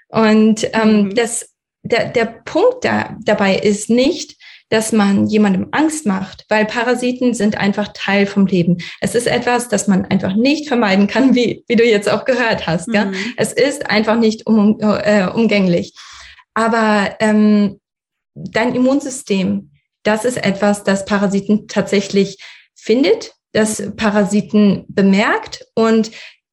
Und 0.09 0.69
ähm, 0.75 1.05
mhm. 1.05 1.15
das, 1.15 1.53
der, 1.83 2.09
der 2.11 2.27
Punkt 2.27 2.85
da, 2.85 3.17
dabei 3.25 3.57
ist 3.57 3.91
nicht, 3.91 4.37
dass 4.73 4.91
man 4.91 5.27
jemandem 5.27 5.69
Angst 5.73 6.07
macht, 6.07 6.47
weil 6.49 6.65
Parasiten 6.65 7.35
sind 7.35 7.59
einfach 7.59 7.89
Teil 7.93 8.25
vom 8.25 8.47
Leben. 8.47 8.79
Es 9.03 9.15
ist 9.15 9.27
etwas, 9.27 9.69
das 9.69 9.87
man 9.87 10.07
einfach 10.07 10.35
nicht 10.35 10.67
vermeiden 10.67 11.09
kann, 11.09 11.35
wie, 11.35 11.63
wie 11.69 11.77
du 11.77 11.85
jetzt 11.85 12.11
auch 12.11 12.25
gehört 12.25 12.67
hast. 12.67 12.89
Mhm. 12.89 12.95
Ja? 12.95 13.13
Es 13.37 13.53
ist 13.53 13.91
einfach 13.91 14.19
nicht 14.19 14.47
um, 14.47 14.79
äh, 14.81 15.29
umgänglich. 15.29 15.93
Aber 16.55 17.15
ähm, 17.21 17.81
dein 18.35 18.75
Immunsystem, 18.75 19.73
das 20.05 20.25
ist 20.25 20.43
etwas, 20.43 20.85
das 20.85 21.05
Parasiten 21.05 21.69
tatsächlich 21.69 22.39
findet, 22.75 23.35
das 23.53 23.93
Parasiten 23.97 24.87
bemerkt 24.89 25.67
und 25.75 26.13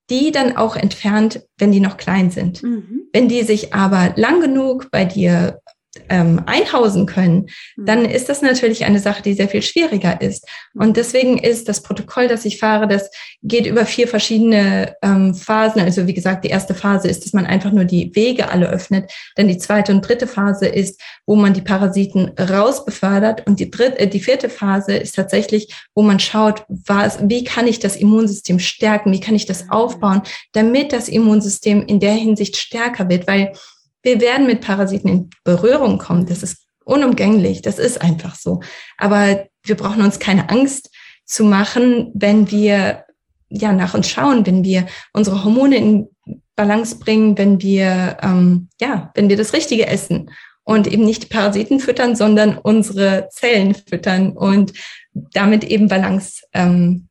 die 0.10 0.34
dann 0.34 0.58
auch 0.58 0.76
entfernt, 0.76 1.44
wenn 1.58 1.72
die 1.72 1.80
noch 1.80 1.96
klein 1.96 2.32
sind. 2.32 2.64
Mhm. 2.64 3.04
Wenn 3.14 3.30
die 3.30 3.44
sich 3.44 3.74
aber 3.74 4.12
lang 4.18 4.42
genug 4.42 4.92
bei 4.92 5.06
dir 5.06 5.62
ähm, 6.10 6.42
einhausen 6.46 7.06
können, 7.06 7.48
dann 7.78 8.04
mhm. 8.04 8.10
ist 8.10 8.30
das 8.30 8.42
natürlich 8.42 8.86
eine 8.86 9.00
Sache, 9.00 9.22
die 9.22 9.34
sehr 9.34 9.50
viel 9.50 9.62
schwieriger 9.62 10.22
ist. 10.22 10.48
Und 10.74 10.98
deswegen 10.98 11.38
ist 11.38 11.70
das 11.70 11.82
Protokoll, 11.82 12.28
das 12.28 12.46
ich 12.46 12.60
fahre, 12.60 12.88
das 12.88 13.10
geht 13.42 13.66
über 13.66 13.86
vier 13.86 14.08
verschiedene 14.08 14.96
ähm, 15.02 15.34
Phasen. 15.34 15.82
Also 15.82 16.08
wie 16.08 16.14
gesagt, 16.14 16.44
die 16.44 16.50
erste 16.50 16.76
Phase 16.76 17.08
ist, 17.08 17.26
dass 17.26 17.34
man 17.34 17.46
einfach 17.46 17.72
nur 17.72 17.86
die 17.86 18.16
Wege 18.16 18.50
alle 18.50 18.70
öffnet. 18.70 19.12
Dann 19.36 19.48
die 19.48 19.58
zweite 19.58 19.92
und 19.92 20.08
dritte 20.08 20.28
Phase 20.28 20.68
ist, 20.68 21.02
wo 21.26 21.36
man 21.36 21.54
die 21.54 21.62
Parasiten 21.62 22.32
rausbefördert. 22.38 23.48
Und 23.48 23.60
die 23.60 23.70
dritte, 23.70 24.00
äh, 24.00 24.08
die 24.08 24.20
vierte 24.20 24.50
Phase 24.50 24.94
ist 24.94 25.16
tatsächlich, 25.16 25.74
wo 25.96 26.02
man 26.02 26.20
schaut, 26.20 26.64
was, 26.68 27.20
wie 27.30 27.44
kann 27.44 27.68
ich 27.68 27.80
das 27.80 27.96
Immunsystem 27.96 28.60
stärken? 28.60 29.12
Wie 29.12 29.20
kann 29.20 29.36
ich 29.36 29.46
das 29.46 29.70
aufbauen, 29.70 30.22
damit 30.54 30.94
das 30.94 31.10
Immunsystem 31.10 31.86
in 31.86 32.00
der 32.00 32.14
Hinsicht 32.14 32.58
stärker 32.58 33.10
wird? 33.10 33.28
Weil 33.28 33.54
wir 34.02 34.22
werden 34.22 34.48
mit 34.48 34.62
Parasiten 34.62 35.10
in 35.10 35.30
Berührung 35.44 35.98
kommen. 35.98 36.26
Das 36.26 36.44
ist 36.44 36.66
unumgänglich. 36.86 37.62
Das 37.62 37.80
ist 37.80 38.02
einfach 38.02 38.36
so. 38.36 38.62
Aber 38.98 39.46
wir 39.64 39.76
brauchen 39.76 40.02
uns 40.02 40.20
keine 40.20 40.50
Angst 40.50 40.90
zu 41.26 41.44
machen, 41.44 42.12
wenn 42.14 42.50
wir 42.50 43.06
ja 43.50 43.74
nach 43.74 43.94
uns 43.94 44.10
schauen, 44.10 44.46
wenn 44.46 44.64
wir 44.64 44.88
unsere 45.14 45.44
Hormone 45.44 45.78
in 45.78 46.08
Balance 46.56 47.00
bringen, 47.00 47.38
wenn 47.38 47.62
wir 47.62 48.18
ähm, 48.22 48.70
ja, 48.82 49.12
wenn 49.16 49.30
wir 49.30 49.38
das 49.38 49.54
Richtige 49.54 49.88
essen 49.88 50.32
und 50.64 50.88
eben 50.88 51.06
nicht 51.06 51.24
die 51.24 51.28
Parasiten 51.28 51.80
füttern, 51.80 52.16
sondern 52.16 52.58
unsere 52.58 53.30
Zellen 53.32 53.74
füttern 53.76 54.34
und 54.36 54.74
damit 55.14 55.64
eben 55.64 55.88
Balance 55.88 56.44
ähm, 56.54 57.08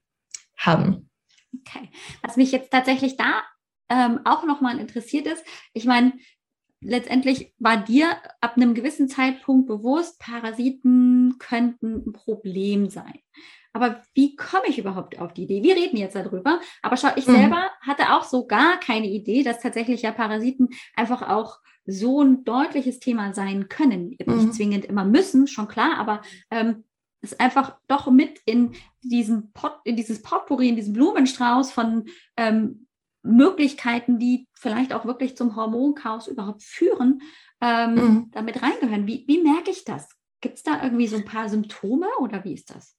haben. 0.56 1.10
Okay. 1.60 1.88
Was 2.22 2.36
mich 2.36 2.52
jetzt 2.52 2.70
tatsächlich 2.70 3.16
da 3.16 3.42
ähm, 3.88 4.20
auch 4.24 4.44
nochmal 4.44 4.78
interessiert 4.78 5.26
ist, 5.26 5.42
ich 5.72 5.86
meine, 5.86 6.12
letztendlich 6.80 7.52
war 7.58 7.76
dir 7.76 8.16
ab 8.40 8.56
einem 8.56 8.74
gewissen 8.74 9.08
Zeitpunkt 9.08 9.66
bewusst, 9.66 10.18
Parasiten 10.18 11.36
könnten 11.38 12.04
ein 12.06 12.12
Problem 12.12 12.88
sein. 12.88 13.18
Aber 13.72 14.02
wie 14.14 14.34
komme 14.34 14.66
ich 14.66 14.78
überhaupt 14.78 15.20
auf 15.20 15.32
die 15.34 15.44
Idee? 15.44 15.62
Wir 15.62 15.76
reden 15.76 15.98
jetzt 15.98 16.16
darüber, 16.16 16.60
aber 16.82 16.96
schau, 16.96 17.10
ich 17.16 17.26
mhm. 17.26 17.32
selber 17.32 17.70
hatte 17.80 18.14
auch 18.14 18.24
so 18.24 18.46
gar 18.46 18.80
keine 18.80 19.08
Idee, 19.08 19.42
dass 19.42 19.60
tatsächlich 19.60 20.02
ja 20.02 20.12
Parasiten 20.12 20.68
einfach 20.96 21.22
auch 21.22 21.58
so 21.86 22.22
ein 22.22 22.44
deutliches 22.44 22.98
Thema 22.98 23.32
sein 23.34 23.68
können. 23.68 24.16
Mhm. 24.24 24.36
Nicht 24.36 24.54
zwingend 24.54 24.84
immer 24.84 25.04
müssen, 25.04 25.46
schon 25.46 25.68
klar, 25.68 25.96
aber 25.98 26.22
ähm, 26.50 26.84
ist 27.20 27.40
einfach 27.40 27.76
doch 27.88 28.10
mit 28.10 28.40
in 28.46 28.72
diesen 29.02 29.52
Pot, 29.52 29.74
in 29.84 29.96
dieses 29.96 30.22
Potpourri, 30.22 30.68
in 30.68 30.76
diesen 30.76 30.92
Blumenstrauß 30.92 31.72
von 31.72 32.06
ähm, 32.36 32.87
Möglichkeiten, 33.28 34.18
die 34.18 34.48
vielleicht 34.54 34.92
auch 34.92 35.04
wirklich 35.04 35.36
zum 35.36 35.56
Hormonchaos 35.56 36.26
überhaupt 36.26 36.62
führen, 36.62 37.22
ähm, 37.60 37.94
mhm. 37.94 38.30
damit 38.32 38.62
reingehören. 38.62 39.06
Wie, 39.06 39.24
wie 39.26 39.42
merke 39.42 39.70
ich 39.70 39.84
das? 39.84 40.08
Gibt 40.40 40.56
es 40.56 40.62
da 40.62 40.82
irgendwie 40.82 41.06
so 41.06 41.16
ein 41.16 41.24
paar 41.24 41.48
Symptome 41.48 42.06
oder 42.20 42.44
wie 42.44 42.54
ist 42.54 42.70
das? 42.74 42.94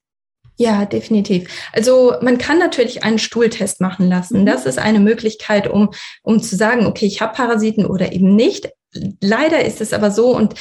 Ja, 0.57 0.85
definitiv. 0.85 1.49
Also 1.71 2.15
man 2.21 2.37
kann 2.37 2.59
natürlich 2.59 3.03
einen 3.03 3.17
Stuhltest 3.17 3.79
machen 3.79 4.09
lassen. 4.09 4.41
Mhm. 4.41 4.45
Das 4.45 4.65
ist 4.65 4.77
eine 4.77 4.99
Möglichkeit, 4.99 5.69
um, 5.69 5.91
um 6.21 6.41
zu 6.41 6.55
sagen, 6.57 6.85
okay, 6.85 7.05
ich 7.05 7.21
habe 7.21 7.33
Parasiten 7.33 7.85
oder 7.85 8.11
eben 8.11 8.35
nicht. 8.35 8.69
Leider 9.21 9.63
ist 9.63 9.79
es 9.79 9.93
aber 9.93 10.11
so 10.11 10.35
und 10.35 10.55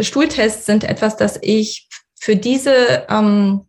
Stuhltests 0.00 0.66
sind 0.66 0.82
etwas, 0.82 1.16
das 1.16 1.38
ich 1.42 1.88
für 2.18 2.34
diese 2.34 3.06
ähm, 3.08 3.66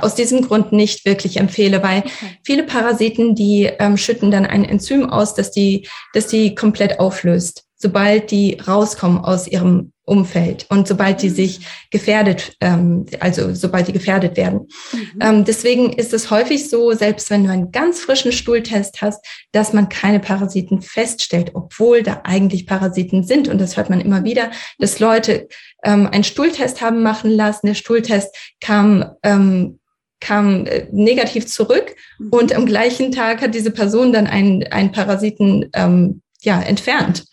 aus 0.00 0.14
diesem 0.14 0.42
Grund 0.42 0.72
nicht 0.72 1.04
wirklich 1.04 1.38
empfehle, 1.38 1.82
weil 1.82 2.00
okay. 2.00 2.38
viele 2.44 2.62
Parasiten, 2.62 3.34
die 3.34 3.64
ähm, 3.78 3.96
schütten 3.96 4.30
dann 4.30 4.46
ein 4.46 4.64
Enzym 4.64 5.08
aus, 5.10 5.34
das 5.34 5.50
die, 5.50 5.88
das 6.14 6.26
die 6.28 6.54
komplett 6.54 7.00
auflöst, 7.00 7.64
sobald 7.76 8.30
die 8.30 8.58
rauskommen 8.66 9.18
aus 9.18 9.46
ihrem 9.46 9.92
Umfeld 10.08 10.66
und 10.68 10.88
sobald 10.88 11.22
die 11.22 11.28
sich 11.28 11.60
gefährdet, 11.90 12.56
ähm, 12.60 13.06
also 13.20 13.54
sobald 13.54 13.88
die 13.88 13.92
gefährdet 13.92 14.36
werden. 14.36 14.68
Mhm. 14.92 15.20
Ähm, 15.20 15.44
deswegen 15.44 15.92
ist 15.92 16.12
es 16.12 16.30
häufig 16.30 16.68
so, 16.68 16.92
selbst 16.92 17.30
wenn 17.30 17.44
du 17.44 17.50
einen 17.50 17.70
ganz 17.70 18.00
frischen 18.00 18.32
Stuhltest 18.32 19.02
hast, 19.02 19.24
dass 19.52 19.72
man 19.72 19.88
keine 19.88 20.20
Parasiten 20.20 20.82
feststellt, 20.82 21.52
obwohl 21.54 22.02
da 22.02 22.22
eigentlich 22.24 22.66
Parasiten 22.66 23.24
sind. 23.24 23.48
Und 23.48 23.60
das 23.60 23.76
hört 23.76 23.90
man 23.90 24.00
immer 24.00 24.24
wieder, 24.24 24.50
dass 24.78 24.98
Leute 24.98 25.48
ähm, 25.84 26.06
einen 26.06 26.24
Stuhltest 26.24 26.80
haben 26.80 27.02
machen 27.02 27.30
lassen. 27.30 27.66
Der 27.66 27.74
Stuhltest 27.74 28.34
kam 28.60 29.04
ähm, 29.22 29.78
kam 30.20 30.66
äh, 30.66 30.88
negativ 30.90 31.46
zurück 31.46 31.94
mhm. 32.18 32.30
und 32.30 32.52
am 32.52 32.66
gleichen 32.66 33.12
Tag 33.12 33.40
hat 33.40 33.54
diese 33.54 33.70
Person 33.70 34.12
dann 34.12 34.26
einen, 34.26 34.64
einen 34.64 34.90
Parasiten 34.90 35.70
ähm, 35.74 36.22
ja, 36.42 36.60
entfernt 36.60 37.24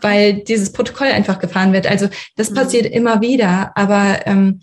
weil 0.00 0.34
dieses 0.44 0.72
Protokoll 0.72 1.08
einfach 1.08 1.38
gefahren 1.38 1.72
wird. 1.72 1.86
Also 1.86 2.08
das 2.36 2.50
mhm. 2.50 2.54
passiert 2.54 2.86
immer 2.86 3.20
wieder, 3.20 3.72
aber 3.76 4.26
ähm, 4.26 4.60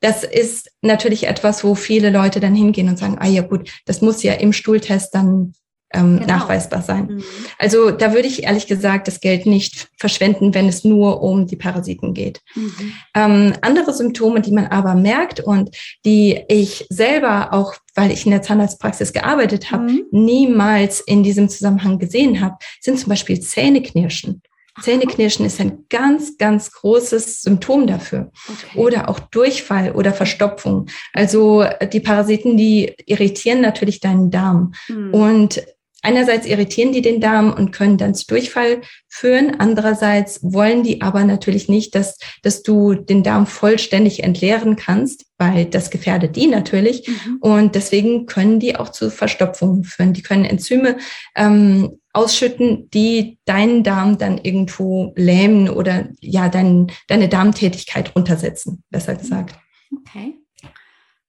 das 0.00 0.24
ist 0.24 0.70
natürlich 0.82 1.26
etwas, 1.28 1.62
wo 1.62 1.74
viele 1.74 2.10
Leute 2.10 2.40
dann 2.40 2.54
hingehen 2.54 2.88
und 2.88 2.98
sagen, 2.98 3.18
ah 3.20 3.28
ja 3.28 3.42
gut, 3.42 3.70
das 3.86 4.00
muss 4.00 4.22
ja 4.22 4.34
im 4.34 4.52
Stuhltest 4.52 5.14
dann 5.14 5.54
ähm, 5.94 6.20
genau. 6.20 6.26
nachweisbar 6.26 6.82
sein. 6.82 7.06
Mhm. 7.06 7.24
Also 7.58 7.90
da 7.90 8.12
würde 8.14 8.26
ich 8.26 8.44
ehrlich 8.44 8.66
gesagt 8.66 9.08
das 9.08 9.20
Geld 9.20 9.46
nicht 9.46 9.88
verschwenden, 9.96 10.54
wenn 10.54 10.68
es 10.68 10.84
nur 10.84 11.22
um 11.22 11.46
die 11.46 11.56
Parasiten 11.56 12.14
geht. 12.14 12.40
Mhm. 12.54 12.92
Ähm, 13.14 13.52
andere 13.60 13.92
Symptome, 13.92 14.40
die 14.40 14.52
man 14.52 14.66
aber 14.66 14.94
merkt 14.94 15.40
und 15.40 15.70
die 16.04 16.40
ich 16.48 16.86
selber 16.88 17.52
auch, 17.52 17.74
weil 17.94 18.10
ich 18.10 18.24
in 18.24 18.32
der 18.32 18.42
Zahnarztpraxis 18.42 19.12
gearbeitet 19.12 19.70
habe, 19.70 19.84
mhm. 19.84 20.04
niemals 20.10 21.00
in 21.00 21.22
diesem 21.22 21.48
Zusammenhang 21.48 21.98
gesehen 21.98 22.40
habe, 22.40 22.56
sind 22.80 22.98
zum 22.98 23.10
Beispiel 23.10 23.38
Zähneknirschen. 23.40 24.42
Zähneknirschen 24.80 25.44
ist 25.44 25.60
ein 25.60 25.84
ganz, 25.90 26.38
ganz 26.38 26.72
großes 26.72 27.42
Symptom 27.42 27.86
dafür. 27.86 28.32
Okay. 28.48 28.78
Oder 28.78 29.08
auch 29.10 29.18
Durchfall 29.18 29.92
oder 29.92 30.12
Verstopfung. 30.12 30.86
Also 31.12 31.64
die 31.92 32.00
Parasiten, 32.00 32.56
die 32.56 32.94
irritieren 33.04 33.60
natürlich 33.60 34.00
deinen 34.00 34.30
Darm. 34.30 34.72
Mhm. 34.88 35.12
Und 35.12 35.62
einerseits 36.00 36.46
irritieren 36.46 36.92
die 36.92 37.02
den 37.02 37.20
Darm 37.20 37.52
und 37.52 37.70
können 37.70 37.98
dann 37.98 38.14
zu 38.14 38.26
Durchfall 38.26 38.80
führen. 39.08 39.56
Andererseits 39.58 40.40
wollen 40.42 40.82
die 40.82 41.02
aber 41.02 41.24
natürlich 41.24 41.68
nicht, 41.68 41.94
dass, 41.94 42.18
dass 42.42 42.62
du 42.62 42.94
den 42.94 43.22
Darm 43.22 43.46
vollständig 43.46 44.22
entleeren 44.22 44.76
kannst, 44.76 45.26
weil 45.38 45.66
das 45.66 45.90
gefährdet 45.90 46.34
die 46.36 46.46
natürlich. 46.46 47.06
Mhm. 47.06 47.36
Und 47.40 47.74
deswegen 47.74 48.26
können 48.26 48.58
die 48.58 48.76
auch 48.76 48.88
zu 48.88 49.10
Verstopfungen 49.10 49.84
führen. 49.84 50.12
Die 50.12 50.22
können 50.22 50.44
Enzyme 50.44 50.96
ähm, 51.36 51.98
ausschütten, 52.12 52.90
die 52.90 53.38
deinen 53.44 53.82
Darm 53.82 54.18
dann 54.18 54.38
irgendwo 54.38 55.12
lähmen 55.16 55.68
oder 55.68 56.08
ja, 56.20 56.48
dein, 56.48 56.92
deine 57.08 57.28
Darmtätigkeit 57.28 58.14
runtersetzen, 58.14 58.82
besser 58.90 59.14
gesagt. 59.14 59.58
Okay. 60.00 60.38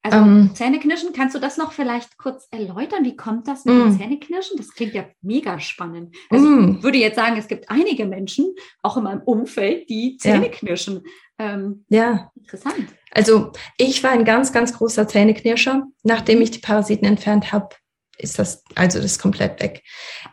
Also 0.06 0.18
ähm, 0.18 0.52
Zähneknirschen, 0.54 1.14
kannst 1.14 1.34
du 1.34 1.40
das 1.40 1.56
noch 1.56 1.72
vielleicht 1.72 2.18
kurz 2.18 2.50
erläutern? 2.52 3.06
Wie 3.06 3.16
kommt 3.16 3.48
das 3.48 3.64
mit 3.64 3.74
mm. 3.74 3.80
dem 3.80 3.98
Zähneknirschen? 3.98 4.58
Das 4.58 4.74
klingt 4.74 4.94
ja 4.94 5.06
mega 5.22 5.62
spannend. 5.62 6.14
Also 6.30 6.46
mm. 6.46 6.76
ich 6.78 6.84
würde 6.84 6.98
jetzt 6.98 7.16
sagen, 7.16 7.38
es 7.38 7.48
gibt 7.48 7.70
einige 7.70 8.06
Menschen, 8.06 8.54
auch 8.82 8.98
in 8.98 9.04
meinem 9.04 9.22
Umfeld, 9.22 9.90
die 9.90 10.18
Zähneknirschen. 10.18 11.04
Ja. 11.40 11.54
Ähm, 11.54 11.86
ja. 11.88 12.32
Interessant. 12.36 12.88
Also 13.12 13.54
ich 13.78 14.04
war 14.04 14.12
ein 14.12 14.26
ganz, 14.26 14.52
ganz 14.52 14.74
großer 14.74 15.08
Zähneknirscher. 15.08 15.88
Nachdem 16.04 16.42
ich 16.42 16.52
die 16.52 16.60
Parasiten 16.60 17.08
entfernt 17.08 17.54
habe, 17.54 17.70
ist 18.18 18.40
das, 18.40 18.64
also 18.76 19.02
das 19.02 19.20
komplett 19.20 19.62
weg. 19.62 19.84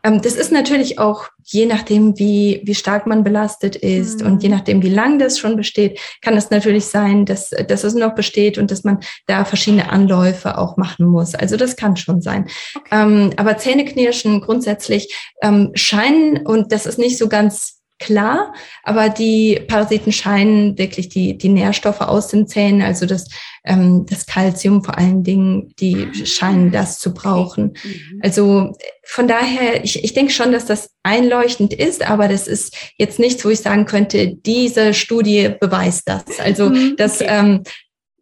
Ähm, 0.04 0.20
das 0.22 0.34
ist 0.34 0.52
natürlich 0.52 0.98
auch 0.98 1.28
je 1.44 1.66
nachdem, 1.66 2.18
wie, 2.18 2.60
wie 2.64 2.74
stark 2.74 3.06
man 3.06 3.24
belastet 3.24 3.74
ist 3.74 4.20
mhm. 4.20 4.26
und 4.26 4.42
je 4.42 4.48
nachdem, 4.48 4.82
wie 4.82 4.88
lang 4.88 5.18
das 5.18 5.38
schon 5.38 5.56
besteht, 5.56 5.98
kann 6.22 6.36
es 6.36 6.50
natürlich 6.50 6.86
sein, 6.86 7.24
dass, 7.24 7.50
dass 7.50 7.84
es 7.84 7.94
noch 7.94 8.14
besteht 8.14 8.58
und 8.58 8.70
dass 8.70 8.84
man 8.84 9.00
da 9.26 9.44
verschiedene 9.44 9.90
Anläufe 9.90 10.58
auch 10.58 10.76
machen 10.76 11.06
muss. 11.06 11.34
Also 11.34 11.56
das 11.56 11.76
kann 11.76 11.96
schon 11.96 12.20
sein. 12.20 12.48
Okay. 12.76 12.88
Ähm, 12.92 13.32
aber 13.36 13.56
Zähneknirschen 13.56 14.40
grundsätzlich 14.40 15.14
ähm, 15.42 15.70
scheinen, 15.74 16.46
und 16.46 16.72
das 16.72 16.86
ist 16.86 16.98
nicht 16.98 17.18
so 17.18 17.28
ganz 17.28 17.79
klar, 18.00 18.54
aber 18.82 19.10
die 19.10 19.60
Parasiten 19.68 20.10
scheinen 20.10 20.76
wirklich 20.78 21.08
die, 21.08 21.38
die 21.38 21.50
Nährstoffe 21.50 22.00
aus 22.00 22.28
den 22.28 22.48
Zähnen, 22.48 22.82
also 22.82 23.06
das, 23.06 23.28
ähm, 23.64 24.06
das 24.08 24.26
Kalzium 24.26 24.82
vor 24.82 24.98
allen 24.98 25.22
Dingen, 25.22 25.72
die 25.78 26.08
scheinen 26.24 26.72
das 26.72 26.98
zu 26.98 27.14
brauchen. 27.14 27.76
Mhm. 27.84 28.20
Also 28.22 28.72
von 29.04 29.28
daher, 29.28 29.84
ich, 29.84 30.02
ich 30.02 30.14
denke 30.14 30.32
schon, 30.32 30.50
dass 30.50 30.64
das 30.64 30.90
einleuchtend 31.02 31.74
ist, 31.74 32.04
aber 32.04 32.26
das 32.26 32.48
ist 32.48 32.76
jetzt 32.96 33.18
nichts, 33.18 33.44
wo 33.44 33.50
ich 33.50 33.60
sagen 33.60 33.84
könnte, 33.84 34.34
diese 34.34 34.94
Studie 34.94 35.54
beweist 35.60 36.08
das. 36.08 36.40
Also 36.40 36.70
mhm, 36.70 36.96
das, 36.96 37.20
ähm, 37.20 37.62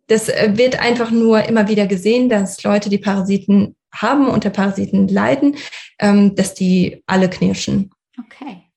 das 0.09 0.29
wird 0.29 0.81
einfach 0.81 1.11
nur 1.11 1.45
immer 1.45 1.69
wieder 1.69 1.87
gesehen, 1.87 2.29
dass 2.29 2.62
Leute, 2.64 2.91
die 2.91 2.99
Parasiten 2.99 3.77
haben, 3.95 4.29
unter 4.29 4.51
Parasiten 4.51 5.09
leiden, 5.09 5.57
ähm, 5.99 6.35
dass 6.35 6.55
die 6.55 7.03
alle 7.07 7.31
knirschen. 7.31 7.91
Okay. 8.19 8.68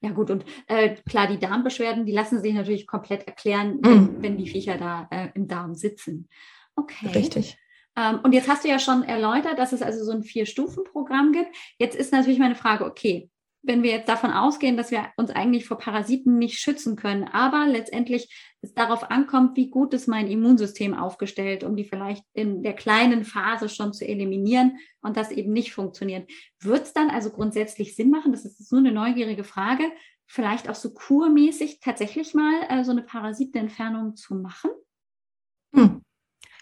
Ja 0.00 0.10
gut, 0.10 0.30
und 0.30 0.44
äh, 0.68 0.94
klar, 1.08 1.26
die 1.26 1.38
Darmbeschwerden, 1.38 2.06
die 2.06 2.12
lassen 2.12 2.40
sich 2.40 2.54
natürlich 2.54 2.86
komplett 2.86 3.26
erklären, 3.26 3.78
wenn, 3.82 4.02
mm. 4.02 4.22
wenn 4.22 4.36
die 4.36 4.48
Viecher 4.48 4.78
da 4.78 5.08
äh, 5.10 5.28
im 5.34 5.48
Darm 5.48 5.74
sitzen. 5.74 6.28
Okay. 6.76 7.08
Richtig. 7.08 7.58
Ähm, 7.96 8.20
und 8.22 8.32
jetzt 8.32 8.48
hast 8.48 8.64
du 8.64 8.68
ja 8.68 8.78
schon 8.78 9.02
erläutert, 9.02 9.58
dass 9.58 9.72
es 9.72 9.82
also 9.82 10.04
so 10.04 10.12
ein 10.12 10.22
Vier-Stufen-Programm 10.22 11.32
gibt. 11.32 11.54
Jetzt 11.78 11.96
ist 11.96 12.12
natürlich 12.12 12.38
meine 12.38 12.54
Frage, 12.54 12.84
okay, 12.84 13.28
wenn 13.62 13.82
wir 13.82 13.90
jetzt 13.90 14.08
davon 14.08 14.30
ausgehen, 14.30 14.76
dass 14.76 14.90
wir 14.90 15.08
uns 15.16 15.30
eigentlich 15.30 15.66
vor 15.66 15.78
Parasiten 15.78 16.38
nicht 16.38 16.58
schützen 16.58 16.96
können, 16.96 17.24
aber 17.24 17.66
letztendlich 17.66 18.32
es 18.60 18.72
darauf 18.72 19.10
ankommt, 19.10 19.56
wie 19.56 19.70
gut 19.70 19.94
ist 19.94 20.06
mein 20.06 20.28
Immunsystem 20.28 20.94
aufgestellt, 20.94 21.64
um 21.64 21.76
die 21.76 21.84
vielleicht 21.84 22.24
in 22.32 22.62
der 22.62 22.74
kleinen 22.74 23.24
Phase 23.24 23.68
schon 23.68 23.92
zu 23.92 24.06
eliminieren 24.06 24.78
und 25.00 25.16
das 25.16 25.30
eben 25.30 25.52
nicht 25.52 25.72
funktioniert. 25.72 26.30
Wird 26.60 26.84
es 26.84 26.92
dann 26.92 27.10
also 27.10 27.30
grundsätzlich 27.30 27.96
Sinn 27.96 28.10
machen, 28.10 28.32
das 28.32 28.44
ist 28.44 28.72
nur 28.72 28.80
eine 28.80 28.92
neugierige 28.92 29.44
Frage, 29.44 29.84
vielleicht 30.26 30.68
auch 30.68 30.74
so 30.74 30.92
kurmäßig 30.92 31.80
tatsächlich 31.80 32.34
mal 32.34 32.62
äh, 32.68 32.84
so 32.84 32.92
eine 32.92 33.02
Parasitenentfernung 33.02 34.16
zu 34.16 34.34
machen? 34.34 34.70
Hm. 35.74 36.02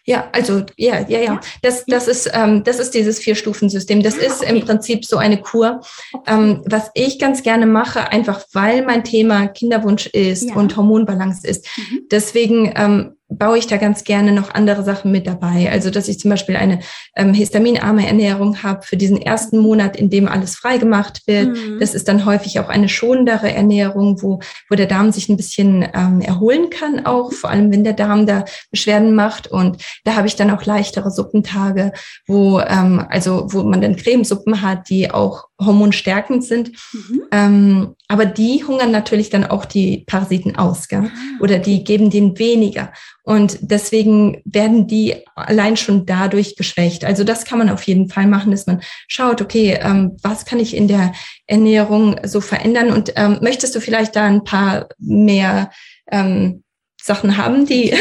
Ja, 0.09 0.29
also 0.31 0.63
ja, 0.77 1.01
ja, 1.09 1.19
ja. 1.19 1.41
Das, 1.63 1.85
das 1.87 2.07
ist, 2.07 2.31
ähm, 2.33 2.63
das 2.63 2.79
ist 2.79 2.95
dieses 2.95 3.19
Vier-Stufen-System. 3.19 4.05
Das 4.05 4.15
ist 4.15 4.41
im 4.43 4.61
Prinzip 4.61 5.05
so 5.05 5.17
eine 5.17 5.41
Kur. 5.41 5.81
Ähm, 6.29 6.63
was 6.65 6.91
ich 6.95 7.19
ganz 7.19 7.43
gerne 7.43 7.67
mache, 7.67 8.13
einfach 8.13 8.45
weil 8.53 8.85
mein 8.85 9.03
Thema 9.03 9.49
Kinderwunsch 9.49 10.07
ist 10.07 10.45
ja. 10.45 10.55
und 10.55 10.77
Hormonbalance 10.77 11.47
ist. 11.47 11.67
Mhm. 11.77 12.07
Deswegen 12.09 12.73
ähm, 12.77 13.16
baue 13.29 13.59
ich 13.59 13.67
da 13.67 13.77
ganz 13.77 14.05
gerne 14.05 14.33
noch 14.33 14.55
andere 14.55 14.85
Sachen 14.85 15.11
mit 15.11 15.27
dabei. 15.27 15.71
Also, 15.71 15.91
dass 15.91 16.09
ich 16.09 16.21
zum 16.21 16.31
Beispiel 16.31 16.57
eine 16.57 16.81
ähm, 17.17 17.35
histaminarme 17.35 18.07
Ernährung 18.07 18.63
habe 18.63 18.83
für 18.83 18.97
diesen 18.97 19.21
ersten 19.21 19.59
Monat, 19.59 19.97
in 19.97 20.11
dem 20.11 20.29
alles 20.29 20.55
freigemacht 20.55 21.27
wird. 21.27 21.49
Mhm. 21.49 21.81
Das 21.81 21.95
ist 21.95 22.07
dann 22.07 22.25
häufig 22.25 22.61
auch 22.61 22.69
eine 22.69 22.89
schonendere 22.89 23.53
Ernährung, 23.53 24.23
wo, 24.23 24.41
wo 24.71 24.77
der 24.77 24.87
Darm 24.87 25.11
sich 25.11 25.29
ein 25.29 25.37
bisschen 25.37 25.89
ähm, 25.93 26.21
erholen 26.21 26.71
kann, 26.71 27.05
auch 27.05 27.33
vor 27.33 27.51
allem 27.51 27.73
wenn 27.73 27.85
der 27.85 27.95
Darm 27.95 28.27
da 28.27 28.45
Beschwerden 28.71 29.15
macht. 29.15 29.49
Und 29.49 29.83
da 30.05 30.15
habe 30.15 30.29
ich 30.29 30.37
dann 30.37 30.51
auch 30.51 30.65
leichtere 30.65 31.11
Suppentage, 31.11 31.93
wo 32.27 32.61
ähm, 32.61 33.05
also 33.09 33.49
wo 33.51 33.65
man 33.65 33.81
dann 33.81 33.97
Cremesuppen 33.97 34.63
hat, 34.63 34.89
die 34.89 35.11
auch 35.11 35.47
hormonstärkend 35.61 36.45
sind. 36.45 36.73
Mhm. 36.93 37.23
Ähm, 37.33 37.95
aber 38.09 38.27
die 38.27 38.65
hungern 38.65 38.91
natürlich 38.91 39.31
dann 39.31 39.45
auch 39.45 39.65
die 39.65 40.05
Parasiten 40.07 40.57
aus, 40.57 40.89
gell? 40.89 41.11
Ah, 41.13 41.43
oder 41.43 41.59
die 41.59 41.83
geben 41.83 42.11
denen 42.11 42.39
weniger. 42.39 42.93
Und 43.23 43.59
deswegen 43.63 44.43
werden 44.45 44.87
die 44.87 45.17
allein 45.35 45.77
schon 45.77 46.07
dadurch 46.07 46.57
geschwächt. 46.57 47.05
Also 47.05 47.25
das 47.25 47.45
kann 47.45 47.59
man 47.59 47.71
auf 47.71 47.83
jeden 47.85 48.09
Fall 48.09 48.27
machen, 48.27 48.51
dass 48.51 48.67
man 48.67 48.83
schaut, 49.09 49.41
okay, 49.41 49.79
ähm, 49.81 50.17
was 50.23 50.45
kann 50.45 50.61
ich 50.61 50.77
in 50.77 50.89
der 50.89 51.13
Ernährung 51.47 52.21
so 52.25 52.41
verändern? 52.41 52.93
Und 52.93 53.13
ähm, 53.17 53.39
möchtest 53.41 53.75
du 53.75 53.81
vielleicht 53.81 54.15
da 54.15 54.25
ein 54.25 54.45
paar 54.45 54.89
mehr 54.99 55.71
ähm, 56.11 56.63
Sachen 57.03 57.37
haben, 57.37 57.67
die 57.67 57.91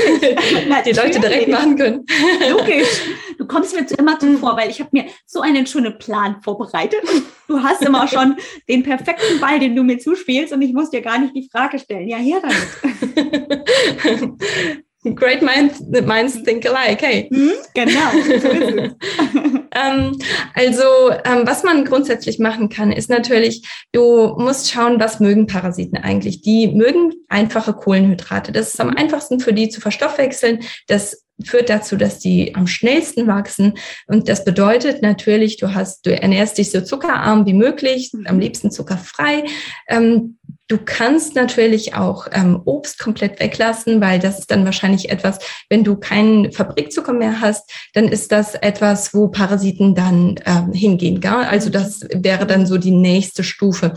die 0.85 0.91
Leute 0.91 1.19
direkt 1.19 1.47
machen 1.47 1.77
können. 1.77 2.05
Logisch. 2.49 3.01
Du 3.45 3.53
kommst 3.53 3.75
mir 3.75 3.85
immer 3.99 4.17
zuvor, 4.17 4.57
weil 4.57 4.71
ich 4.71 4.79
habe 4.79 4.89
mir 4.91 5.05
so 5.27 5.39
einen 5.39 5.67
schönen 5.67 5.99
Plan 5.99 6.41
vorbereitet. 6.41 7.01
Du 7.47 7.61
hast 7.61 7.83
immer 7.83 8.07
schon 8.11 8.37
den 8.67 8.81
perfekten 8.81 9.39
Ball, 9.39 9.59
den 9.59 9.75
du 9.75 9.83
mir 9.83 9.99
zuspielst 9.99 10.51
und 10.51 10.63
ich 10.63 10.73
muss 10.73 10.89
dir 10.89 11.01
gar 11.01 11.19
nicht 11.19 11.35
die 11.35 11.47
Frage 11.51 11.77
stellen. 11.77 12.07
Ja, 12.07 12.17
her 12.17 12.41
damit. 12.41 13.63
great 15.13 15.41
minds, 15.41 15.81
minds 16.05 16.41
think 16.43 16.65
alike, 16.65 17.01
hey. 17.05 17.27
Mhm, 17.29 17.51
genau, 17.73 18.11
so 18.41 18.47
ähm, 19.75 20.17
also, 20.53 20.83
ähm, 21.25 21.45
was 21.45 21.63
man 21.63 21.85
grundsätzlich 21.85 22.39
machen 22.39 22.69
kann, 22.69 22.91
ist 22.91 23.09
natürlich, 23.09 23.67
du 23.91 24.35
musst 24.37 24.71
schauen, 24.71 24.99
was 24.99 25.19
mögen 25.19 25.47
Parasiten 25.47 25.97
eigentlich. 25.97 26.41
Die 26.41 26.67
mögen 26.69 27.13
einfache 27.27 27.73
Kohlenhydrate. 27.73 28.51
Das 28.51 28.73
ist 28.73 28.79
am 28.79 28.95
einfachsten 28.95 29.39
für 29.39 29.53
die 29.53 29.69
zu 29.69 29.81
verstoffwechseln. 29.81 30.61
Das 30.87 31.25
führt 31.43 31.69
dazu, 31.69 31.97
dass 31.97 32.19
die 32.19 32.55
am 32.55 32.67
schnellsten 32.67 33.27
wachsen. 33.27 33.73
Und 34.07 34.29
das 34.29 34.45
bedeutet 34.45 35.01
natürlich, 35.01 35.57
du 35.57 35.73
hast, 35.73 36.05
du 36.05 36.19
ernährst 36.19 36.57
dich 36.57 36.71
so 36.71 36.81
zuckerarm 36.81 37.45
wie 37.45 37.53
möglich, 37.53 38.11
am 38.25 38.39
liebsten 38.39 38.71
zuckerfrei. 38.71 39.43
Ähm, 39.89 40.37
Du 40.67 40.79
kannst 40.83 41.35
natürlich 41.35 41.93
auch 41.93 42.27
ähm, 42.31 42.59
Obst 42.65 42.97
komplett 42.97 43.39
weglassen, 43.39 44.01
weil 44.01 44.17
das 44.17 44.39
ist 44.39 44.49
dann 44.49 44.65
wahrscheinlich 44.65 45.09
etwas, 45.11 45.37
wenn 45.69 45.83
du 45.83 45.95
keinen 45.95 46.51
Fabrikzucker 46.51 47.13
mehr 47.13 47.39
hast, 47.39 47.71
dann 47.93 48.07
ist 48.07 48.31
das 48.31 48.55
etwas, 48.55 49.13
wo 49.13 49.27
Parasiten 49.27 49.93
dann 49.93 50.39
ähm, 50.45 50.73
hingehen. 50.73 51.21
Gell? 51.21 51.31
Also 51.31 51.69
das 51.69 52.01
wäre 52.11 52.47
dann 52.47 52.65
so 52.65 52.79
die 52.79 52.91
nächste 52.91 53.43
Stufe. 53.43 53.93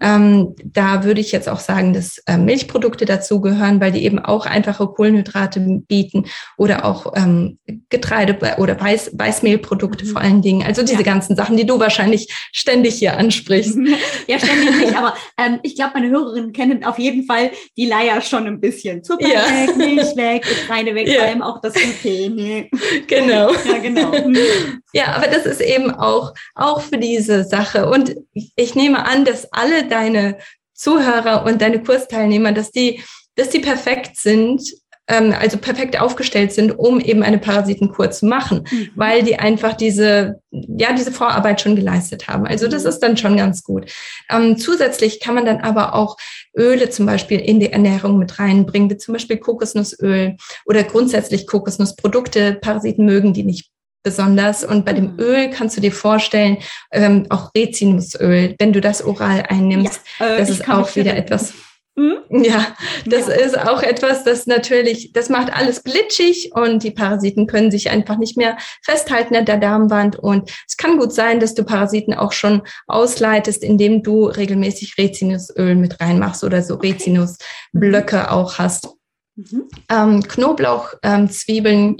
Ähm, 0.00 0.56
da 0.64 1.04
würde 1.04 1.20
ich 1.20 1.30
jetzt 1.30 1.48
auch 1.48 1.60
sagen, 1.60 1.92
dass 1.92 2.18
äh, 2.26 2.36
Milchprodukte 2.36 3.04
dazugehören, 3.04 3.80
weil 3.80 3.92
die 3.92 4.04
eben 4.04 4.18
auch 4.18 4.44
einfache 4.44 4.88
Kohlenhydrate 4.88 5.60
bieten 5.86 6.24
oder 6.56 6.84
auch 6.84 7.12
ähm, 7.14 7.58
Getreide 7.90 8.56
oder 8.58 8.80
Weiß, 8.80 9.12
Weißmehlprodukte 9.14 10.04
mhm. 10.04 10.08
vor 10.08 10.20
allen 10.20 10.42
Dingen. 10.42 10.66
Also 10.66 10.82
diese 10.82 10.94
ja. 10.94 11.02
ganzen 11.02 11.36
Sachen, 11.36 11.56
die 11.56 11.66
du 11.66 11.78
wahrscheinlich 11.78 12.28
ständig 12.52 12.96
hier 12.96 13.16
ansprichst. 13.16 13.78
Ja, 14.26 14.38
ständig 14.38 14.78
nicht, 14.78 14.96
aber 14.96 15.14
ähm, 15.38 15.60
ich 15.62 15.74
glaube, 15.76 15.92
meine 15.94 16.07
meine 16.08 16.18
Hörerinnen 16.18 16.52
kennen 16.52 16.84
auf 16.84 16.98
jeden 16.98 17.24
Fall 17.24 17.50
die 17.76 17.86
Leier 17.86 18.20
schon 18.20 18.46
ein 18.46 18.60
bisschen. 18.60 19.02
Zucker 19.04 19.26
ja. 19.26 19.42
weg, 19.42 19.76
Milch 19.76 20.16
weg, 20.16 20.42
Getreide 20.42 20.94
weg, 20.94 21.08
ja. 21.08 21.20
vor 21.20 21.28
allem 21.28 21.42
auch 21.42 21.60
das 21.60 21.74
Gluten. 21.74 22.68
Genau. 23.06 23.52
Ja, 23.68 23.78
genau. 23.78 24.10
Mhm. 24.10 24.80
Ja, 24.92 25.06
aber 25.16 25.26
das 25.26 25.44
ist 25.44 25.60
eben 25.60 25.90
auch, 25.90 26.32
auch 26.54 26.80
für 26.80 26.96
diese 26.96 27.44
Sache. 27.44 27.88
Und 27.88 28.16
ich 28.32 28.74
nehme 28.74 29.04
an, 29.04 29.24
dass 29.24 29.52
alle 29.52 29.86
deine 29.86 30.38
Zuhörer 30.74 31.44
und 31.44 31.60
deine 31.60 31.82
Kursteilnehmer, 31.82 32.52
dass 32.52 32.70
die, 32.70 33.02
dass 33.34 33.50
die 33.50 33.58
perfekt 33.58 34.16
sind 34.16 34.62
ähm, 35.08 35.34
also 35.38 35.58
perfekt 35.58 36.00
aufgestellt 36.00 36.52
sind, 36.52 36.78
um 36.78 37.00
eben 37.00 37.22
eine 37.22 37.38
Parasitenkur 37.38 38.10
zu 38.10 38.26
machen, 38.26 38.64
mhm. 38.70 38.90
weil 38.94 39.22
die 39.22 39.38
einfach 39.38 39.74
diese, 39.74 40.40
ja, 40.50 40.92
diese 40.92 41.12
Vorarbeit 41.12 41.60
schon 41.60 41.76
geleistet 41.76 42.28
haben. 42.28 42.46
Also 42.46 42.68
das 42.68 42.84
mhm. 42.84 42.88
ist 42.90 42.98
dann 43.00 43.16
schon 43.16 43.36
ganz 43.36 43.64
gut. 43.64 43.90
Ähm, 44.30 44.58
zusätzlich 44.58 45.20
kann 45.20 45.34
man 45.34 45.46
dann 45.46 45.60
aber 45.60 45.94
auch 45.94 46.16
Öle 46.56 46.90
zum 46.90 47.06
Beispiel 47.06 47.40
in 47.40 47.58
die 47.58 47.72
Ernährung 47.72 48.18
mit 48.18 48.38
reinbringen, 48.38 48.90
wie 48.90 48.98
zum 48.98 49.14
Beispiel 49.14 49.38
Kokosnussöl 49.38 50.36
oder 50.66 50.84
grundsätzlich 50.84 51.46
Kokosnussprodukte. 51.46 52.58
Parasiten 52.60 53.06
mögen 53.06 53.32
die 53.32 53.44
nicht 53.44 53.70
besonders. 54.02 54.64
Und 54.64 54.84
bei 54.84 54.92
dem 54.92 55.14
mhm. 55.14 55.20
Öl 55.20 55.50
kannst 55.50 55.76
du 55.76 55.80
dir 55.80 55.92
vorstellen, 55.92 56.58
ähm, 56.92 57.26
auch 57.30 57.50
Rizinusöl, 57.56 58.54
wenn 58.58 58.72
du 58.72 58.80
das 58.80 59.04
oral 59.04 59.44
einnimmst, 59.48 60.00
ja, 60.18 60.34
äh, 60.34 60.38
das 60.38 60.50
ist 60.50 60.68
auch 60.68 60.94
wieder 60.96 61.16
etwas 61.16 61.52
hm? 61.98 62.44
Ja, 62.44 62.64
das 63.06 63.26
ja. 63.26 63.34
ist 63.34 63.58
auch 63.58 63.82
etwas, 63.82 64.22
das 64.22 64.46
natürlich, 64.46 65.12
das 65.12 65.28
macht 65.30 65.52
alles 65.52 65.82
glitschig 65.82 66.52
und 66.54 66.84
die 66.84 66.92
Parasiten 66.92 67.48
können 67.48 67.72
sich 67.72 67.90
einfach 67.90 68.18
nicht 68.18 68.36
mehr 68.36 68.56
festhalten 68.84 69.34
an 69.34 69.46
der 69.46 69.56
Darmwand. 69.56 70.14
Und 70.16 70.48
es 70.68 70.76
kann 70.76 70.98
gut 70.98 71.12
sein, 71.12 71.40
dass 71.40 71.56
du 71.56 71.64
Parasiten 71.64 72.14
auch 72.14 72.30
schon 72.30 72.62
ausleitest, 72.86 73.64
indem 73.64 74.04
du 74.04 74.26
regelmäßig 74.26 74.96
Rizinusöl 74.96 75.74
mit 75.74 76.00
reinmachst 76.00 76.44
oder 76.44 76.62
so 76.62 76.74
okay. 76.74 76.92
Rizinusblöcke 76.92 78.30
auch 78.30 78.58
hast. 78.58 78.90
Mhm. 79.34 79.64
Ähm, 79.90 80.22
Knoblauch, 80.22 80.94
ähm, 81.02 81.28
Zwiebeln, 81.28 81.96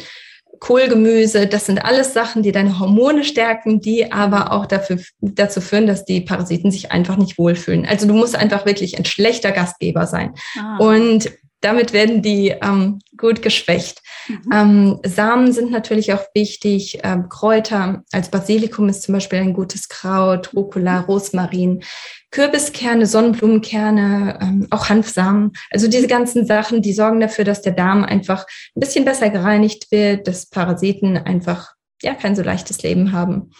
Kohlgemüse, 0.60 1.46
das 1.46 1.66
sind 1.66 1.84
alles 1.84 2.12
Sachen, 2.12 2.42
die 2.42 2.52
deine 2.52 2.78
Hormone 2.78 3.24
stärken, 3.24 3.80
die 3.80 4.12
aber 4.12 4.52
auch 4.52 4.66
dafür, 4.66 4.98
dazu 5.20 5.60
führen, 5.60 5.86
dass 5.86 6.04
die 6.04 6.20
Parasiten 6.20 6.70
sich 6.70 6.92
einfach 6.92 7.16
nicht 7.16 7.38
wohlfühlen. 7.38 7.86
Also 7.86 8.06
du 8.06 8.14
musst 8.14 8.36
einfach 8.36 8.66
wirklich 8.66 8.98
ein 8.98 9.04
schlechter 9.04 9.52
Gastgeber 9.52 10.06
sein. 10.06 10.34
Ah. 10.58 10.78
Und 10.78 11.30
damit 11.60 11.92
werden 11.92 12.22
die 12.22 12.54
ähm, 12.62 13.00
gut 13.16 13.42
geschwächt. 13.42 14.00
Mhm. 14.28 14.52
Ähm, 14.52 15.00
Samen 15.04 15.52
sind 15.52 15.70
natürlich 15.70 16.12
auch 16.12 16.22
wichtig. 16.34 17.00
Ähm, 17.02 17.28
Kräuter 17.28 18.04
als 18.12 18.30
Basilikum 18.30 18.88
ist 18.88 19.02
zum 19.02 19.14
Beispiel 19.14 19.40
ein 19.40 19.54
gutes 19.54 19.88
Kraut, 19.88 20.54
Rucola, 20.54 21.00
Rosmarin. 21.00 21.82
Kürbiskerne, 22.30 23.06
Sonnenblumenkerne, 23.06 24.38
ähm, 24.40 24.66
auch 24.70 24.88
Hanfsamen. 24.88 25.52
Also 25.70 25.88
diese 25.88 26.08
ganzen 26.08 26.46
Sachen, 26.46 26.82
die 26.82 26.92
sorgen 26.92 27.20
dafür, 27.20 27.44
dass 27.44 27.62
der 27.62 27.72
Darm 27.72 28.04
einfach 28.04 28.46
ein 28.76 28.80
bisschen 28.80 29.04
besser 29.04 29.30
gereinigt 29.30 29.90
wird, 29.90 30.28
dass 30.28 30.46
Parasiten 30.46 31.16
einfach 31.16 31.74
ja 32.02 32.14
kein 32.14 32.36
so 32.36 32.42
leichtes 32.42 32.82
Leben 32.82 33.12
haben. 33.12 33.50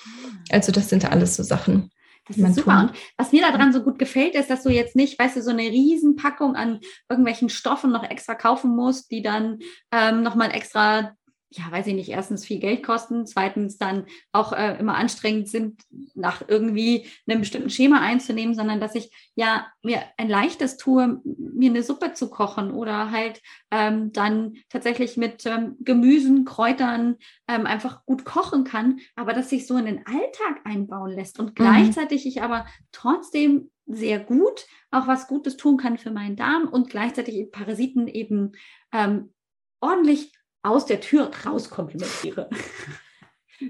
Also 0.51 0.73
das 0.73 0.89
sind 0.89 1.11
alles 1.11 1.37
so 1.37 1.43
Sachen. 1.43 1.91
Das 2.29 2.37
ist 2.37 2.57
super. 2.57 2.81
Und 2.81 2.93
was 3.17 3.33
mir 3.33 3.41
daran 3.41 3.73
so 3.73 3.83
gut 3.83 3.99
gefällt, 3.99 4.35
ist, 4.35 4.51
dass 4.51 4.63
du 4.63 4.69
jetzt 4.69 4.95
nicht, 4.95 5.19
weißt 5.19 5.37
du, 5.37 5.43
so 5.43 5.51
eine 5.51 5.63
Riesenpackung 5.63 6.57
an 6.57 6.81
irgendwelchen 7.09 7.49
Stoffen 7.49 7.91
noch 7.91 8.05
extra 8.05 8.35
kaufen 8.35 8.77
musst, 8.77 9.11
die 9.11 9.23
dann 9.23 9.61
ähm, 9.93 10.23
nochmal 10.23 10.55
extra 10.55 11.15
ja, 11.51 11.71
weiß 11.71 11.87
ich 11.87 11.95
nicht, 11.95 12.11
erstens 12.11 12.45
viel 12.45 12.59
Geld 12.59 12.83
kosten, 12.83 13.27
zweitens 13.27 13.79
dann 13.79 14.05
auch 14.33 14.53
äh, 14.53 14.77
immer 14.79 14.97
anstrengend 14.97 15.49
sind, 15.49 15.83
nach 16.15 16.43
irgendwie 16.47 17.07
einem 17.27 17.41
bestimmten 17.41 17.71
Schema 17.71 18.01
einzunehmen, 18.01 18.55
sondern 18.55 18.81
dass 18.81 18.95
ich 18.95 19.11
ja 19.35 19.67
mir 19.83 20.03
ein 20.19 20.29
leichtes 20.29 20.77
tue, 20.77 21.23
mir 21.25 21.71
eine 21.71 21.83
Suppe 21.83 22.13
zu 22.13 22.29
kochen 22.29 22.71
oder 22.71 23.11
halt 23.11 23.41
ähm, 23.71 24.13
dann 24.13 24.55
tatsächlich 24.69 25.17
mit 25.17 25.47
ähm, 25.47 25.77
Gemüsen, 25.81 26.45
Kräutern 26.45 27.17
ähm, 27.49 27.65
einfach 27.65 28.05
gut 28.05 28.27
kochen 28.27 28.65
kann, 28.65 29.01
aber 29.17 29.33
dass 29.33 29.49
sich 29.49 29.67
so 29.67 29.79
in 29.79 29.87
den 29.87 30.07
Alltag 30.07 30.61
einbauen 30.65 31.13
lässt 31.13 31.39
und 31.39 31.51
mhm. 31.51 31.55
gleichzeitig 31.55 32.27
ich 32.27 32.43
aber 32.43 32.67
trotzdem 32.93 33.71
sehr 33.87 34.21
gut 34.21 34.67
auch 34.91 35.07
was 35.07 35.29
Gutes 35.29 35.57
tun 35.57 35.79
kann 35.79 35.97
für 35.97 36.11
meinen 36.11 36.37
Darm 36.37 36.69
und 36.69 36.91
gleichzeitig 36.91 37.51
Parasiten 37.51 38.07
eben 38.07 38.53
ähm, 38.93 39.33
ordentlich 39.81 40.33
aus 40.63 40.87
der 40.87 41.01
Tür 41.01 41.31
raus 41.47 41.71
komplimentiere. 41.71 42.49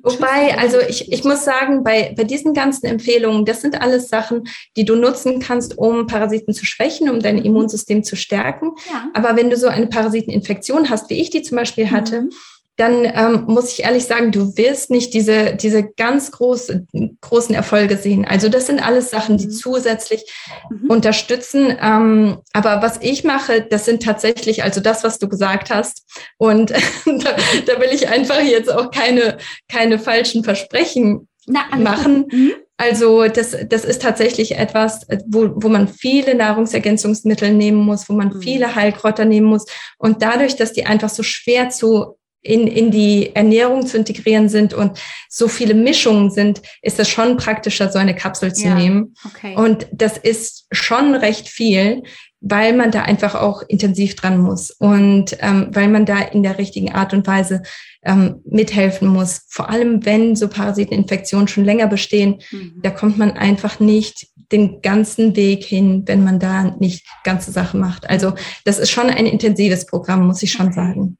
Wobei, 0.03 0.59
also 0.59 0.79
ich, 0.81 1.11
ich 1.11 1.24
muss 1.24 1.44
sagen, 1.44 1.83
bei, 1.83 2.12
bei 2.14 2.24
diesen 2.24 2.53
ganzen 2.53 2.87
Empfehlungen, 2.87 3.46
das 3.46 3.62
sind 3.62 3.81
alles 3.81 4.09
Sachen, 4.09 4.46
die 4.77 4.85
du 4.85 4.96
nutzen 4.96 5.40
kannst, 5.40 5.79
um 5.79 6.07
Parasiten 6.07 6.53
zu 6.53 6.66
schwächen, 6.66 7.09
um 7.09 7.20
dein 7.20 7.37
mhm. 7.37 7.44
Immunsystem 7.44 8.05
zu 8.05 8.14
stärken. 8.14 8.72
Ja. 8.90 9.09
Aber 9.14 9.37
wenn 9.37 9.48
du 9.48 9.57
so 9.57 9.66
eine 9.66 9.87
Parasiteninfektion 9.87 10.90
hast, 10.90 11.09
wie 11.09 11.18
ich 11.20 11.31
die 11.31 11.40
zum 11.40 11.57
Beispiel 11.57 11.90
hatte, 11.90 12.22
mhm 12.22 12.31
dann 12.79 13.05
ähm, 13.05 13.45
muss 13.49 13.73
ich 13.73 13.83
ehrlich 13.83 14.05
sagen, 14.05 14.31
du 14.31 14.57
wirst 14.57 14.91
nicht 14.91 15.12
diese, 15.12 15.57
diese 15.57 15.83
ganz 15.83 16.31
groß, 16.31 16.73
großen 17.21 17.53
Erfolge 17.53 17.97
sehen. 17.97 18.25
Also 18.25 18.49
das 18.49 18.69
sind 18.69 18.81
alles 18.81 19.11
Sachen, 19.11 19.37
die 19.37 19.47
mhm. 19.47 19.51
zusätzlich 19.51 20.25
mhm. 20.71 20.88
unterstützen. 20.88 21.77
Ähm, 21.83 22.38
aber 22.53 22.81
was 22.81 22.99
ich 23.03 23.25
mache, 23.25 23.62
das 23.62 23.85
sind 23.85 24.05
tatsächlich, 24.05 24.62
also 24.62 24.81
das, 24.81 25.03
was 25.03 25.19
du 25.19 25.29
gesagt 25.29 25.71
hast. 25.71 26.05
Und 26.37 26.71
da, 27.05 27.37
da 27.67 27.81
will 27.81 27.91
ich 27.91 28.09
einfach 28.09 28.41
jetzt 28.41 28.73
auch 28.73 28.93
keine, 28.93 29.38
keine 29.69 29.99
falschen 29.99 30.45
Versprechen 30.45 31.27
Na, 31.47 31.62
machen. 31.77 32.27
Mhm. 32.31 32.53
Also 32.77 33.27
das, 33.27 33.57
das 33.69 33.85
ist 33.85 34.03
tatsächlich 34.03 34.57
etwas, 34.57 35.05
wo, 35.27 35.51
wo 35.57 35.69
man 35.69 35.88
viele 35.88 36.37
Nahrungsergänzungsmittel 36.37 37.53
nehmen 37.53 37.79
muss, 37.79 38.09
wo 38.09 38.12
man 38.12 38.29
mhm. 38.29 38.41
viele 38.41 38.77
Heilkräuter 38.77 39.25
nehmen 39.25 39.49
muss. 39.49 39.67
Und 39.99 40.23
dadurch, 40.23 40.55
dass 40.55 40.73
die 40.73 40.87
einfach 40.87 41.09
so 41.09 41.25
schwer 41.25 41.71
zu 41.71 42.17
in, 42.42 42.66
in 42.66 42.90
die 42.90 43.35
Ernährung 43.35 43.87
zu 43.87 43.96
integrieren 43.96 44.48
sind 44.48 44.72
und 44.72 44.98
so 45.29 45.48
viele 45.48 45.74
Mischungen 45.74 46.31
sind, 46.31 46.62
ist 46.83 46.98
es 46.98 47.09
schon 47.09 47.37
praktischer, 47.37 47.90
so 47.90 47.98
eine 47.98 48.14
Kapsel 48.14 48.55
zu 48.55 48.66
ja, 48.66 48.74
nehmen. 48.74 49.14
Okay. 49.24 49.55
Und 49.57 49.87
das 49.92 50.16
ist 50.16 50.66
schon 50.70 51.14
recht 51.14 51.48
viel, 51.48 52.03
weil 52.40 52.72
man 52.72 52.92
da 52.92 53.03
einfach 53.03 53.35
auch 53.35 53.62
intensiv 53.66 54.14
dran 54.14 54.38
muss 54.38 54.70
und 54.70 55.37
ähm, 55.40 55.68
weil 55.72 55.88
man 55.88 56.07
da 56.07 56.20
in 56.20 56.44
der 56.44 56.59
richtigen 56.59 56.92
Art 56.92 57.12
und 57.12 57.27
Weise 57.27 57.62
ähm, 58.05 58.42
mithelfen 58.44 59.09
muss. 59.09 59.42
Vor 59.48 59.68
allem, 59.68 60.07
wenn 60.07 60.37
so 60.37 60.46
Parasiteninfektionen 60.46 61.48
schon 61.48 61.64
länger 61.64 61.88
bestehen, 61.88 62.40
mhm. 62.53 62.81
da 62.83 62.90
kommt 62.90 63.18
man 63.18 63.33
einfach 63.33 63.81
nicht 63.81 64.29
den 64.53 64.81
ganzen 64.81 65.35
Weg 65.35 65.64
hin, 65.64 66.05
wenn 66.07 66.22
man 66.22 66.38
da 66.38 66.77
nicht 66.79 67.07
ganze 67.24 67.51
Sachen 67.51 67.81
macht. 67.81 68.09
Also 68.09 68.35
das 68.64 68.79
ist 68.79 68.90
schon 68.90 69.11
ein 69.11 69.27
intensives 69.27 69.85
Programm, 69.87 70.27
muss 70.27 70.42
ich 70.42 70.53
schon 70.53 70.68
okay. 70.68 70.77
sagen 70.77 71.18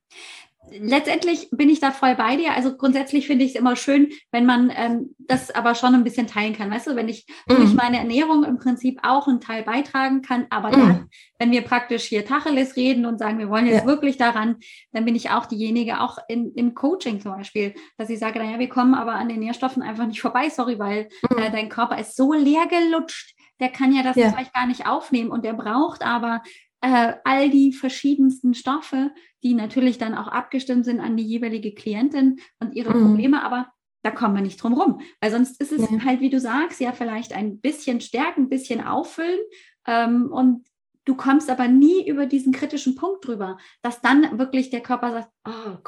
letztendlich 0.73 1.49
bin 1.51 1.69
ich 1.69 1.81
da 1.81 1.91
voll 1.91 2.15
bei 2.15 2.37
dir. 2.37 2.53
Also 2.55 2.77
grundsätzlich 2.77 3.27
finde 3.27 3.45
ich 3.45 3.55
es 3.55 3.61
immer 3.61 3.77
schön, 3.77 4.11
wenn 4.31 4.47
man 4.47 4.73
ähm, 4.75 5.15
das 5.19 5.51
aber 5.51 5.75
schon 5.75 5.95
ein 5.95 6.05
bisschen 6.05 6.27
teilen 6.27 6.55
kann. 6.55 6.71
Weißt 6.71 6.87
du, 6.87 6.97
wenn 6.97 7.09
ich 7.09 7.27
mm. 7.47 7.55
durch 7.55 7.75
meine 7.75 7.99
Ernährung 7.99 8.45
im 8.45 8.59
Prinzip 8.59 9.01
auch 9.03 9.29
einen 9.29 9.41
Teil 9.41 9.63
beitragen 9.63 10.23
kann, 10.23 10.47
aber 10.51 10.69
mm. 10.69 10.73
dann, 10.73 11.09
wenn 11.39 11.51
wir 11.51 11.63
praktisch 11.63 12.05
hier 12.05 12.25
Tacheles 12.25 12.77
reden 12.77 13.07
und 13.07 13.19
sagen, 13.19 13.39
wir 13.39 13.51
wollen 13.51 13.67
jetzt 13.67 13.83
ja. 13.83 13.87
wirklich 13.87 14.17
daran, 14.17 14.57
dann 14.93 15.05
bin 15.05 15.17
ich 15.17 15.31
auch 15.31 15.47
diejenige, 15.47 16.01
auch 16.01 16.19
in, 16.29 16.53
im 16.55 16.75
Coaching 16.75 17.21
zum 17.21 17.33
Beispiel, 17.33 17.75
dass 17.97 18.11
ich 18.11 18.19
sage, 18.19 18.39
naja, 18.39 18.59
wir 18.59 18.69
kommen 18.69 18.95
aber 18.95 19.15
an 19.15 19.29
den 19.29 19.41
Nährstoffen 19.41 19.83
einfach 19.83 20.07
nicht 20.07 20.21
vorbei, 20.21 20.51
sorry, 20.51 20.79
weil 20.79 21.09
mm. 21.31 21.39
äh, 21.39 21.51
dein 21.51 21.69
Körper 21.69 21.99
ist 21.99 22.17
so 22.17 22.33
leer 22.33 22.67
gelutscht, 22.67 23.35
der 23.61 23.71
kann 23.71 23.93
ja 23.93 24.03
das 24.03 24.17
ja. 24.17 24.33
Zeug 24.33 24.53
gar 24.53 24.67
nicht 24.67 24.87
aufnehmen 24.87 25.31
und 25.31 25.45
der 25.45 25.53
braucht 25.53 26.03
aber 26.03 26.43
äh, 26.81 27.15
all 27.25 27.51
die 27.51 27.73
verschiedensten 27.73 28.55
Stoffe, 28.55 29.11
die 29.43 29.55
natürlich 29.55 29.99
dann 29.99 30.15
auch 30.15 30.29
abgestimmt 30.29 30.85
sind 30.85 31.01
an 31.01 31.17
die 31.17 31.25
jeweilige 31.25 31.75
Klientin 31.75 32.41
und 32.61 32.75
ihre 32.75 32.95
mhm. 32.95 33.07
Probleme, 33.07 33.43
aber 33.43 33.73
da 34.03 34.11
kommen 34.11 34.35
wir 34.35 34.43
nicht 34.43 34.63
drum 34.63 34.75
rum. 34.75 35.01
Weil 35.21 35.31
sonst 35.31 35.61
ist 35.61 35.73
es 35.73 35.91
ja. 35.91 36.05
halt, 36.05 36.21
wie 36.21 36.31
du 36.31 36.39
sagst, 36.39 36.81
ja 36.81 36.93
vielleicht 36.93 37.33
ein 37.33 37.61
bisschen 37.61 38.01
stärken, 38.01 38.43
ein 38.43 38.49
bisschen 38.49 38.81
auffüllen 38.81 39.41
ähm, 39.87 40.31
und 40.31 40.67
du 41.05 41.17
kommst 41.17 41.51
aber 41.51 41.69
nie 41.69 42.07
über 42.07 42.27
diesen 42.27 42.53
kritischen 42.53 42.95
Punkt 42.95 43.27
drüber, 43.27 43.59
dass 43.83 44.01
dann 44.01 44.39
wirklich 44.39 44.71
der 44.71 44.81
Körper 44.81 45.13
sagt, 45.13 45.31
oh, 45.47 45.79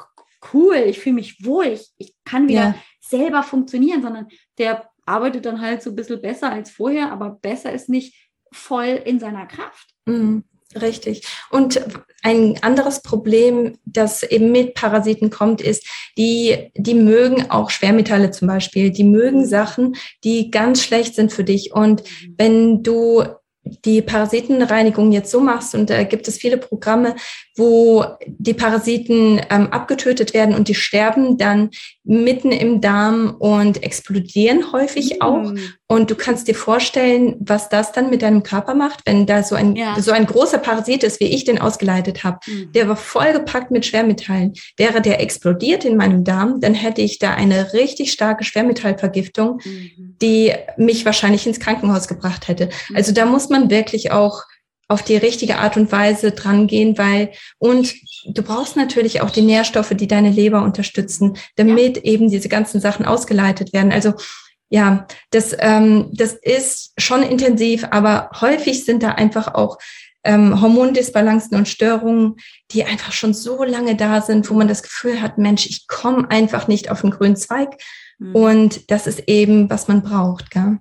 cool, 0.52 0.76
ich 0.86 0.98
fühle 0.98 1.16
mich 1.16 1.44
wohl, 1.44 1.66
ich, 1.66 1.90
ich 1.98 2.14
kann 2.24 2.48
wieder 2.48 2.60
ja. 2.60 2.74
selber 3.00 3.42
funktionieren, 3.42 4.02
sondern 4.02 4.28
der 4.58 4.90
arbeitet 5.04 5.44
dann 5.44 5.60
halt 5.60 5.82
so 5.82 5.90
ein 5.90 5.96
bisschen 5.96 6.22
besser 6.22 6.50
als 6.50 6.70
vorher, 6.70 7.12
aber 7.12 7.30
besser 7.30 7.72
ist 7.72 7.88
nicht 7.88 8.30
voll 8.52 9.00
in 9.04 9.20
seiner 9.20 9.46
Kraft. 9.46 9.94
Mhm. 10.06 10.44
Richtig. 10.78 11.26
Und 11.50 11.80
ein 12.22 12.62
anderes 12.62 13.02
Problem, 13.02 13.78
das 13.84 14.22
eben 14.22 14.52
mit 14.52 14.74
Parasiten 14.74 15.30
kommt, 15.30 15.60
ist, 15.60 15.84
die, 16.16 16.70
die 16.76 16.94
mögen 16.94 17.50
auch 17.50 17.70
Schwermetalle 17.70 18.30
zum 18.30 18.46
Beispiel. 18.46 18.90
Die 18.90 19.04
mögen 19.04 19.46
Sachen, 19.46 19.96
die 20.22 20.50
ganz 20.50 20.84
schlecht 20.84 21.16
sind 21.16 21.32
für 21.32 21.44
dich. 21.44 21.72
Und 21.72 22.04
wenn 22.36 22.84
du 22.84 23.24
die 23.84 24.00
Parasitenreinigung 24.00 25.12
jetzt 25.12 25.30
so 25.30 25.40
machst, 25.40 25.74
und 25.74 25.90
da 25.90 26.04
gibt 26.04 26.28
es 26.28 26.38
viele 26.38 26.56
Programme, 26.56 27.16
wo 27.60 28.04
die 28.26 28.54
Parasiten 28.54 29.38
ähm, 29.50 29.68
abgetötet 29.68 30.32
werden 30.32 30.54
und 30.54 30.68
die 30.68 30.74
sterben 30.74 31.36
dann 31.36 31.68
mitten 32.04 32.52
im 32.52 32.80
Darm 32.80 33.36
und 33.38 33.82
explodieren 33.82 34.72
häufig 34.72 35.16
mhm. 35.16 35.20
auch. 35.20 35.52
Und 35.86 36.10
du 36.10 36.14
kannst 36.14 36.48
dir 36.48 36.54
vorstellen, 36.54 37.36
was 37.38 37.68
das 37.68 37.92
dann 37.92 38.08
mit 38.08 38.22
deinem 38.22 38.42
Körper 38.42 38.74
macht, 38.74 39.00
wenn 39.04 39.26
da 39.26 39.42
so 39.42 39.56
ein, 39.56 39.76
ja. 39.76 40.00
so 40.00 40.10
ein 40.10 40.24
großer 40.24 40.56
Parasit 40.56 41.04
ist, 41.04 41.20
wie 41.20 41.26
ich 41.26 41.44
den 41.44 41.60
ausgeleitet 41.60 42.24
habe. 42.24 42.38
Mhm. 42.46 42.72
Der 42.72 42.88
war 42.88 42.96
vollgepackt 42.96 43.70
mit 43.70 43.84
Schwermetallen. 43.84 44.54
Wäre 44.78 45.02
der 45.02 45.20
explodiert 45.20 45.84
in 45.84 45.98
meinem 45.98 46.24
Darm, 46.24 46.60
dann 46.60 46.72
hätte 46.72 47.02
ich 47.02 47.18
da 47.18 47.34
eine 47.34 47.74
richtig 47.74 48.10
starke 48.10 48.44
Schwermetallvergiftung, 48.44 49.60
mhm. 49.62 50.16
die 50.22 50.54
mich 50.78 51.04
wahrscheinlich 51.04 51.46
ins 51.46 51.60
Krankenhaus 51.60 52.08
gebracht 52.08 52.48
hätte. 52.48 52.70
Mhm. 52.88 52.96
Also 52.96 53.12
da 53.12 53.26
muss 53.26 53.50
man 53.50 53.68
wirklich 53.68 54.12
auch 54.12 54.44
auf 54.90 55.02
die 55.04 55.16
richtige 55.16 55.58
Art 55.58 55.76
und 55.76 55.92
Weise 55.92 56.32
dran 56.32 56.66
gehen, 56.66 56.98
weil 56.98 57.30
und 57.58 57.94
du 58.26 58.42
brauchst 58.42 58.76
natürlich 58.76 59.20
auch 59.20 59.30
die 59.30 59.42
Nährstoffe, 59.42 59.94
die 59.94 60.08
deine 60.08 60.30
Leber 60.30 60.62
unterstützen, 60.62 61.36
damit 61.54 61.98
ja. 61.98 62.02
eben 62.02 62.28
diese 62.28 62.48
ganzen 62.48 62.80
Sachen 62.80 63.06
ausgeleitet 63.06 63.72
werden. 63.72 63.92
Also 63.92 64.14
ja, 64.68 65.06
das, 65.30 65.54
ähm, 65.60 66.10
das 66.12 66.32
ist 66.32 66.92
schon 66.98 67.22
intensiv, 67.22 67.86
aber 67.92 68.30
häufig 68.40 68.84
sind 68.84 69.04
da 69.04 69.10
einfach 69.12 69.54
auch 69.54 69.78
ähm, 70.24 70.60
Hormondisbalancen 70.60 71.56
und 71.56 71.68
Störungen, 71.68 72.36
die 72.72 72.84
einfach 72.84 73.12
schon 73.12 73.32
so 73.32 73.62
lange 73.62 73.94
da 73.94 74.20
sind, 74.20 74.50
wo 74.50 74.54
man 74.54 74.66
das 74.66 74.82
Gefühl 74.82 75.22
hat, 75.22 75.38
Mensch, 75.38 75.66
ich 75.66 75.86
komme 75.86 76.28
einfach 76.32 76.66
nicht 76.66 76.90
auf 76.90 77.02
den 77.02 77.12
grünen 77.12 77.36
Zweig. 77.36 77.76
Mhm. 78.18 78.34
Und 78.34 78.90
das 78.90 79.06
ist 79.06 79.22
eben, 79.28 79.70
was 79.70 79.86
man 79.86 80.02
braucht. 80.02 80.50
Gell? 80.50 80.78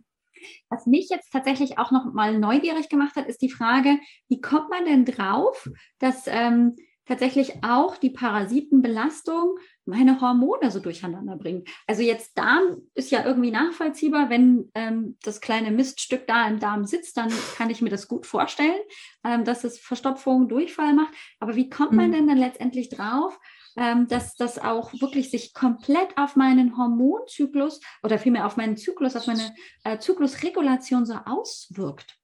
Was 0.70 0.86
mich 0.86 1.10
jetzt 1.10 1.32
tatsächlich 1.32 1.78
auch 1.78 1.92
noch 1.92 2.14
mal 2.14 2.38
neugierig 2.38 2.90
gemacht 2.90 3.16
hat, 3.16 3.28
ist 3.28 3.42
die 3.42 3.52
Frage, 3.52 3.98
wie 4.28 4.42
kommt 4.42 4.70
man 4.70 4.86
denn 4.86 5.06
drauf, 5.06 5.70
dass 6.00 6.28
ähm, 6.28 6.76
tatsächlich 7.10 7.64
auch 7.64 7.98
die 7.98 8.12
Parasitenbelastung 8.12 9.58
meine 9.86 10.22
Hormone 10.22 10.70
so 10.70 10.80
durcheinander 10.80 11.36
bringt. 11.36 11.68
Also 11.88 12.04
jetzt 12.04 12.38
Darm 12.38 12.84
ist 12.94 13.10
ja 13.10 13.26
irgendwie 13.26 13.50
nachvollziehbar, 13.50 14.30
wenn 14.30 14.70
ähm, 14.76 15.18
das 15.24 15.42
kleine 15.42 15.72
Miststück 15.72 16.28
da 16.28 16.48
im 16.48 16.60
Darm 16.60 16.86
sitzt, 16.86 17.18
dann 17.18 17.34
kann 17.58 17.72
ich 17.72 17.82
mir 17.82 17.90
das 17.90 18.08
gut 18.08 18.28
vorstellen, 18.28 18.80
ähm, 19.26 19.44
dass 19.44 19.64
es 19.64 19.80
Verstopfung, 19.80 20.48
Durchfall 20.48 20.94
macht. 20.94 21.14
Aber 21.40 21.56
wie 21.56 21.70
kommt 21.70 21.94
man 21.94 22.10
mhm. 22.10 22.14
denn 22.14 22.28
dann 22.28 22.38
letztendlich 22.38 22.90
drauf, 22.90 23.40
ähm, 23.78 24.08
dass 24.08 24.36
das 24.36 24.60
auch 24.60 24.94
wirklich 25.00 25.32
sich 25.32 25.54
komplett 25.54 26.18
auf 26.18 26.36
meinen 26.36 26.78
Hormonzyklus 26.78 27.80
oder 28.04 28.18
vielmehr 28.20 28.46
auf 28.46 28.58
meinen 28.58 28.78
Zyklus, 28.78 29.16
auf 29.16 29.28
meine 29.28 29.54
äh, 29.84 29.98
Zyklusregulation 30.00 31.06
so 31.06 31.16
auswirkt? 31.26 32.20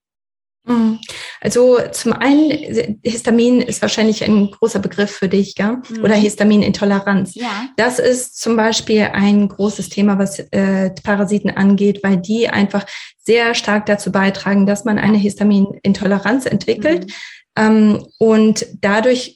Mhm. 0.65 0.99
Also 1.41 1.77
zum 1.91 2.13
einen, 2.13 2.99
Histamin 3.03 3.62
ist 3.62 3.81
wahrscheinlich 3.81 4.23
ein 4.23 4.49
großer 4.49 4.79
Begriff 4.79 5.12
für 5.12 5.29
dich, 5.29 5.55
gell? 5.55 5.77
Mhm. 5.89 6.03
oder 6.03 6.15
Histaminintoleranz. 6.15 7.36
Ja. 7.36 7.69
Das 7.77 7.99
ist 7.99 8.39
zum 8.39 8.55
Beispiel 8.55 9.10
ein 9.13 9.47
großes 9.47 9.89
Thema, 9.89 10.17
was 10.17 10.39
äh, 10.39 10.91
Parasiten 11.03 11.51
angeht, 11.51 12.01
weil 12.03 12.17
die 12.17 12.49
einfach 12.49 12.86
sehr 13.19 13.53
stark 13.53 13.86
dazu 13.86 14.12
beitragen, 14.12 14.65
dass 14.65 14.86
man 14.86 14.97
eine 14.97 15.17
Histaminintoleranz 15.17 16.45
entwickelt. 16.45 17.08
Mhm. 17.08 17.13
Ähm, 17.58 18.08
und 18.17 18.65
dadurch 18.81 19.34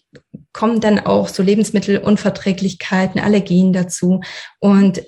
kommen 0.54 0.80
dann 0.80 1.00
auch 1.00 1.28
so 1.28 1.44
Lebensmittelunverträglichkeiten, 1.44 3.22
Allergien 3.22 3.74
dazu. 3.74 4.22
Und 4.60 5.02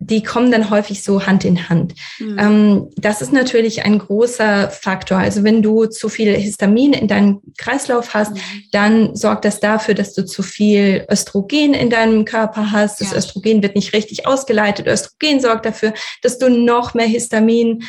die 0.00 0.22
kommen 0.22 0.50
dann 0.50 0.70
häufig 0.70 1.02
so 1.02 1.26
Hand 1.26 1.44
in 1.44 1.68
Hand. 1.68 1.94
Mhm. 2.18 2.38
Ähm, 2.38 2.90
das 2.96 3.22
ist 3.22 3.32
natürlich 3.32 3.84
ein 3.84 3.98
großer 3.98 4.68
Faktor. 4.68 5.18
Also 5.18 5.44
wenn 5.44 5.62
du 5.62 5.86
zu 5.86 6.08
viel 6.08 6.34
Histamin 6.34 6.92
in 6.92 7.08
deinem 7.08 7.40
Kreislauf 7.56 8.12
hast, 8.12 8.34
mhm. 8.34 8.40
dann 8.72 9.16
sorgt 9.16 9.44
das 9.44 9.60
dafür, 9.60 9.94
dass 9.94 10.12
du 10.12 10.26
zu 10.26 10.42
viel 10.42 11.06
Östrogen 11.10 11.74
in 11.74 11.90
deinem 11.90 12.24
Körper 12.24 12.72
hast. 12.72 13.00
Das 13.00 13.12
ja. 13.12 13.18
Östrogen 13.18 13.62
wird 13.62 13.76
nicht 13.76 13.94
richtig 13.94 14.26
ausgeleitet. 14.26 14.86
Östrogen 14.86 15.40
sorgt 15.40 15.64
dafür, 15.64 15.94
dass 16.22 16.38
du 16.38 16.50
noch 16.50 16.94
mehr 16.94 17.06
Histamin 17.06 17.84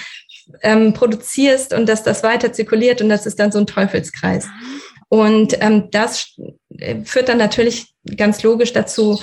ähm, 0.62 0.94
produzierst 0.94 1.74
und 1.74 1.90
dass 1.90 2.04
das 2.04 2.24
weiter 2.24 2.54
zirkuliert 2.54 3.02
und 3.02 3.10
das 3.10 3.26
ist 3.26 3.40
dann 3.40 3.52
so 3.52 3.60
ein 3.60 3.68
Teufelskreis. 3.68 4.46
Ah. 4.46 4.86
Und 5.10 5.58
ähm, 5.62 5.90
das 5.92 6.36
führt 7.06 7.30
dann 7.30 7.38
natürlich 7.38 7.94
ganz 8.18 8.44
logisch 8.44 8.74
dazu, 8.74 9.20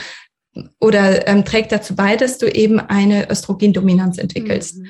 oder 0.81 1.27
ähm, 1.29 1.45
trägt 1.45 1.73
dazu 1.73 1.97
bei, 1.97 2.17
dass 2.17 2.39
du 2.39 2.47
eben 2.47 2.79
eine 2.79 3.31
Östrogendominanz 3.31 4.19
entwickelst. 4.19 4.79
Mhm. 4.79 4.87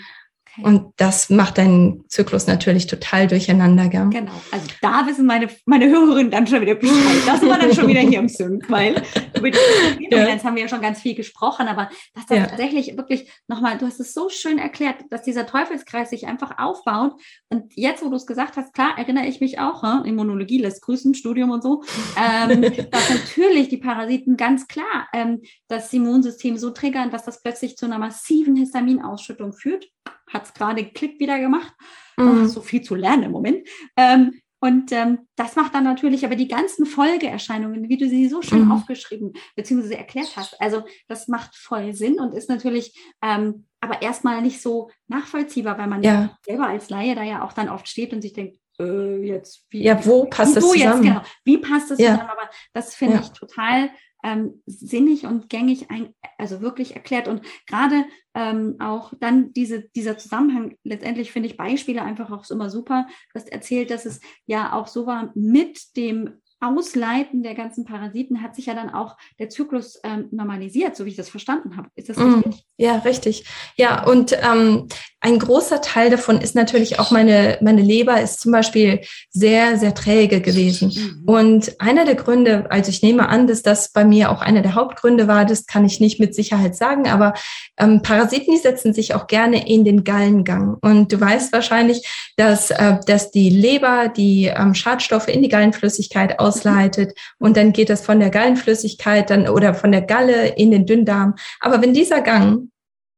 Okay. 0.59 0.67
Und 0.67 0.93
das 0.99 1.31
macht 1.31 1.57
deinen 1.57 2.05
Zyklus 2.09 2.47
natürlich 2.47 2.87
total 2.87 3.27
durcheinander. 3.27 3.89
Gell? 3.89 4.09
Genau. 4.11 4.33
Also 4.51 4.67
da 4.83 5.07
wissen 5.07 5.25
meine, 5.25 5.49
meine 5.65 5.89
Hörerinnen 5.89 6.31
dann 6.31 6.47
schon 6.47 6.61
wieder 6.61 6.75
Bescheid. 6.75 7.23
Das 7.27 7.41
war 7.43 7.59
dann 7.59 7.73
schon 7.75 7.89
wieder 7.89 8.01
hier 8.01 8.19
im 8.19 8.29
Sync, 8.29 8.69
weil 8.69 9.03
über 9.35 9.51
die 9.51 10.09
ja. 10.11 10.45
haben 10.45 10.55
wir 10.55 10.63
ja 10.63 10.69
schon 10.69 10.83
ganz 10.83 11.01
viel 11.01 11.15
gesprochen, 11.15 11.69
aber 11.69 11.89
dass 12.15 12.27
das 12.27 12.39
ja. 12.39 12.47
tatsächlich 12.47 12.99
wirklich 12.99 13.33
nochmal, 13.49 13.79
du 13.79 13.87
hast 13.87 13.99
es 13.99 14.13
so 14.13 14.29
schön 14.29 14.59
erklärt, 14.59 14.97
dass 15.09 15.23
dieser 15.23 15.47
Teufelskreis 15.47 16.11
sich 16.11 16.27
einfach 16.27 16.59
aufbaut. 16.59 17.15
Und 17.49 17.73
jetzt, 17.75 18.05
wo 18.05 18.11
du 18.11 18.17
es 18.17 18.27
gesagt 18.27 18.57
hast, 18.57 18.75
klar, 18.75 18.99
erinnere 18.99 19.27
ich 19.27 19.41
mich 19.41 19.59
auch, 19.59 19.83
hm? 19.83 20.05
Immunologie 20.05 20.59
lässt 20.59 20.83
grüßen, 20.83 21.15
Studium 21.15 21.51
und 21.51 21.63
so, 21.63 21.83
ähm, 22.17 22.61
dass 22.91 23.09
natürlich 23.09 23.71
die 23.71 23.79
Parasiten 23.79 24.37
ganz 24.37 24.67
klar 24.67 25.09
ähm, 25.15 25.41
das 25.69 25.91
Immunsystem 25.95 26.59
so 26.59 26.71
triggern, 26.71 27.11
dass 27.11 27.25
das 27.25 27.43
plötzlich 27.43 27.77
zu 27.77 27.87
einer 27.87 27.99
massiven 27.99 28.55
Histaminausschüttung 28.57 29.55
führt 29.55 29.87
hat 30.33 30.45
es 30.45 30.55
gerade 30.55 30.85
Klick 30.85 31.19
wieder 31.21 31.39
gemacht. 31.39 31.73
Mhm. 32.17 32.45
Oh, 32.45 32.47
so 32.47 32.61
viel 32.61 32.83
zu 32.83 32.95
lernen 32.95 33.25
im 33.25 33.33
Moment. 33.33 33.69
Ähm, 33.97 34.41
und 34.63 34.93
ähm, 34.93 35.27
das 35.35 35.57
macht 35.57 35.75
dann 35.75 35.83
natürlich 35.83 36.25
aber 36.25 36.37
die 36.37 36.47
ganzen 36.47 36.87
Folgeerscheinungen, 36.87 37.89
wie 37.89 37.97
du 37.97 38.09
sie 38.09 38.29
so 38.29 38.43
schön 38.43 38.67
mhm. 38.67 38.73
aufgeschrieben 38.73 39.33
bzw. 39.57 39.95
erklärt 39.95 40.37
hast. 40.37 40.61
Also 40.61 40.85
das 41.09 41.27
macht 41.27 41.57
voll 41.57 41.95
Sinn 41.95 42.21
und 42.21 42.33
ist 42.33 42.49
natürlich 42.49 42.97
ähm, 43.23 43.67
aber 43.81 44.03
erstmal 44.03 44.41
nicht 44.41 44.63
so 44.63 44.89
nachvollziehbar, 45.09 45.79
weil 45.79 45.89
man 45.89 46.05
ja. 46.05 46.39
selber 46.47 46.69
als 46.69 46.91
Laie 46.91 47.17
da 47.17 47.25
ja 47.25 47.45
auch 47.45 47.53
dann 47.53 47.69
oft 47.69 47.89
steht 47.89 48.13
und 48.13 48.23
sich 48.23 48.35
denkt, 48.35 48.57
äh, 48.79 49.27
jetzt 49.27 49.67
wie, 49.71 49.83
ja, 49.83 50.07
wo 50.07 50.27
passt 50.27 50.57
das 50.57 50.63
zusammen? 50.63 51.03
Jetzt, 51.03 51.13
genau, 51.15 51.23
wie 51.45 51.59
passt 51.59 51.91
das 51.91 51.99
ja. 51.99 52.13
zusammen? 52.13 52.31
Aber 52.31 52.51
das 52.73 52.95
finde 52.95 53.17
ja. 53.17 53.21
ich 53.23 53.31
total 53.31 53.91
ähm, 54.23 54.63
sinnig 54.67 55.27
und 55.27 55.49
gängig, 55.49 55.91
ein, 55.91 56.15
also 56.39 56.61
wirklich 56.61 56.95
erklärt. 56.95 57.29
Und 57.29 57.43
gerade 57.67 58.05
ähm, 58.35 58.77
auch 58.81 59.13
dann 59.21 59.53
diese, 59.53 59.89
dieser 59.91 60.19
Zusammenhang, 60.19 60.77
letztendlich 60.85 61.33
finde 61.33 61.49
ich 61.49 61.57
Beispiele 61.57 62.03
einfach 62.03 62.31
auch 62.31 62.49
immer 62.51 62.71
super. 62.71 63.07
Du 63.33 63.41
hast 63.41 63.51
erzählt, 63.51 63.91
dass 63.91 64.07
es 64.07 64.21
ja 64.47 64.73
auch 64.73 64.87
so 64.87 65.07
war 65.07 65.33
mit 65.35 65.97
dem 65.97 66.42
Ausleiten 66.63 67.43
der 67.43 67.55
ganzen 67.55 67.85
Parasiten 67.85 68.41
hat 68.41 68.55
sich 68.55 68.67
ja 68.67 68.75
dann 68.75 68.91
auch 68.91 69.17
der 69.39 69.49
Zyklus 69.49 70.01
ähm, 70.05 70.29
normalisiert, 70.31 70.97
so 70.97 71.05
wie 71.05 71.11
ich 71.11 71.17
das 71.17 71.29
verstanden 71.29 71.77
habe. 71.77 71.89
Ist 71.97 72.09
das 72.09 72.17
mm, 72.17 72.35
richtig? 72.35 72.65
Ja, 72.77 72.97
richtig. 72.99 73.45
Ja, 73.77 74.05
und 74.05 74.33
ähm, 74.33 74.89
ein 75.21 75.39
großer 75.39 75.81
Teil 75.81 76.11
davon 76.11 76.41
ist 76.41 76.55
natürlich 76.55 76.99
auch 76.99 77.11
meine, 77.11 77.59
meine 77.61 77.83
Leber 77.83 78.21
ist 78.21 78.41
zum 78.41 78.53
Beispiel 78.53 79.01
sehr, 79.31 79.79
sehr 79.79 79.95
träge 79.95 80.41
gewesen. 80.41 80.93
Mhm. 80.95 81.29
Und 81.29 81.81
einer 81.81 82.05
der 82.05 82.17
Gründe, 82.17 82.67
also 82.71 82.91
ich 82.91 83.03
nehme 83.03 83.29
an, 83.29 83.47
dass 83.47 83.63
das 83.63 83.93
bei 83.93 84.05
mir 84.05 84.31
auch 84.31 84.41
einer 84.41 84.63
der 84.63 84.75
Hauptgründe 84.75 85.29
war, 85.29 85.45
das 85.45 85.67
kann 85.67 85.85
ich 85.85 86.01
nicht 86.01 86.19
mit 86.19 86.35
Sicherheit 86.35 86.77
sagen, 86.77 87.09
aber 87.09 87.35
ähm, 87.79 88.03
Parasiten, 88.03 88.53
die 88.53 88.61
setzen 88.61 88.93
sich 88.95 89.15
auch 89.15 89.27
gerne 89.27 89.69
in 89.69 89.85
den 89.85 90.03
Gallengang. 90.03 90.77
Und 90.81 91.13
du 91.13 91.21
weißt 91.21 91.53
wahrscheinlich, 91.53 92.07
dass, 92.37 92.71
äh, 92.71 92.99
dass 93.07 93.31
die 93.31 93.51
Leber 93.51 94.09
die 94.09 94.47
ähm, 94.47 94.75
Schadstoffe 94.75 95.29
in 95.29 95.43
die 95.43 95.49
Gallenflüssigkeit 95.49 96.39
aus 96.39 96.52
ausleitet 96.53 97.19
und 97.39 97.57
dann 97.57 97.73
geht 97.73 97.91
das 97.91 98.05
von 98.05 98.21
der 98.21 98.31
Gallenflüssigkeit 98.31 99.31
dann 99.31 99.49
oder 99.49 99.75
von 99.75 99.93
der 99.93 100.03
Galle 100.03 100.49
in 100.49 100.71
den 100.71 100.87
Dünndarm. 100.87 101.35
Aber 101.61 101.83
wenn 101.83 101.95
dieser 101.95 102.21
Gang 102.21 102.69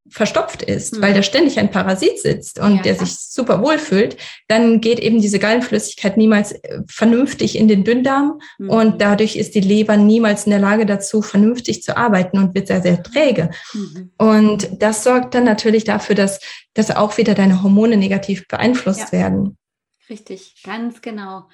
verstopft 0.08 0.62
ist, 0.62 0.96
mhm. 0.96 1.02
weil 1.02 1.14
da 1.14 1.22
ständig 1.22 1.58
ein 1.58 1.70
Parasit 1.70 2.18
sitzt 2.20 2.58
und 2.58 2.76
ja, 2.76 2.82
der 2.82 2.94
sich 2.94 3.16
super 3.16 3.62
wohl 3.62 3.78
fühlt, 3.78 4.16
dann 4.48 4.80
geht 4.80 5.00
eben 5.00 5.20
diese 5.20 5.38
Gallenflüssigkeit 5.38 6.16
niemals 6.16 6.52
äh, 6.52 6.82
vernünftig 6.86 7.56
in 7.56 7.68
den 7.68 7.84
Dünndarm 7.84 8.38
mhm. 8.58 8.70
und 8.70 9.00
dadurch 9.00 9.36
ist 9.36 9.54
die 9.54 9.60
Leber 9.60 9.96
niemals 9.96 10.44
in 10.44 10.50
der 10.50 10.60
Lage 10.60 10.84
dazu, 10.84 11.22
vernünftig 11.22 11.82
zu 11.82 11.96
arbeiten 11.96 12.38
und 12.38 12.54
wird 12.54 12.68
sehr, 12.68 12.82
sehr 12.82 13.02
träge. 13.02 13.50
Mhm. 13.72 14.10
Und 14.18 14.82
das 14.82 15.04
sorgt 15.04 15.34
dann 15.34 15.44
natürlich 15.44 15.84
dafür, 15.84 16.14
dass, 16.14 16.40
dass 16.74 16.94
auch 16.94 17.16
wieder 17.16 17.34
deine 17.34 17.62
Hormone 17.62 17.96
negativ 17.96 18.46
beeinflusst 18.46 19.12
ja. 19.12 19.12
werden. 19.12 19.56
Richtig, 20.10 20.62
ganz 20.64 21.00
genau. 21.00 21.48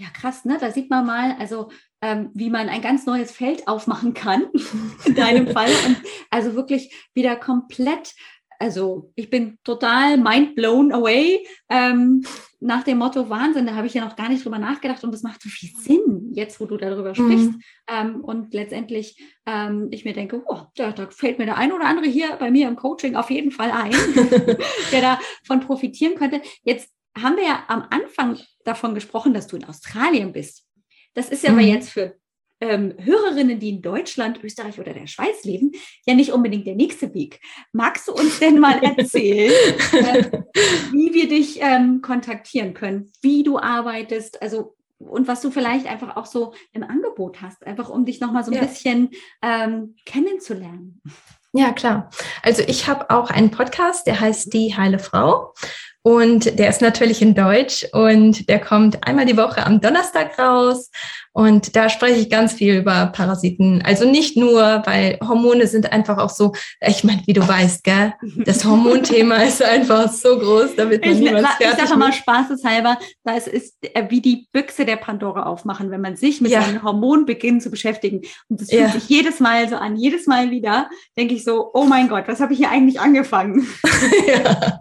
Ja, 0.00 0.08
krass, 0.14 0.46
ne? 0.46 0.56
Da 0.58 0.70
sieht 0.70 0.88
man 0.88 1.04
mal, 1.04 1.36
also 1.38 1.70
ähm, 2.00 2.30
wie 2.32 2.48
man 2.48 2.70
ein 2.70 2.80
ganz 2.80 3.04
neues 3.04 3.32
Feld 3.32 3.68
aufmachen 3.68 4.14
kann, 4.14 4.46
in 5.04 5.14
deinem 5.14 5.48
Fall. 5.52 5.70
Und 5.86 5.98
also 6.30 6.54
wirklich 6.54 7.10
wieder 7.12 7.36
komplett, 7.36 8.14
also 8.58 9.12
ich 9.14 9.28
bin 9.28 9.58
total 9.62 10.16
mind 10.16 10.54
blown 10.54 10.90
away 10.90 11.46
ähm, 11.68 12.22
nach 12.60 12.82
dem 12.82 12.96
Motto 12.96 13.28
Wahnsinn, 13.28 13.66
da 13.66 13.74
habe 13.74 13.88
ich 13.88 13.92
ja 13.92 14.02
noch 14.02 14.16
gar 14.16 14.30
nicht 14.30 14.42
drüber 14.42 14.58
nachgedacht 14.58 15.04
und 15.04 15.12
das 15.12 15.22
macht 15.22 15.42
so 15.42 15.50
viel 15.50 15.70
Sinn, 15.78 16.30
jetzt 16.32 16.60
wo 16.60 16.64
du 16.64 16.78
darüber 16.78 17.14
sprichst. 17.14 17.52
Mhm. 17.52 17.62
Ähm, 17.86 18.24
und 18.24 18.54
letztendlich 18.54 19.22
ähm, 19.44 19.88
ich 19.90 20.06
mir 20.06 20.14
denke, 20.14 20.42
oh, 20.46 20.62
da, 20.76 20.92
da 20.92 21.10
fällt 21.10 21.38
mir 21.38 21.44
der 21.44 21.58
ein 21.58 21.72
oder 21.72 21.84
andere 21.84 22.06
hier 22.06 22.36
bei 22.36 22.50
mir 22.50 22.68
im 22.68 22.76
Coaching 22.76 23.16
auf 23.16 23.30
jeden 23.30 23.50
Fall 23.50 23.70
ein, 23.70 23.92
der 24.92 25.18
davon 25.42 25.60
profitieren 25.60 26.14
könnte. 26.14 26.40
Jetzt 26.62 26.90
haben 27.18 27.36
wir 27.36 27.44
ja 27.44 27.64
am 27.68 27.86
Anfang 27.90 28.38
davon 28.64 28.94
gesprochen, 28.94 29.34
dass 29.34 29.46
du 29.46 29.56
in 29.56 29.64
Australien 29.64 30.32
bist. 30.32 30.66
Das 31.14 31.28
ist 31.28 31.42
ja 31.42 31.52
mhm. 31.52 31.58
aber 31.58 31.66
jetzt 31.66 31.90
für 31.90 32.16
ähm, 32.60 32.94
Hörerinnen, 32.98 33.58
die 33.58 33.70
in 33.70 33.82
Deutschland, 33.82 34.42
Österreich 34.44 34.78
oder 34.78 34.92
der 34.92 35.06
Schweiz 35.06 35.44
leben, 35.44 35.72
ja 36.06 36.14
nicht 36.14 36.32
unbedingt 36.32 36.66
der 36.66 36.74
nächste 36.74 37.12
Weg. 37.14 37.40
Magst 37.72 38.08
du 38.08 38.12
uns 38.12 38.38
denn 38.38 38.58
mal 38.58 38.78
erzählen, 38.82 39.52
äh, 39.92 40.42
wie 40.92 41.14
wir 41.14 41.28
dich 41.28 41.60
ähm, 41.60 42.02
kontaktieren 42.02 42.74
können, 42.74 43.10
wie 43.22 43.42
du 43.42 43.58
arbeitest, 43.58 44.40
also 44.42 44.76
und 44.98 45.26
was 45.26 45.40
du 45.40 45.50
vielleicht 45.50 45.86
einfach 45.86 46.16
auch 46.16 46.26
so 46.26 46.52
im 46.72 46.82
Angebot 46.82 47.40
hast, 47.40 47.66
einfach 47.66 47.88
um 47.88 48.04
dich 48.04 48.20
nochmal 48.20 48.44
so 48.44 48.50
ein 48.50 48.58
ja. 48.58 48.64
bisschen 48.66 49.10
ähm, 49.40 49.96
kennenzulernen? 50.04 51.00
Ja, 51.52 51.72
klar. 51.72 52.10
Also 52.42 52.62
ich 52.62 52.86
habe 52.86 53.10
auch 53.10 53.30
einen 53.30 53.50
Podcast, 53.50 54.06
der 54.06 54.20
heißt 54.20 54.52
Die 54.52 54.76
Heile 54.76 54.98
Frau. 54.98 55.54
Und 56.02 56.58
der 56.58 56.70
ist 56.70 56.80
natürlich 56.80 57.20
in 57.20 57.34
Deutsch 57.34 57.86
und 57.92 58.48
der 58.48 58.58
kommt 58.58 59.06
einmal 59.06 59.26
die 59.26 59.36
Woche 59.36 59.66
am 59.66 59.80
Donnerstag 59.80 60.38
raus. 60.38 60.90
Und 61.32 61.76
da 61.76 61.88
spreche 61.88 62.20
ich 62.20 62.28
ganz 62.28 62.52
viel 62.52 62.74
über 62.74 63.06
Parasiten. 63.06 63.82
Also 63.84 64.08
nicht 64.08 64.36
nur, 64.36 64.82
weil 64.84 65.18
Hormone 65.26 65.66
sind 65.66 65.92
einfach 65.92 66.18
auch 66.18 66.30
so, 66.30 66.52
ich 66.80 67.04
meine, 67.04 67.22
wie 67.26 67.32
du 67.32 67.46
weißt, 67.46 67.84
gell, 67.84 68.14
das 68.44 68.64
Hormonthema 68.64 69.36
ist 69.36 69.62
einfach 69.62 70.10
so 70.10 70.38
groß, 70.38 70.76
damit 70.76 71.04
man 71.04 71.14
ich, 71.14 71.20
niemals 71.20 71.46
fertig 71.56 71.82
Ich 71.82 71.88
sage 71.88 71.98
mal 71.98 72.12
spaßeshalber, 72.12 72.98
das 73.24 73.46
ist 73.46 73.76
äh, 73.82 74.06
wie 74.08 74.20
die 74.20 74.48
Büchse 74.52 74.84
der 74.84 74.96
Pandora 74.96 75.44
aufmachen, 75.44 75.90
wenn 75.90 76.00
man 76.00 76.16
sich 76.16 76.40
mit 76.40 76.50
ja. 76.50 76.62
seinen 76.62 76.82
Hormonen 76.82 77.26
beginnt 77.26 77.62
zu 77.62 77.70
beschäftigen. 77.70 78.22
Und 78.48 78.60
das 78.60 78.70
fühlt 78.70 78.82
ja. 78.82 78.88
sich 78.90 79.08
jedes 79.08 79.38
Mal 79.38 79.68
so 79.68 79.76
an, 79.76 79.96
jedes 79.96 80.26
Mal 80.26 80.50
wieder 80.50 80.90
denke 81.16 81.34
ich 81.34 81.44
so, 81.44 81.70
oh 81.74 81.84
mein 81.84 82.08
Gott, 82.08 82.24
was 82.26 82.40
habe 82.40 82.52
ich 82.54 82.58
hier 82.58 82.70
eigentlich 82.70 83.00
angefangen? 83.00 83.68
ja. 84.26 84.72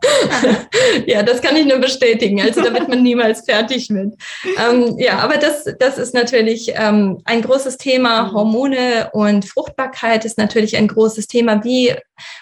ja, 1.06 1.24
das 1.24 1.42
kann 1.42 1.56
ich 1.56 1.66
nur 1.66 1.78
bestätigen. 1.78 2.42
Also 2.42 2.62
da 2.62 2.74
wird 2.74 2.88
man 2.88 3.04
niemals 3.04 3.42
fertig 3.46 3.90
mit. 3.90 4.14
Ähm, 4.58 4.96
ja, 4.98 5.20
aber 5.20 5.38
das, 5.38 5.66
das 5.80 5.98
ist 5.98 6.14
natürlich 6.14 6.39
natürlich 6.40 6.72
ähm, 6.76 7.20
ein 7.26 7.42
großes 7.42 7.78
Thema. 7.78 8.24
Mhm. 8.24 8.34
Hormone 8.34 9.10
und 9.14 9.46
Fruchtbarkeit 9.46 10.26
ist 10.26 10.38
natürlich 10.38 10.78
ein 10.78 10.88
großes 10.88 11.28
Thema. 11.28 11.64
Wie 11.64 11.94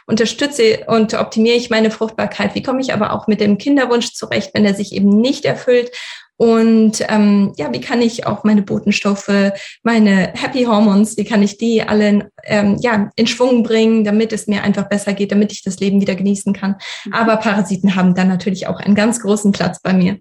unterstütze 0.06 0.86
und 0.88 1.14
optimiere 1.14 1.56
ich 1.56 1.70
meine 1.70 1.92
Fruchtbarkeit? 1.92 2.56
Wie 2.56 2.64
komme 2.64 2.82
ich 2.82 2.94
aber 2.94 3.14
auch 3.14 3.28
mit 3.28 3.42
dem 3.42 3.58
Kinderwunsch 3.58 4.14
zurecht, 4.14 4.52
wenn 4.54 4.66
er 4.66 4.74
sich 4.74 4.94
eben 4.94 5.10
nicht 5.22 5.46
erfüllt? 5.46 5.92
Und 6.40 7.04
ähm, 7.10 7.54
ja, 7.58 7.74
wie 7.74 7.82
kann 7.82 8.00
ich 8.00 8.28
auch 8.28 8.44
meine 8.44 8.62
Botenstoffe, 8.62 9.52
meine 9.82 10.34
Happy 10.36 10.66
Hormones, 10.66 11.18
wie 11.18 11.26
kann 11.26 11.42
ich 11.42 11.58
die 11.58 11.82
alle 11.82 12.30
ähm, 12.44 12.78
ja, 12.80 13.10
in 13.16 13.26
Schwung 13.26 13.64
bringen, 13.64 14.04
damit 14.04 14.32
es 14.32 14.46
mir 14.46 14.62
einfach 14.62 14.88
besser 14.88 15.14
geht, 15.14 15.32
damit 15.32 15.52
ich 15.52 15.64
das 15.64 15.80
Leben 15.80 16.00
wieder 16.00 16.14
genießen 16.14 16.54
kann. 16.54 16.76
Mhm. 17.06 17.14
Aber 17.14 17.38
Parasiten 17.38 17.96
haben 17.96 18.14
dann 18.14 18.28
natürlich 18.28 18.68
auch 18.68 18.80
einen 18.80 18.94
ganz 18.94 19.20
großen 19.20 19.52
Platz 19.52 19.82
bei 19.82 19.94
mir. 19.94 20.20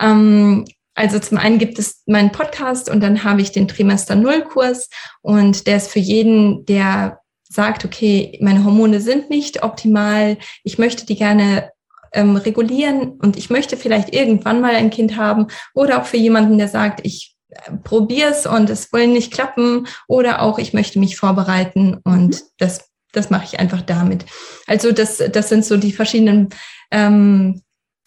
Ähm, 0.00 0.66
also 0.94 1.18
zum 1.18 1.38
einen 1.38 1.58
gibt 1.58 1.78
es 1.78 2.02
meinen 2.06 2.32
Podcast 2.32 2.90
und 2.90 3.00
dann 3.00 3.24
habe 3.24 3.40
ich 3.40 3.52
den 3.52 3.68
Trimester 3.68 4.16
Null 4.16 4.42
Kurs 4.42 4.88
und 5.22 5.66
der 5.66 5.76
ist 5.76 5.88
für 5.88 6.00
jeden, 6.00 6.64
der 6.66 7.20
sagt, 7.48 7.84
okay, 7.84 8.38
meine 8.40 8.64
Hormone 8.64 9.00
sind 9.00 9.30
nicht 9.30 9.62
optimal, 9.62 10.38
ich 10.62 10.78
möchte 10.78 11.06
die 11.06 11.16
gerne 11.16 11.70
ähm, 12.12 12.36
regulieren 12.36 13.12
und 13.22 13.36
ich 13.36 13.50
möchte 13.50 13.76
vielleicht 13.76 14.14
irgendwann 14.14 14.60
mal 14.60 14.74
ein 14.74 14.90
Kind 14.90 15.16
haben 15.16 15.46
oder 15.74 16.00
auch 16.00 16.06
für 16.06 16.16
jemanden, 16.16 16.58
der 16.58 16.68
sagt, 16.68 17.00
ich 17.04 17.36
äh, 17.50 17.72
probiere 17.84 18.30
es 18.30 18.46
und 18.46 18.70
es 18.70 18.92
will 18.92 19.08
nicht 19.08 19.32
klappen 19.32 19.86
oder 20.08 20.42
auch 20.42 20.58
ich 20.58 20.72
möchte 20.72 20.98
mich 20.98 21.16
vorbereiten 21.16 21.98
und 22.04 22.34
mhm. 22.34 22.46
das, 22.58 22.90
das 23.12 23.30
mache 23.30 23.44
ich 23.44 23.60
einfach 23.60 23.82
damit. 23.82 24.24
Also 24.66 24.92
das, 24.92 25.18
das 25.18 25.48
sind 25.48 25.64
so 25.64 25.76
die 25.76 25.92
verschiedenen 25.92 26.50
ähm, 26.90 27.62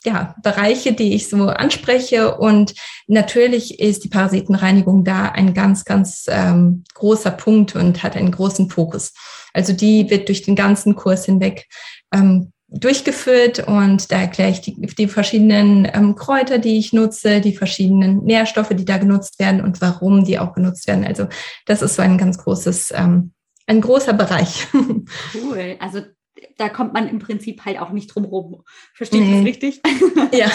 ja, 0.05 0.35
Bereiche, 0.43 0.93
die 0.93 1.13
ich 1.13 1.29
so 1.29 1.47
anspreche. 1.47 2.35
Und 2.37 2.73
natürlich 3.07 3.79
ist 3.79 4.03
die 4.03 4.09
Parasitenreinigung 4.09 5.03
da 5.03 5.29
ein 5.29 5.53
ganz, 5.53 5.85
ganz 5.85 6.25
ähm, 6.27 6.83
großer 6.93 7.31
Punkt 7.31 7.75
und 7.75 8.03
hat 8.03 8.15
einen 8.15 8.31
großen 8.31 8.69
Fokus. 8.69 9.13
Also 9.53 9.73
die 9.73 10.09
wird 10.09 10.27
durch 10.27 10.41
den 10.41 10.55
ganzen 10.55 10.95
Kurs 10.95 11.25
hinweg 11.25 11.67
ähm, 12.13 12.51
durchgeführt 12.73 13.67
und 13.67 14.11
da 14.11 14.19
erkläre 14.21 14.49
ich 14.49 14.61
die, 14.61 14.75
die 14.81 15.07
verschiedenen 15.07 15.87
ähm, 15.93 16.15
Kräuter, 16.15 16.57
die 16.57 16.79
ich 16.79 16.91
nutze, 16.91 17.39
die 17.39 17.55
verschiedenen 17.55 18.23
Nährstoffe, 18.23 18.69
die 18.69 18.85
da 18.85 18.97
genutzt 18.97 19.39
werden 19.39 19.61
und 19.61 19.79
warum 19.79 20.25
die 20.25 20.39
auch 20.39 20.53
genutzt 20.53 20.87
werden. 20.87 21.05
Also 21.05 21.27
das 21.67 21.83
ist 21.83 21.95
so 21.95 22.01
ein 22.01 22.17
ganz 22.17 22.39
großes, 22.39 22.91
ähm, 22.95 23.33
ein 23.67 23.79
großer 23.79 24.13
Bereich. 24.13 24.67
Cool. 25.33 25.75
Also 25.79 26.01
da 26.57 26.69
kommt 26.69 26.93
man 26.93 27.07
im 27.07 27.19
Prinzip 27.19 27.65
halt 27.65 27.79
auch 27.79 27.91
nicht 27.91 28.07
drum 28.07 28.25
rum. 28.25 28.63
Versteht 28.93 29.21
nee. 29.21 29.37
das 29.37 29.45
richtig? 29.45 29.81
Ja, 30.33 30.51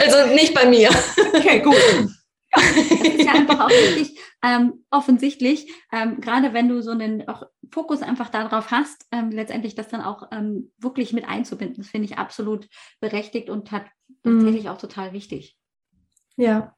also 0.00 0.34
nicht 0.34 0.54
bei 0.54 0.64
mir. 0.66 0.88
Okay, 1.34 1.60
gut. 1.60 1.76
Das 2.52 2.64
ist 2.74 3.24
ja 3.24 3.32
einfach 3.32 3.60
auch 3.60 3.70
richtig 3.70 4.18
ähm, 4.42 4.84
offensichtlich, 4.90 5.70
ähm, 5.92 6.20
gerade 6.20 6.52
wenn 6.54 6.68
du 6.68 6.82
so 6.82 6.90
einen 6.90 7.28
auch 7.28 7.44
Fokus 7.70 8.02
einfach 8.02 8.30
darauf 8.30 8.70
hast, 8.70 9.06
ähm, 9.12 9.30
letztendlich 9.30 9.74
das 9.74 9.88
dann 9.88 10.00
auch 10.00 10.28
ähm, 10.32 10.72
wirklich 10.78 11.12
mit 11.12 11.28
einzubinden. 11.28 11.76
Das 11.78 11.88
finde 11.88 12.06
ich 12.06 12.18
absolut 12.18 12.68
berechtigt 13.00 13.50
und 13.50 13.70
hat 13.70 13.84
mhm. 14.24 14.38
tatsächlich 14.38 14.68
auch 14.68 14.78
total 14.78 15.12
wichtig. 15.12 15.56
Ja. 16.36 16.74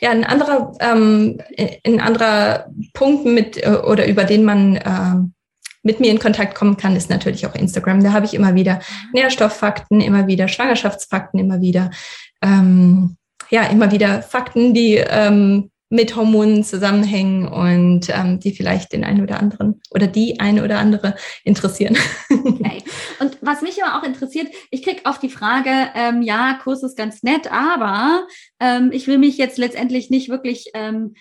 Ja, 0.00 0.10
ein 0.10 0.24
anderer, 0.24 0.72
ähm, 0.80 1.40
ein 1.84 2.00
anderer 2.00 2.70
Punkt 2.92 3.24
mit 3.24 3.56
äh, 3.56 3.80
oder 3.84 4.06
über 4.08 4.24
den 4.24 4.44
man 4.44 4.76
äh, 4.76 5.33
mit 5.84 6.00
mir 6.00 6.10
in 6.10 6.18
Kontakt 6.18 6.56
kommen 6.56 6.76
kann, 6.76 6.96
ist 6.96 7.10
natürlich 7.10 7.46
auch 7.46 7.54
Instagram. 7.54 8.02
Da 8.02 8.12
habe 8.12 8.26
ich 8.26 8.34
immer 8.34 8.54
wieder 8.56 8.80
Nährstofffakten, 9.12 10.00
immer 10.00 10.26
wieder 10.26 10.48
Schwangerschaftsfakten, 10.48 11.38
immer 11.38 11.60
wieder, 11.60 11.90
ähm, 12.42 13.16
ja, 13.50 13.64
immer 13.64 13.92
wieder 13.92 14.22
Fakten, 14.22 14.74
die 14.74 14.96
ähm, 14.96 15.70
mit 15.90 16.16
Hormonen 16.16 16.64
zusammenhängen 16.64 17.46
und 17.46 18.08
ähm, 18.08 18.40
die 18.40 18.52
vielleicht 18.52 18.92
den 18.92 19.04
einen 19.04 19.22
oder 19.22 19.38
anderen 19.38 19.80
oder 19.90 20.08
die 20.08 20.40
eine 20.40 20.64
oder 20.64 20.78
andere 20.78 21.14
interessieren. 21.44 21.96
Okay. 22.46 22.82
Und 23.20 23.38
was 23.40 23.62
mich 23.62 23.82
aber 23.82 23.98
auch 23.98 24.06
interessiert, 24.06 24.48
ich 24.70 24.82
kriege 24.82 25.02
oft 25.04 25.22
die 25.22 25.30
Frage, 25.30 25.70
ähm, 25.94 26.20
ja, 26.20 26.58
Kurs 26.62 26.82
ist 26.82 26.96
ganz 26.96 27.22
nett, 27.22 27.50
aber 27.50 28.26
ähm, 28.60 28.90
ich 28.92 29.06
will 29.06 29.18
mich 29.18 29.38
jetzt 29.38 29.56
letztendlich 29.56 30.10
nicht 30.10 30.28
wirklich 30.28 30.70
ähm, 30.74 31.14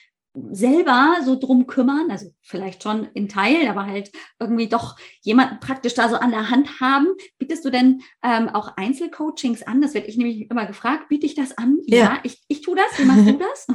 selber 0.51 1.17
so 1.23 1.37
drum 1.39 1.67
kümmern, 1.67 2.09
also 2.09 2.33
vielleicht 2.41 2.81
schon 2.81 3.07
in 3.13 3.29
Teilen, 3.29 3.67
aber 3.67 3.85
halt 3.85 4.11
irgendwie 4.39 4.67
doch 4.67 4.97
jemanden 5.21 5.59
praktisch 5.59 5.93
da 5.93 6.09
so 6.09 6.15
an 6.15 6.31
der 6.31 6.49
Hand 6.49 6.79
haben. 6.79 7.07
Bietest 7.37 7.63
du 7.65 7.69
denn 7.69 8.01
ähm, 8.23 8.49
auch 8.49 8.75
Einzelcoachings 8.75 9.63
an? 9.63 9.81
Das 9.81 9.93
werde 9.93 10.07
ich 10.07 10.17
nämlich 10.17 10.49
immer 10.49 10.65
gefragt. 10.65 11.09
Biete 11.09 11.25
ich 11.25 11.35
das 11.35 11.57
an? 11.57 11.77
Ja, 11.85 11.97
ja 11.97 12.19
ich, 12.23 12.41
ich 12.47 12.61
tue 12.61 12.75
das. 12.75 12.97
Wie 12.97 13.05
machst 13.05 13.27
du 13.27 13.33
das? 13.37 13.67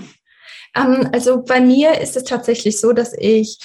Ähm, 0.74 1.09
also 1.12 1.42
bei 1.42 1.61
mir 1.61 2.00
ist 2.00 2.16
es 2.16 2.24
tatsächlich 2.24 2.80
so, 2.80 2.92
dass 2.92 3.12
ich 3.16 3.59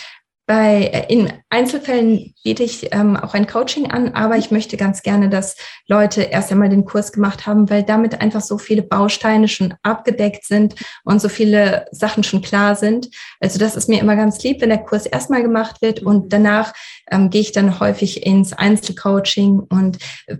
bei, 0.45 0.85
äh, 0.85 1.13
in 1.13 1.31
Einzelfällen 1.49 2.33
biete 2.43 2.63
ich 2.63 2.91
ähm, 2.91 3.15
auch 3.15 3.33
ein 3.33 3.47
Coaching 3.47 3.91
an, 3.91 4.13
aber 4.13 4.37
ich 4.37 4.51
möchte 4.51 4.75
ganz 4.75 5.01
gerne, 5.01 5.29
dass 5.29 5.55
Leute 5.87 6.23
erst 6.23 6.51
einmal 6.51 6.69
den 6.69 6.83
Kurs 6.83 7.13
gemacht 7.13 7.47
haben, 7.47 7.69
weil 7.69 7.83
damit 7.83 8.19
einfach 8.19 8.41
so 8.41 8.57
viele 8.57 8.81
Bausteine 8.81 9.47
schon 9.47 9.73
abgedeckt 9.83 10.45
sind 10.45 10.75
und 11.05 11.21
so 11.21 11.29
viele 11.29 11.85
Sachen 11.91 12.23
schon 12.23 12.41
klar 12.41 12.75
sind. 12.75 13.09
Also 13.39 13.57
das 13.57 13.75
ist 13.75 13.87
mir 13.87 14.01
immer 14.01 14.17
ganz 14.17 14.43
lieb, 14.43 14.61
wenn 14.61 14.69
der 14.69 14.83
Kurs 14.83 15.05
erstmal 15.05 15.43
gemacht 15.43 15.81
wird 15.81 16.01
und 16.01 16.25
mhm. 16.25 16.29
danach 16.29 16.73
ähm, 17.13 17.29
gehe 17.29 17.41
ich 17.41 17.51
dann 17.51 17.79
häufig 17.79 18.25
ins 18.25 18.53
Einzelcoaching. 18.53 19.59
Und 19.59 19.97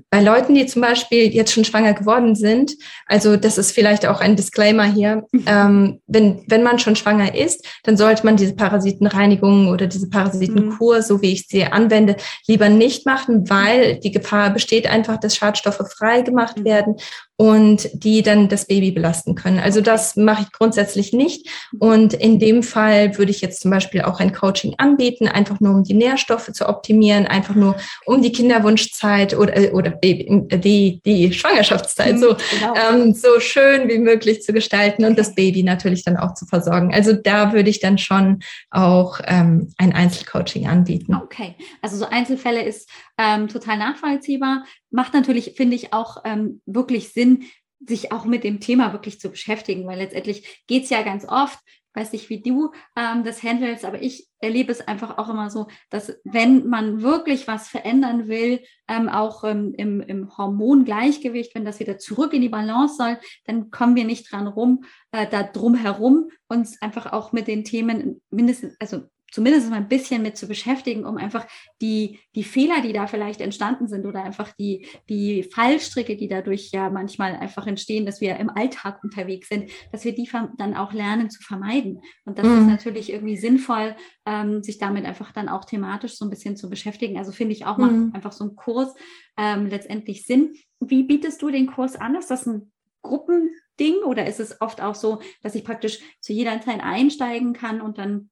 bei 0.09 0.21
Leuten, 0.21 0.55
die 0.55 0.65
zum 0.65 0.81
Beispiel 0.81 1.33
jetzt 1.33 1.53
schon 1.53 1.65
schwanger 1.65 1.93
geworden 1.93 2.35
sind, 2.35 2.73
also 3.05 3.37
das 3.37 3.57
ist 3.57 3.71
vielleicht 3.71 4.05
auch 4.05 4.19
ein 4.19 4.35
Disclaimer 4.35 4.85
hier, 4.85 5.25
ähm, 5.45 5.99
wenn, 6.07 6.43
wenn 6.47 6.63
man 6.63 6.79
schon 6.79 6.95
schwanger 6.95 7.35
ist, 7.35 7.65
dann 7.83 7.97
sollte 7.97 8.25
man 8.25 8.37
diese 8.37 8.55
Parasitenreinigung 8.55 9.67
oder 9.67 9.87
diese 9.87 10.09
Parasitenkur, 10.09 10.97
mhm. 10.97 11.01
so 11.01 11.21
wie 11.21 11.33
ich 11.33 11.47
sie 11.47 11.65
anwende, 11.65 12.15
lieber 12.47 12.69
nicht 12.69 13.05
machen, 13.05 13.49
weil 13.49 13.99
die 13.99 14.11
Gefahr 14.11 14.49
besteht 14.49 14.87
einfach, 14.87 15.17
dass 15.19 15.35
Schadstoffe 15.35 15.83
frei 15.97 16.21
gemacht 16.21 16.57
mhm. 16.57 16.65
werden 16.65 16.95
und 17.43 17.89
die 17.91 18.21
dann 18.21 18.47
das 18.47 18.67
Baby 18.67 18.91
belasten 18.91 19.35
können. 19.35 19.59
Also 19.59 19.81
das 19.81 20.15
mache 20.15 20.43
ich 20.43 20.51
grundsätzlich 20.53 21.11
nicht. 21.11 21.49
Und 21.77 22.13
in 22.13 22.39
dem 22.39 22.63
Fall 22.63 23.17
würde 23.17 23.31
ich 23.31 23.41
jetzt 23.41 23.59
zum 23.59 23.69
Beispiel 23.69 24.03
auch 24.03 24.21
ein 24.21 24.31
Coaching 24.31 24.75
anbieten, 24.77 25.27
einfach 25.27 25.59
nur 25.59 25.73
um 25.75 25.83
die 25.83 25.93
Nährstoffe 25.93 26.53
zu 26.53 26.69
optimieren, 26.69 27.25
einfach 27.27 27.53
nur 27.53 27.75
um 28.05 28.21
die 28.21 28.31
Kinderwunschzeit 28.31 29.37
oder, 29.37 29.73
oder 29.73 29.89
Baby, 29.89 30.47
die, 30.57 31.01
die 31.05 31.33
Schwangerschaftszeit 31.33 32.17
so, 32.17 32.37
genau. 32.59 32.75
ähm, 32.75 33.13
so 33.13 33.41
schön 33.41 33.89
wie 33.89 33.97
möglich 33.97 34.41
zu 34.41 34.53
gestalten 34.53 35.03
und 35.03 35.19
das 35.19 35.35
Baby 35.35 35.63
natürlich 35.63 36.05
dann 36.05 36.15
auch 36.15 36.35
zu 36.35 36.45
versorgen. 36.45 36.93
Also 36.93 37.11
da 37.11 37.51
würde 37.51 37.69
ich 37.69 37.81
dann 37.81 37.97
schon 37.97 38.39
auch 38.71 39.19
ähm, 39.25 39.73
ein 39.77 39.91
Einzelcoaching 39.91 40.65
anbieten. 40.67 41.13
Okay, 41.13 41.55
also 41.81 41.97
so 41.97 42.05
Einzelfälle 42.05 42.63
ist 42.63 42.87
ähm, 43.17 43.47
total 43.47 43.77
nachvollziehbar. 43.77 44.65
Macht 44.89 45.13
natürlich, 45.13 45.53
finde 45.55 45.75
ich, 45.75 45.93
auch 45.93 46.17
ähm, 46.25 46.61
wirklich 46.65 47.13
Sinn, 47.13 47.45
sich 47.79 48.11
auch 48.11 48.25
mit 48.25 48.43
dem 48.43 48.59
Thema 48.59 48.93
wirklich 48.93 49.19
zu 49.19 49.29
beschäftigen, 49.29 49.85
weil 49.85 49.97
letztendlich 49.97 50.63
geht 50.67 50.83
es 50.83 50.89
ja 50.89 51.01
ganz 51.01 51.25
oft, 51.27 51.59
weiß 51.95 52.13
nicht, 52.13 52.29
wie 52.29 52.41
du 52.41 52.71
ähm, 52.95 53.23
das 53.23 53.43
handelst, 53.43 53.85
aber 53.85 54.01
ich 54.01 54.27
erlebe 54.39 54.71
es 54.71 54.81
einfach 54.81 55.17
auch 55.17 55.29
immer 55.29 55.49
so, 55.49 55.67
dass 55.89 56.17
wenn 56.23 56.67
man 56.67 57.01
wirklich 57.01 57.47
was 57.47 57.67
verändern 57.67 58.27
will, 58.27 58.61
ähm, 58.87 59.09
auch 59.09 59.43
ähm, 59.43 59.73
im, 59.77 60.01
im 60.01 60.35
Hormongleichgewicht, 60.35 61.53
wenn 61.53 61.65
das 61.65 61.79
wieder 61.79 61.99
zurück 61.99 62.33
in 62.33 62.41
die 62.41 62.49
Balance 62.49 62.95
soll, 62.95 63.19
dann 63.45 63.69
kommen 63.69 63.95
wir 63.95 64.05
nicht 64.05 64.31
dran 64.31 64.47
rum, 64.47 64.83
äh, 65.11 65.27
da 65.29 65.43
drum 65.43 65.75
herum, 65.75 66.29
uns 66.47 66.81
einfach 66.81 67.13
auch 67.13 67.31
mit 67.31 67.47
den 67.47 67.63
Themen 67.63 68.21
mindestens, 68.31 68.75
also 68.79 69.03
zumindest 69.33 69.69
mal 69.71 69.77
ein 69.77 69.87
bisschen 69.87 70.21
mit 70.21 70.37
zu 70.37 70.47
beschäftigen, 70.47 71.05
um 71.05 71.17
einfach 71.17 71.47
die, 71.81 72.19
die 72.35 72.43
Fehler, 72.43 72.81
die 72.81 72.93
da 72.93 73.07
vielleicht 73.07 73.41
entstanden 73.41 73.87
sind 73.87 74.05
oder 74.05 74.23
einfach 74.23 74.51
die, 74.53 74.85
die 75.09 75.41
Fallstricke, 75.41 76.15
die 76.15 76.27
dadurch 76.27 76.69
ja 76.71 76.91
manchmal 76.91 77.35
einfach 77.35 77.65
entstehen, 77.65 78.05
dass 78.05 78.21
wir 78.21 78.37
im 78.37 78.51
Alltag 78.51 79.03
unterwegs 79.03 79.49
sind, 79.49 79.71
dass 79.91 80.05
wir 80.05 80.13
die 80.13 80.29
dann 80.57 80.75
auch 80.75 80.93
lernen 80.93 81.31
zu 81.31 81.41
vermeiden. 81.41 81.99
Und 82.25 82.37
das 82.37 82.45
mhm. 82.45 82.59
ist 82.59 82.67
natürlich 82.67 83.11
irgendwie 83.11 83.37
sinnvoll, 83.37 83.95
ähm, 84.27 84.61
sich 84.61 84.77
damit 84.77 85.05
einfach 85.05 85.31
dann 85.31 85.49
auch 85.49 85.65
thematisch 85.65 86.15
so 86.15 86.25
ein 86.25 86.29
bisschen 86.29 86.55
zu 86.55 86.69
beschäftigen. 86.69 87.17
Also 87.17 87.31
finde 87.31 87.53
ich 87.53 87.65
auch 87.65 87.79
mhm. 87.79 87.83
macht 88.05 88.15
einfach 88.15 88.33
so 88.33 88.45
ein 88.45 88.55
Kurs 88.55 88.93
ähm, 89.35 89.65
letztendlich 89.65 90.27
Sinn. 90.27 90.53
Wie 90.79 91.03
bietest 91.03 91.41
du 91.41 91.49
den 91.49 91.65
Kurs 91.65 91.95
an? 91.95 92.13
Ist 92.15 92.29
das 92.29 92.45
ein 92.45 92.71
Gruppending 93.01 94.03
oder 94.05 94.27
ist 94.27 94.39
es 94.39 94.61
oft 94.61 94.79
auch 94.79 94.95
so, 94.95 95.21
dass 95.41 95.55
ich 95.55 95.63
praktisch 95.63 95.99
zu 96.21 96.33
jeder 96.33 96.61
Zeit 96.61 96.81
einsteigen 96.81 97.53
kann 97.53 97.81
und 97.81 97.97
dann 97.97 98.29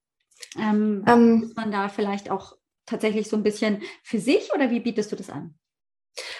ähm, 0.58 1.04
ähm, 1.06 1.42
ist 1.44 1.56
man 1.56 1.72
da 1.72 1.88
vielleicht 1.88 2.30
auch 2.30 2.56
tatsächlich 2.86 3.28
so 3.28 3.36
ein 3.36 3.42
bisschen 3.42 3.82
für 4.02 4.18
sich 4.18 4.52
oder 4.54 4.70
wie 4.70 4.80
bietest 4.80 5.12
du 5.12 5.16
das 5.16 5.30
an? 5.30 5.54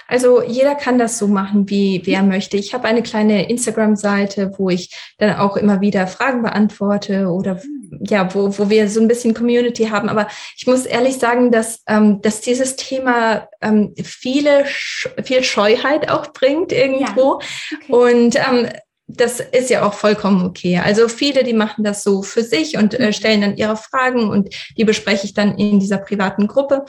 Also 0.07 0.43
jeder 0.43 0.75
kann 0.75 0.99
das 0.99 1.19
so 1.19 1.27
machen, 1.27 1.69
wie 1.71 2.03
wer 2.05 2.23
möchte. 2.23 2.59
Ich 2.59 2.75
habe 2.75 2.85
eine 2.85 3.03
kleine 3.03 3.49
Instagram-Seite, 3.49 4.53
wo 4.59 4.69
ich 4.69 4.95
dann 5.19 5.37
auch 5.37 5.57
immer 5.57 5.81
wieder 5.81 6.07
Fragen 6.07 6.43
beantworte 6.43 7.29
oder 7.29 7.63
hm. 7.63 8.01
ja, 8.07 8.35
wo, 8.35 8.59
wo 8.59 8.69
wir 8.69 8.89
so 8.89 9.01
ein 9.01 9.09
bisschen 9.09 9.33
Community 9.33 9.85
haben. 9.85 10.11
Aber 10.11 10.29
ich 10.57 10.67
muss 10.67 10.85
ehrlich 10.85 11.19
sagen, 11.19 11.51
dass, 11.51 11.83
ähm, 11.87 12.21
dass 12.21 12.43
dieses 12.43 12.77
Thema 12.77 13.49
ähm, 13.63 13.95
viele 14.03 14.67
viel 14.67 15.43
Scheuheit 15.43 16.11
auch 16.11 16.33
bringt 16.35 16.73
irgendwo. 16.73 17.41
Ja. 17.41 17.79
Okay. 17.79 18.21
Und 18.21 18.37
ähm, 18.37 18.69
das 19.17 19.41
ist 19.41 19.71
ja 19.71 19.85
auch 19.85 19.95
vollkommen 19.95 20.45
okay. 20.45 20.79
Also 20.79 21.09
viele, 21.09 21.45
die 21.45 21.53
machen 21.53 21.85
das 21.85 22.03
so 22.03 22.23
für 22.23 22.43
sich 22.43 22.77
und 22.77 22.95
äh, 22.95 23.07
mhm. 23.07 23.13
stellen 23.13 23.41
dann 23.41 23.57
ihre 23.57 23.77
Fragen 23.77 24.29
und 24.29 24.55
die 24.77 24.85
bespreche 24.85 25.27
ich 25.27 25.35
dann 25.35 25.57
in 25.57 25.81
dieser 25.81 25.99
privaten 25.99 26.47
Gruppe. 26.47 26.85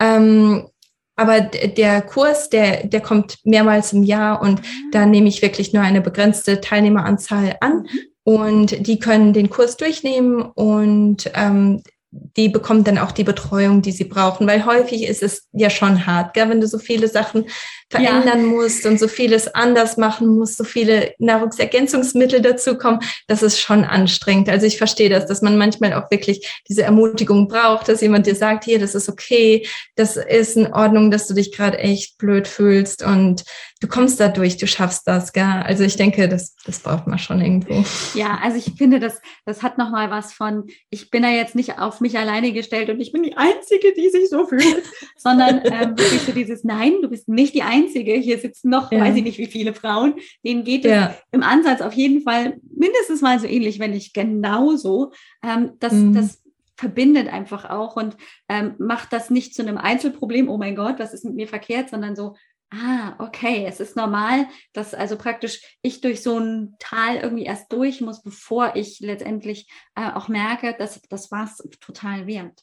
Ähm, 0.00 0.68
aber 1.16 1.40
der 1.40 2.02
Kurs, 2.02 2.48
der, 2.48 2.86
der 2.86 3.00
kommt 3.00 3.38
mehrmals 3.44 3.92
im 3.92 4.02
Jahr 4.02 4.40
und 4.40 4.62
da 4.92 5.06
nehme 5.06 5.28
ich 5.28 5.42
wirklich 5.42 5.72
nur 5.72 5.82
eine 5.82 6.00
begrenzte 6.00 6.60
Teilnehmeranzahl 6.60 7.56
an 7.60 7.82
mhm. 7.82 7.98
und 8.24 8.86
die 8.86 8.98
können 8.98 9.32
den 9.32 9.50
Kurs 9.50 9.76
durchnehmen 9.76 10.42
und 10.42 11.30
ähm, 11.34 11.82
die 12.12 12.50
bekommen 12.50 12.84
dann 12.84 12.98
auch 12.98 13.12
die 13.12 13.24
Betreuung, 13.24 13.80
die 13.80 13.90
sie 13.90 14.04
brauchen, 14.04 14.46
weil 14.46 14.66
häufig 14.66 15.04
ist 15.04 15.22
es 15.22 15.48
ja 15.52 15.70
schon 15.70 16.06
hart, 16.06 16.34
gell? 16.34 16.50
wenn 16.50 16.60
du 16.60 16.66
so 16.66 16.78
viele 16.78 17.08
Sachen 17.08 17.46
verändern 17.88 18.40
ja. 18.40 18.46
musst 18.46 18.84
und 18.84 19.00
so 19.00 19.08
vieles 19.08 19.54
anders 19.54 19.96
machen 19.96 20.28
musst, 20.28 20.58
so 20.58 20.64
viele 20.64 21.14
Nahrungsergänzungsmittel 21.18 22.42
dazukommen, 22.42 23.00
das 23.28 23.42
ist 23.42 23.60
schon 23.60 23.84
anstrengend. 23.84 24.50
Also 24.50 24.66
ich 24.66 24.76
verstehe 24.76 25.08
das, 25.08 25.26
dass 25.26 25.40
man 25.40 25.56
manchmal 25.56 25.94
auch 25.94 26.10
wirklich 26.10 26.62
diese 26.68 26.82
Ermutigung 26.82 27.48
braucht, 27.48 27.88
dass 27.88 28.02
jemand 28.02 28.26
dir 28.26 28.34
sagt, 28.34 28.64
hier, 28.64 28.78
das 28.78 28.94
ist 28.94 29.08
okay, 29.08 29.66
das 29.94 30.16
ist 30.16 30.56
in 30.56 30.72
Ordnung, 30.72 31.10
dass 31.10 31.26
du 31.26 31.34
dich 31.34 31.50
gerade 31.50 31.78
echt 31.78 32.18
blöd 32.18 32.46
fühlst 32.46 33.02
und 33.02 33.44
du 33.82 33.88
kommst 33.88 34.20
da 34.20 34.28
durch, 34.28 34.56
du 34.58 34.68
schaffst 34.68 35.08
das, 35.08 35.32
gell? 35.32 35.42
Also 35.42 35.82
ich 35.82 35.96
denke, 35.96 36.28
das, 36.28 36.54
das 36.64 36.78
braucht 36.78 37.08
man 37.08 37.18
schon 37.18 37.40
irgendwo. 37.40 37.84
Ja, 38.14 38.38
also 38.40 38.56
ich 38.56 38.76
finde, 38.78 39.00
das, 39.00 39.20
das 39.44 39.64
hat 39.64 39.76
nochmal 39.76 40.08
was 40.08 40.32
von, 40.32 40.68
ich 40.88 41.10
bin 41.10 41.22
da 41.22 41.30
jetzt 41.30 41.56
nicht 41.56 41.80
auf 41.80 42.00
mich 42.00 42.16
alleine 42.16 42.52
gestellt 42.52 42.90
und 42.90 43.00
ich 43.00 43.10
bin 43.10 43.24
die 43.24 43.36
Einzige, 43.36 43.92
die 43.96 44.08
sich 44.08 44.30
so 44.30 44.46
fühlt, 44.46 44.84
sondern 45.16 45.62
ähm, 45.64 45.98
wirklich 45.98 46.22
so 46.22 46.30
dieses 46.30 46.62
Nein, 46.62 46.94
du 47.02 47.08
bist 47.08 47.28
nicht 47.28 47.54
die 47.54 47.64
Einzige. 47.64 48.12
Hier 48.14 48.38
sitzen 48.38 48.70
noch, 48.70 48.92
ja. 48.92 49.00
weiß 49.00 49.16
ich 49.16 49.24
nicht, 49.24 49.38
wie 49.38 49.46
viele 49.46 49.74
Frauen. 49.74 50.14
Denen 50.44 50.62
geht 50.62 50.84
ja. 50.84 51.08
es 51.08 51.16
im 51.32 51.42
Ansatz 51.42 51.80
auf 51.80 51.94
jeden 51.94 52.22
Fall 52.22 52.58
mindestens 52.72 53.20
mal 53.20 53.40
so 53.40 53.48
ähnlich, 53.48 53.80
wenn 53.80 53.90
nicht 53.90 54.14
genauso. 54.14 55.12
Ähm, 55.42 55.72
das, 55.80 55.92
mhm. 55.92 56.14
das 56.14 56.40
verbindet 56.76 57.32
einfach 57.32 57.68
auch 57.68 57.96
und 57.96 58.16
ähm, 58.48 58.74
macht 58.78 59.12
das 59.12 59.30
nicht 59.30 59.54
zu 59.54 59.62
einem 59.62 59.76
Einzelproblem, 59.76 60.48
oh 60.48 60.56
mein 60.56 60.76
Gott, 60.76 60.98
was 60.98 61.14
ist 61.14 61.24
mit 61.24 61.34
mir 61.34 61.48
verkehrt, 61.48 61.90
sondern 61.90 62.16
so, 62.16 62.34
Ah, 62.72 63.14
okay. 63.18 63.66
Es 63.66 63.80
ist 63.80 63.96
normal, 63.96 64.46
dass 64.72 64.94
also 64.94 65.16
praktisch 65.16 65.60
ich 65.82 66.00
durch 66.00 66.22
so 66.22 66.38
ein 66.38 66.76
Tal 66.78 67.16
irgendwie 67.16 67.44
erst 67.44 67.70
durch 67.70 68.00
muss, 68.00 68.22
bevor 68.22 68.76
ich 68.76 69.00
letztendlich 69.00 69.68
äh, 69.94 70.10
auch 70.12 70.28
merke, 70.28 70.74
dass 70.78 71.00
das 71.10 71.30
war 71.30 71.44
es 71.44 71.58
total 71.80 72.26
wert. 72.26 72.62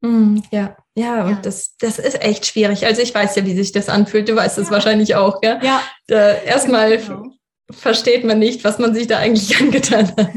Mm, 0.00 0.38
ja, 0.50 0.76
ja, 0.94 1.26
und 1.26 1.44
das, 1.44 1.76
das 1.76 1.98
ist 1.98 2.20
echt 2.22 2.46
schwierig. 2.46 2.86
Also 2.86 3.02
ich 3.02 3.14
weiß 3.14 3.36
ja, 3.36 3.44
wie 3.44 3.54
sich 3.54 3.72
das 3.72 3.88
anfühlt. 3.88 4.28
Du 4.28 4.34
weißt 4.34 4.58
es 4.58 4.68
ja. 4.68 4.72
wahrscheinlich 4.72 5.14
auch, 5.14 5.40
gell? 5.40 5.60
Ja. 5.62 5.82
Äh, 6.08 6.46
erstmal 6.46 6.96
genau. 6.96 7.24
versteht 7.70 8.24
man 8.24 8.38
nicht, 8.38 8.64
was 8.64 8.78
man 8.78 8.94
sich 8.94 9.06
da 9.06 9.18
eigentlich 9.18 9.56
angetan 9.60 10.08
hat. 10.16 10.32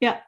Ja, 0.00 0.20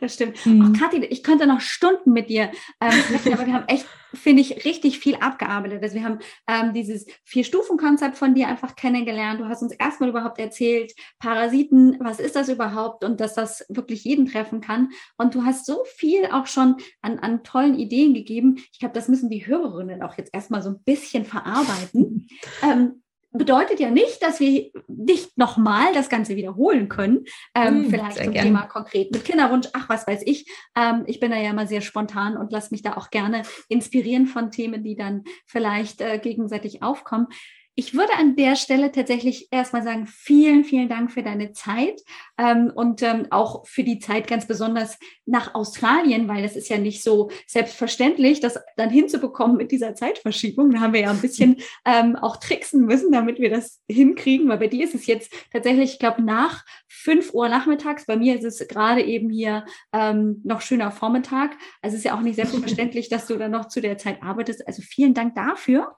das 0.00 0.14
stimmt. 0.14 0.44
Mhm. 0.46 0.74
Oh, 0.74 0.78
Kathi, 0.78 1.04
ich 1.04 1.22
könnte 1.22 1.46
noch 1.46 1.60
Stunden 1.60 2.12
mit 2.12 2.28
dir 2.28 2.50
ähm, 2.80 2.92
sprechen, 2.92 3.32
aber 3.34 3.46
wir 3.46 3.54
haben 3.54 3.68
echt, 3.68 3.86
finde 4.14 4.42
ich, 4.42 4.64
richtig 4.64 4.98
viel 4.98 5.16
abgearbeitet. 5.16 5.82
Also 5.82 5.94
wir 5.94 6.04
haben 6.04 6.18
ähm, 6.48 6.72
dieses 6.72 7.06
Vier-Stufen-Konzept 7.24 8.16
von 8.16 8.34
dir 8.34 8.48
einfach 8.48 8.76
kennengelernt. 8.76 9.40
Du 9.40 9.46
hast 9.46 9.62
uns 9.62 9.72
erstmal 9.72 10.08
überhaupt 10.08 10.38
erzählt, 10.38 10.92
Parasiten, 11.18 11.98
was 12.00 12.20
ist 12.20 12.36
das 12.36 12.48
überhaupt 12.48 13.04
und 13.04 13.20
dass 13.20 13.34
das 13.34 13.64
wirklich 13.68 14.04
jeden 14.04 14.26
treffen 14.26 14.60
kann. 14.60 14.90
Und 15.16 15.34
du 15.34 15.44
hast 15.44 15.66
so 15.66 15.84
viel 15.96 16.26
auch 16.26 16.46
schon 16.46 16.76
an, 17.02 17.18
an 17.18 17.44
tollen 17.44 17.78
Ideen 17.78 18.14
gegeben. 18.14 18.56
Ich 18.72 18.78
glaube, 18.78 18.94
das 18.94 19.08
müssen 19.08 19.30
die 19.30 19.46
Hörerinnen 19.46 20.02
auch 20.02 20.16
jetzt 20.16 20.34
erstmal 20.34 20.62
so 20.62 20.70
ein 20.70 20.82
bisschen 20.82 21.24
verarbeiten. 21.24 22.26
Ähm, 22.62 23.02
bedeutet 23.32 23.78
ja 23.78 23.90
nicht, 23.90 24.22
dass 24.22 24.40
wir 24.40 24.70
nicht 24.88 25.38
nochmal 25.38 25.92
das 25.94 26.08
Ganze 26.08 26.36
wiederholen 26.36 26.88
können. 26.88 27.24
Ähm, 27.54 27.82
mm, 27.82 27.90
vielleicht 27.90 28.16
zum 28.18 28.32
gern. 28.32 28.44
Thema 28.44 28.62
konkret 28.62 29.12
mit 29.12 29.24
Kinderwunsch, 29.24 29.68
ach, 29.72 29.88
was 29.88 30.06
weiß 30.06 30.22
ich. 30.26 30.50
Ähm, 30.76 31.04
ich 31.06 31.20
bin 31.20 31.30
da 31.30 31.36
ja 31.36 31.50
immer 31.50 31.66
sehr 31.66 31.80
spontan 31.80 32.36
und 32.36 32.52
lasse 32.52 32.68
mich 32.72 32.82
da 32.82 32.96
auch 32.96 33.10
gerne 33.10 33.42
inspirieren 33.68 34.26
von 34.26 34.50
Themen, 34.50 34.82
die 34.82 34.96
dann 34.96 35.24
vielleicht 35.46 36.00
äh, 36.00 36.18
gegenseitig 36.18 36.82
aufkommen. 36.82 37.28
Ich 37.76 37.94
würde 37.94 38.12
an 38.18 38.36
der 38.36 38.56
Stelle 38.56 38.90
tatsächlich 38.92 39.48
erstmal 39.50 39.82
sagen, 39.82 40.06
vielen, 40.06 40.64
vielen 40.64 40.88
Dank 40.88 41.12
für 41.12 41.22
deine 41.22 41.52
Zeit 41.52 42.02
ähm, 42.36 42.70
und 42.74 43.02
ähm, 43.02 43.28
auch 43.30 43.66
für 43.66 43.84
die 43.84 44.00
Zeit 44.00 44.26
ganz 44.26 44.46
besonders 44.46 44.98
nach 45.24 45.54
Australien, 45.54 46.28
weil 46.28 46.42
das 46.42 46.56
ist 46.56 46.68
ja 46.68 46.78
nicht 46.78 47.02
so 47.02 47.30
selbstverständlich, 47.46 48.40
das 48.40 48.58
dann 48.76 48.90
hinzubekommen 48.90 49.56
mit 49.56 49.70
dieser 49.70 49.94
Zeitverschiebung. 49.94 50.72
Da 50.72 50.80
haben 50.80 50.92
wir 50.92 51.02
ja 51.02 51.10
ein 51.10 51.20
bisschen 51.20 51.56
ähm, 51.86 52.16
auch 52.16 52.36
tricksen 52.38 52.84
müssen, 52.84 53.12
damit 53.12 53.38
wir 53.38 53.50
das 53.50 53.80
hinkriegen, 53.88 54.48
weil 54.48 54.58
bei 54.58 54.68
dir 54.68 54.84
ist 54.84 54.94
es 54.94 55.06
jetzt 55.06 55.32
tatsächlich, 55.52 55.92
ich 55.92 55.98
glaube, 55.98 56.22
nach 56.22 56.64
fünf 56.88 57.32
Uhr 57.32 57.48
nachmittags. 57.48 58.04
Bei 58.04 58.16
mir 58.16 58.36
ist 58.38 58.44
es 58.44 58.66
gerade 58.68 59.02
eben 59.02 59.30
hier 59.30 59.64
ähm, 59.92 60.40
noch 60.44 60.60
schöner 60.60 60.90
Vormittag. 60.90 61.52
Also 61.82 61.94
es 61.94 62.00
ist 62.00 62.04
ja 62.04 62.16
auch 62.16 62.22
nicht 62.22 62.36
selbstverständlich, 62.36 63.08
dass 63.10 63.26
du 63.26 63.36
dann 63.36 63.52
noch 63.52 63.68
zu 63.68 63.80
der 63.80 63.96
Zeit 63.96 64.22
arbeitest. 64.22 64.66
Also 64.66 64.82
vielen 64.82 65.14
Dank 65.14 65.34
dafür. 65.34 65.96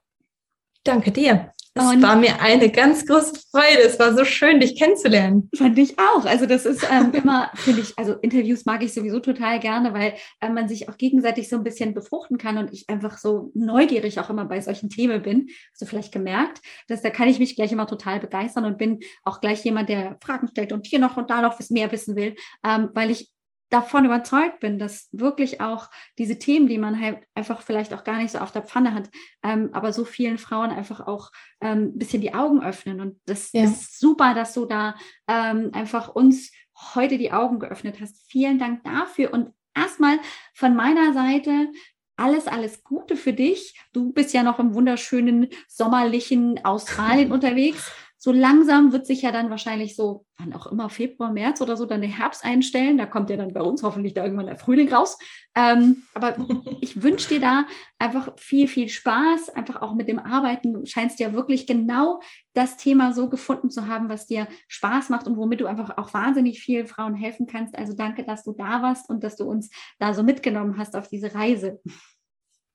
Danke 0.85 1.11
dir. 1.11 1.53
Es 1.75 1.85
und 1.85 2.03
war 2.03 2.17
mir 2.17 2.41
eine 2.41 2.71
ganz 2.71 3.07
große 3.07 3.41
Freude. 3.51 3.83
Es 3.85 3.99
war 3.99 4.15
so 4.15 4.25
schön, 4.25 4.61
dich 4.61 4.79
kennenzulernen. 4.79 5.49
Fand 5.57 5.79
ich 5.79 5.99
auch. 5.99 6.27
Also 6.27 6.45
das 6.45 6.67
ist 6.67 6.87
ähm, 6.91 7.13
immer, 7.15 7.51
finde 7.55 7.81
ich, 7.81 7.99
also 7.99 8.13
Interviews 8.15 8.67
mag 8.67 8.83
ich 8.83 8.93
sowieso 8.93 9.21
total 9.21 9.59
gerne, 9.59 9.95
weil 9.95 10.15
äh, 10.41 10.51
man 10.51 10.69
sich 10.69 10.91
auch 10.91 10.99
gegenseitig 10.99 11.49
so 11.49 11.57
ein 11.57 11.63
bisschen 11.63 11.95
befruchten 11.95 12.37
kann 12.37 12.59
und 12.59 12.73
ich 12.73 12.91
einfach 12.91 13.17
so 13.17 13.51
neugierig 13.55 14.21
auch 14.21 14.29
immer 14.29 14.45
bei 14.45 14.61
solchen 14.61 14.91
Themen 14.91 15.23
bin. 15.23 15.49
Hast 15.71 15.81
du 15.81 15.87
vielleicht 15.87 16.13
gemerkt, 16.13 16.61
dass 16.89 17.01
da 17.01 17.09
kann 17.09 17.29
ich 17.29 17.39
mich 17.39 17.57
gleich 17.57 17.73
immer 17.73 17.87
total 17.87 18.21
begeistern 18.21 18.67
und 18.67 18.77
bin 18.77 19.01
auch 19.25 19.41
gleich 19.41 19.65
jemand, 19.65 19.89
der 19.89 20.19
Fragen 20.23 20.49
stellt 20.49 20.73
und 20.73 20.87
hier 20.87 20.99
noch 20.99 21.17
und 21.17 21.31
da 21.31 21.41
noch 21.41 21.59
mehr 21.71 21.91
wissen 21.91 22.17
will, 22.17 22.35
ähm, 22.65 22.91
weil 22.93 23.11
ich 23.11 23.31
davon 23.73 24.05
überzeugt 24.05 24.61
bin, 24.61 24.79
dass 24.79 25.09
wirklich 25.13 25.61
auch 25.61 25.89
diese 26.19 26.39
Themen, 26.39 26.67
die 26.67 26.79
man 26.79 27.01
halt 27.01 27.19
einfach 27.35 27.63
vielleicht 27.63 27.95
auch 27.95 28.05
gar 28.05 28.19
nicht 28.19 28.33
so 28.33 28.39
auf 28.39 28.53
der 28.53 28.63
Pfanne 28.63 28.93
hat, 28.95 29.09
ähm, 29.43 29.71
aber 29.73 29.93
so 29.93 30.05
vielen 30.05 30.39
Frauen 30.39 30.71
einfach 30.71 31.01
auch 31.01 31.31
ähm, 31.61 31.93
ein 31.95 31.99
bisschen 31.99 32.21
die 32.21 32.35
Augen 32.35 32.63
öffnen. 32.63 33.01
Und 33.01 33.21
das 33.25 33.51
ja. 33.53 33.65
ist 33.65 33.99
super, 33.99 34.35
dass 34.35 34.53
du 34.53 34.67
da 34.67 34.95
ähm, 35.27 35.71
einfach 35.73 36.15
uns 36.15 36.53
heute 36.95 37.17
die 37.17 37.33
Augen 37.33 37.59
geöffnet 37.61 37.99
hast. 38.01 38.31
Vielen 38.31 38.59
Dank 38.59 38.85
dafür. 38.85 39.33
Und 39.33 39.53
erstmal 39.75 40.19
von 40.55 40.77
meiner 40.77 41.15
Seite 41.15 41.69
alles, 42.17 42.47
alles 42.47 42.85
Gute 42.85 43.17
für 43.17 43.33
dich. 43.33 43.75
Du 43.93 44.13
bist 44.13 44.35
ja 44.35 44.43
noch 44.43 44.59
im 44.59 44.75
wunderschönen 44.75 45.49
sommerlichen 45.67 46.63
Australien 46.65 47.33
unterwegs 47.33 47.91
so 48.25 48.31
langsam 48.31 48.93
wird 48.93 49.05
sich 49.05 49.23
ja 49.23 49.33
dann 49.33 49.51
wahrscheinlich 49.51 49.97
so, 49.97 50.27
wann 50.39 50.53
auch 50.53 50.69
immer, 50.69 50.89
Februar, 50.89 51.33
März 51.33 51.61
oder 51.61 51.77
so, 51.77 51.87
dann 51.87 52.03
der 52.03 52.17
Herbst 52.17 52.45
einstellen. 52.45 52.97
Da 52.97 53.05
kommt 53.05 53.31
ja 53.31 53.37
dann 53.37 53.53
bei 53.53 53.63
uns 53.63 53.83
hoffentlich 53.83 54.15
da 54.15 54.23
irgendwann 54.23 54.47
der 54.47 54.55
Frühling 54.55 54.95
raus. 54.95 55.19
Ähm, 55.57 56.05
aber 56.15 56.37
ich 56.81 57.03
wünsche 57.03 57.31
dir 57.31 57.41
da 57.41 57.67
einfach 57.99 58.31
viel, 58.39 58.69
viel 58.69 58.89
Spaß, 58.89 59.49
einfach 59.49 59.83
auch 59.83 59.97
mit 59.97 60.07
dem 60.07 60.21
Arbeiten. 60.21 60.73
Du 60.73 60.87
scheinst 60.87 61.19
ja 61.19 61.33
wirklich 61.33 61.67
genau 61.67 62.21
das 62.53 62.77
Thema 62.77 63.13
so 63.13 63.29
gefunden 63.29 63.73
zu 63.73 63.89
haben, 63.89 64.09
was 64.09 64.29
dir 64.29 64.47
Spaß 64.69 65.09
macht 65.09 65.27
und 65.27 65.37
womit 65.37 65.61
du 65.61 65.67
einfach 65.67 65.99
auch 65.99 66.15
wahnsinnig 66.15 66.61
vielen 66.61 66.87
Frauen 66.87 67.17
helfen 67.17 67.49
kannst. 67.49 67.77
Also 67.77 67.93
danke, 67.93 68.23
dass 68.23 68.45
du 68.45 68.53
da 68.53 68.83
warst 68.83 69.11
und 69.11 69.25
dass 69.25 69.35
du 69.35 69.47
uns 69.47 69.69
da 69.99 70.15
so 70.15 70.23
mitgenommen 70.23 70.79
hast 70.79 70.95
auf 70.95 71.09
diese 71.09 71.35
Reise. 71.35 71.81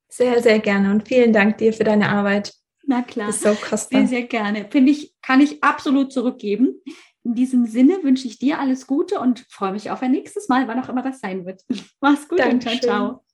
Sehr, 0.10 0.42
sehr 0.44 0.60
gerne 0.60 0.92
und 0.92 1.08
vielen 1.08 1.32
Dank 1.32 1.58
dir 1.58 1.72
für 1.72 1.86
deine 1.86 2.10
Arbeit. 2.10 2.54
Na 2.88 3.02
klar. 3.02 3.28
Das 3.28 3.36
ist 3.38 3.44
so. 3.44 3.56
Sehr, 4.00 4.08
sehr 4.08 4.24
gerne. 4.24 4.68
Finde 4.72 4.92
ich, 4.92 5.14
kann 5.22 5.42
ich 5.42 5.62
absolut 5.62 6.12
zurückgeben. 6.12 6.82
In 7.24 7.36
diesem 7.36 7.66
Sinne 7.66 8.02
wünsche 8.02 8.28
ich 8.28 8.40
dir 8.40 8.60
alles 8.60 8.88
Gute 8.88 9.20
und 9.20 9.46
freue 9.50 9.74
mich 9.74 9.92
auf 9.92 10.02
ein 10.02 10.12
nächstes 10.12 10.48
Mal, 10.48 10.68
wann 10.70 10.82
auch 10.82 10.88
immer 10.88 11.04
das 11.04 11.20
sein 11.20 11.46
wird. 11.46 11.64
Mach's 12.02 12.28
gut 12.30 12.40
Dankeschön. 12.40 12.74
und 12.76 12.82
ciao, 12.82 13.08
ciao. 13.10 13.26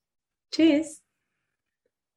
Tschüss. 0.51 1.02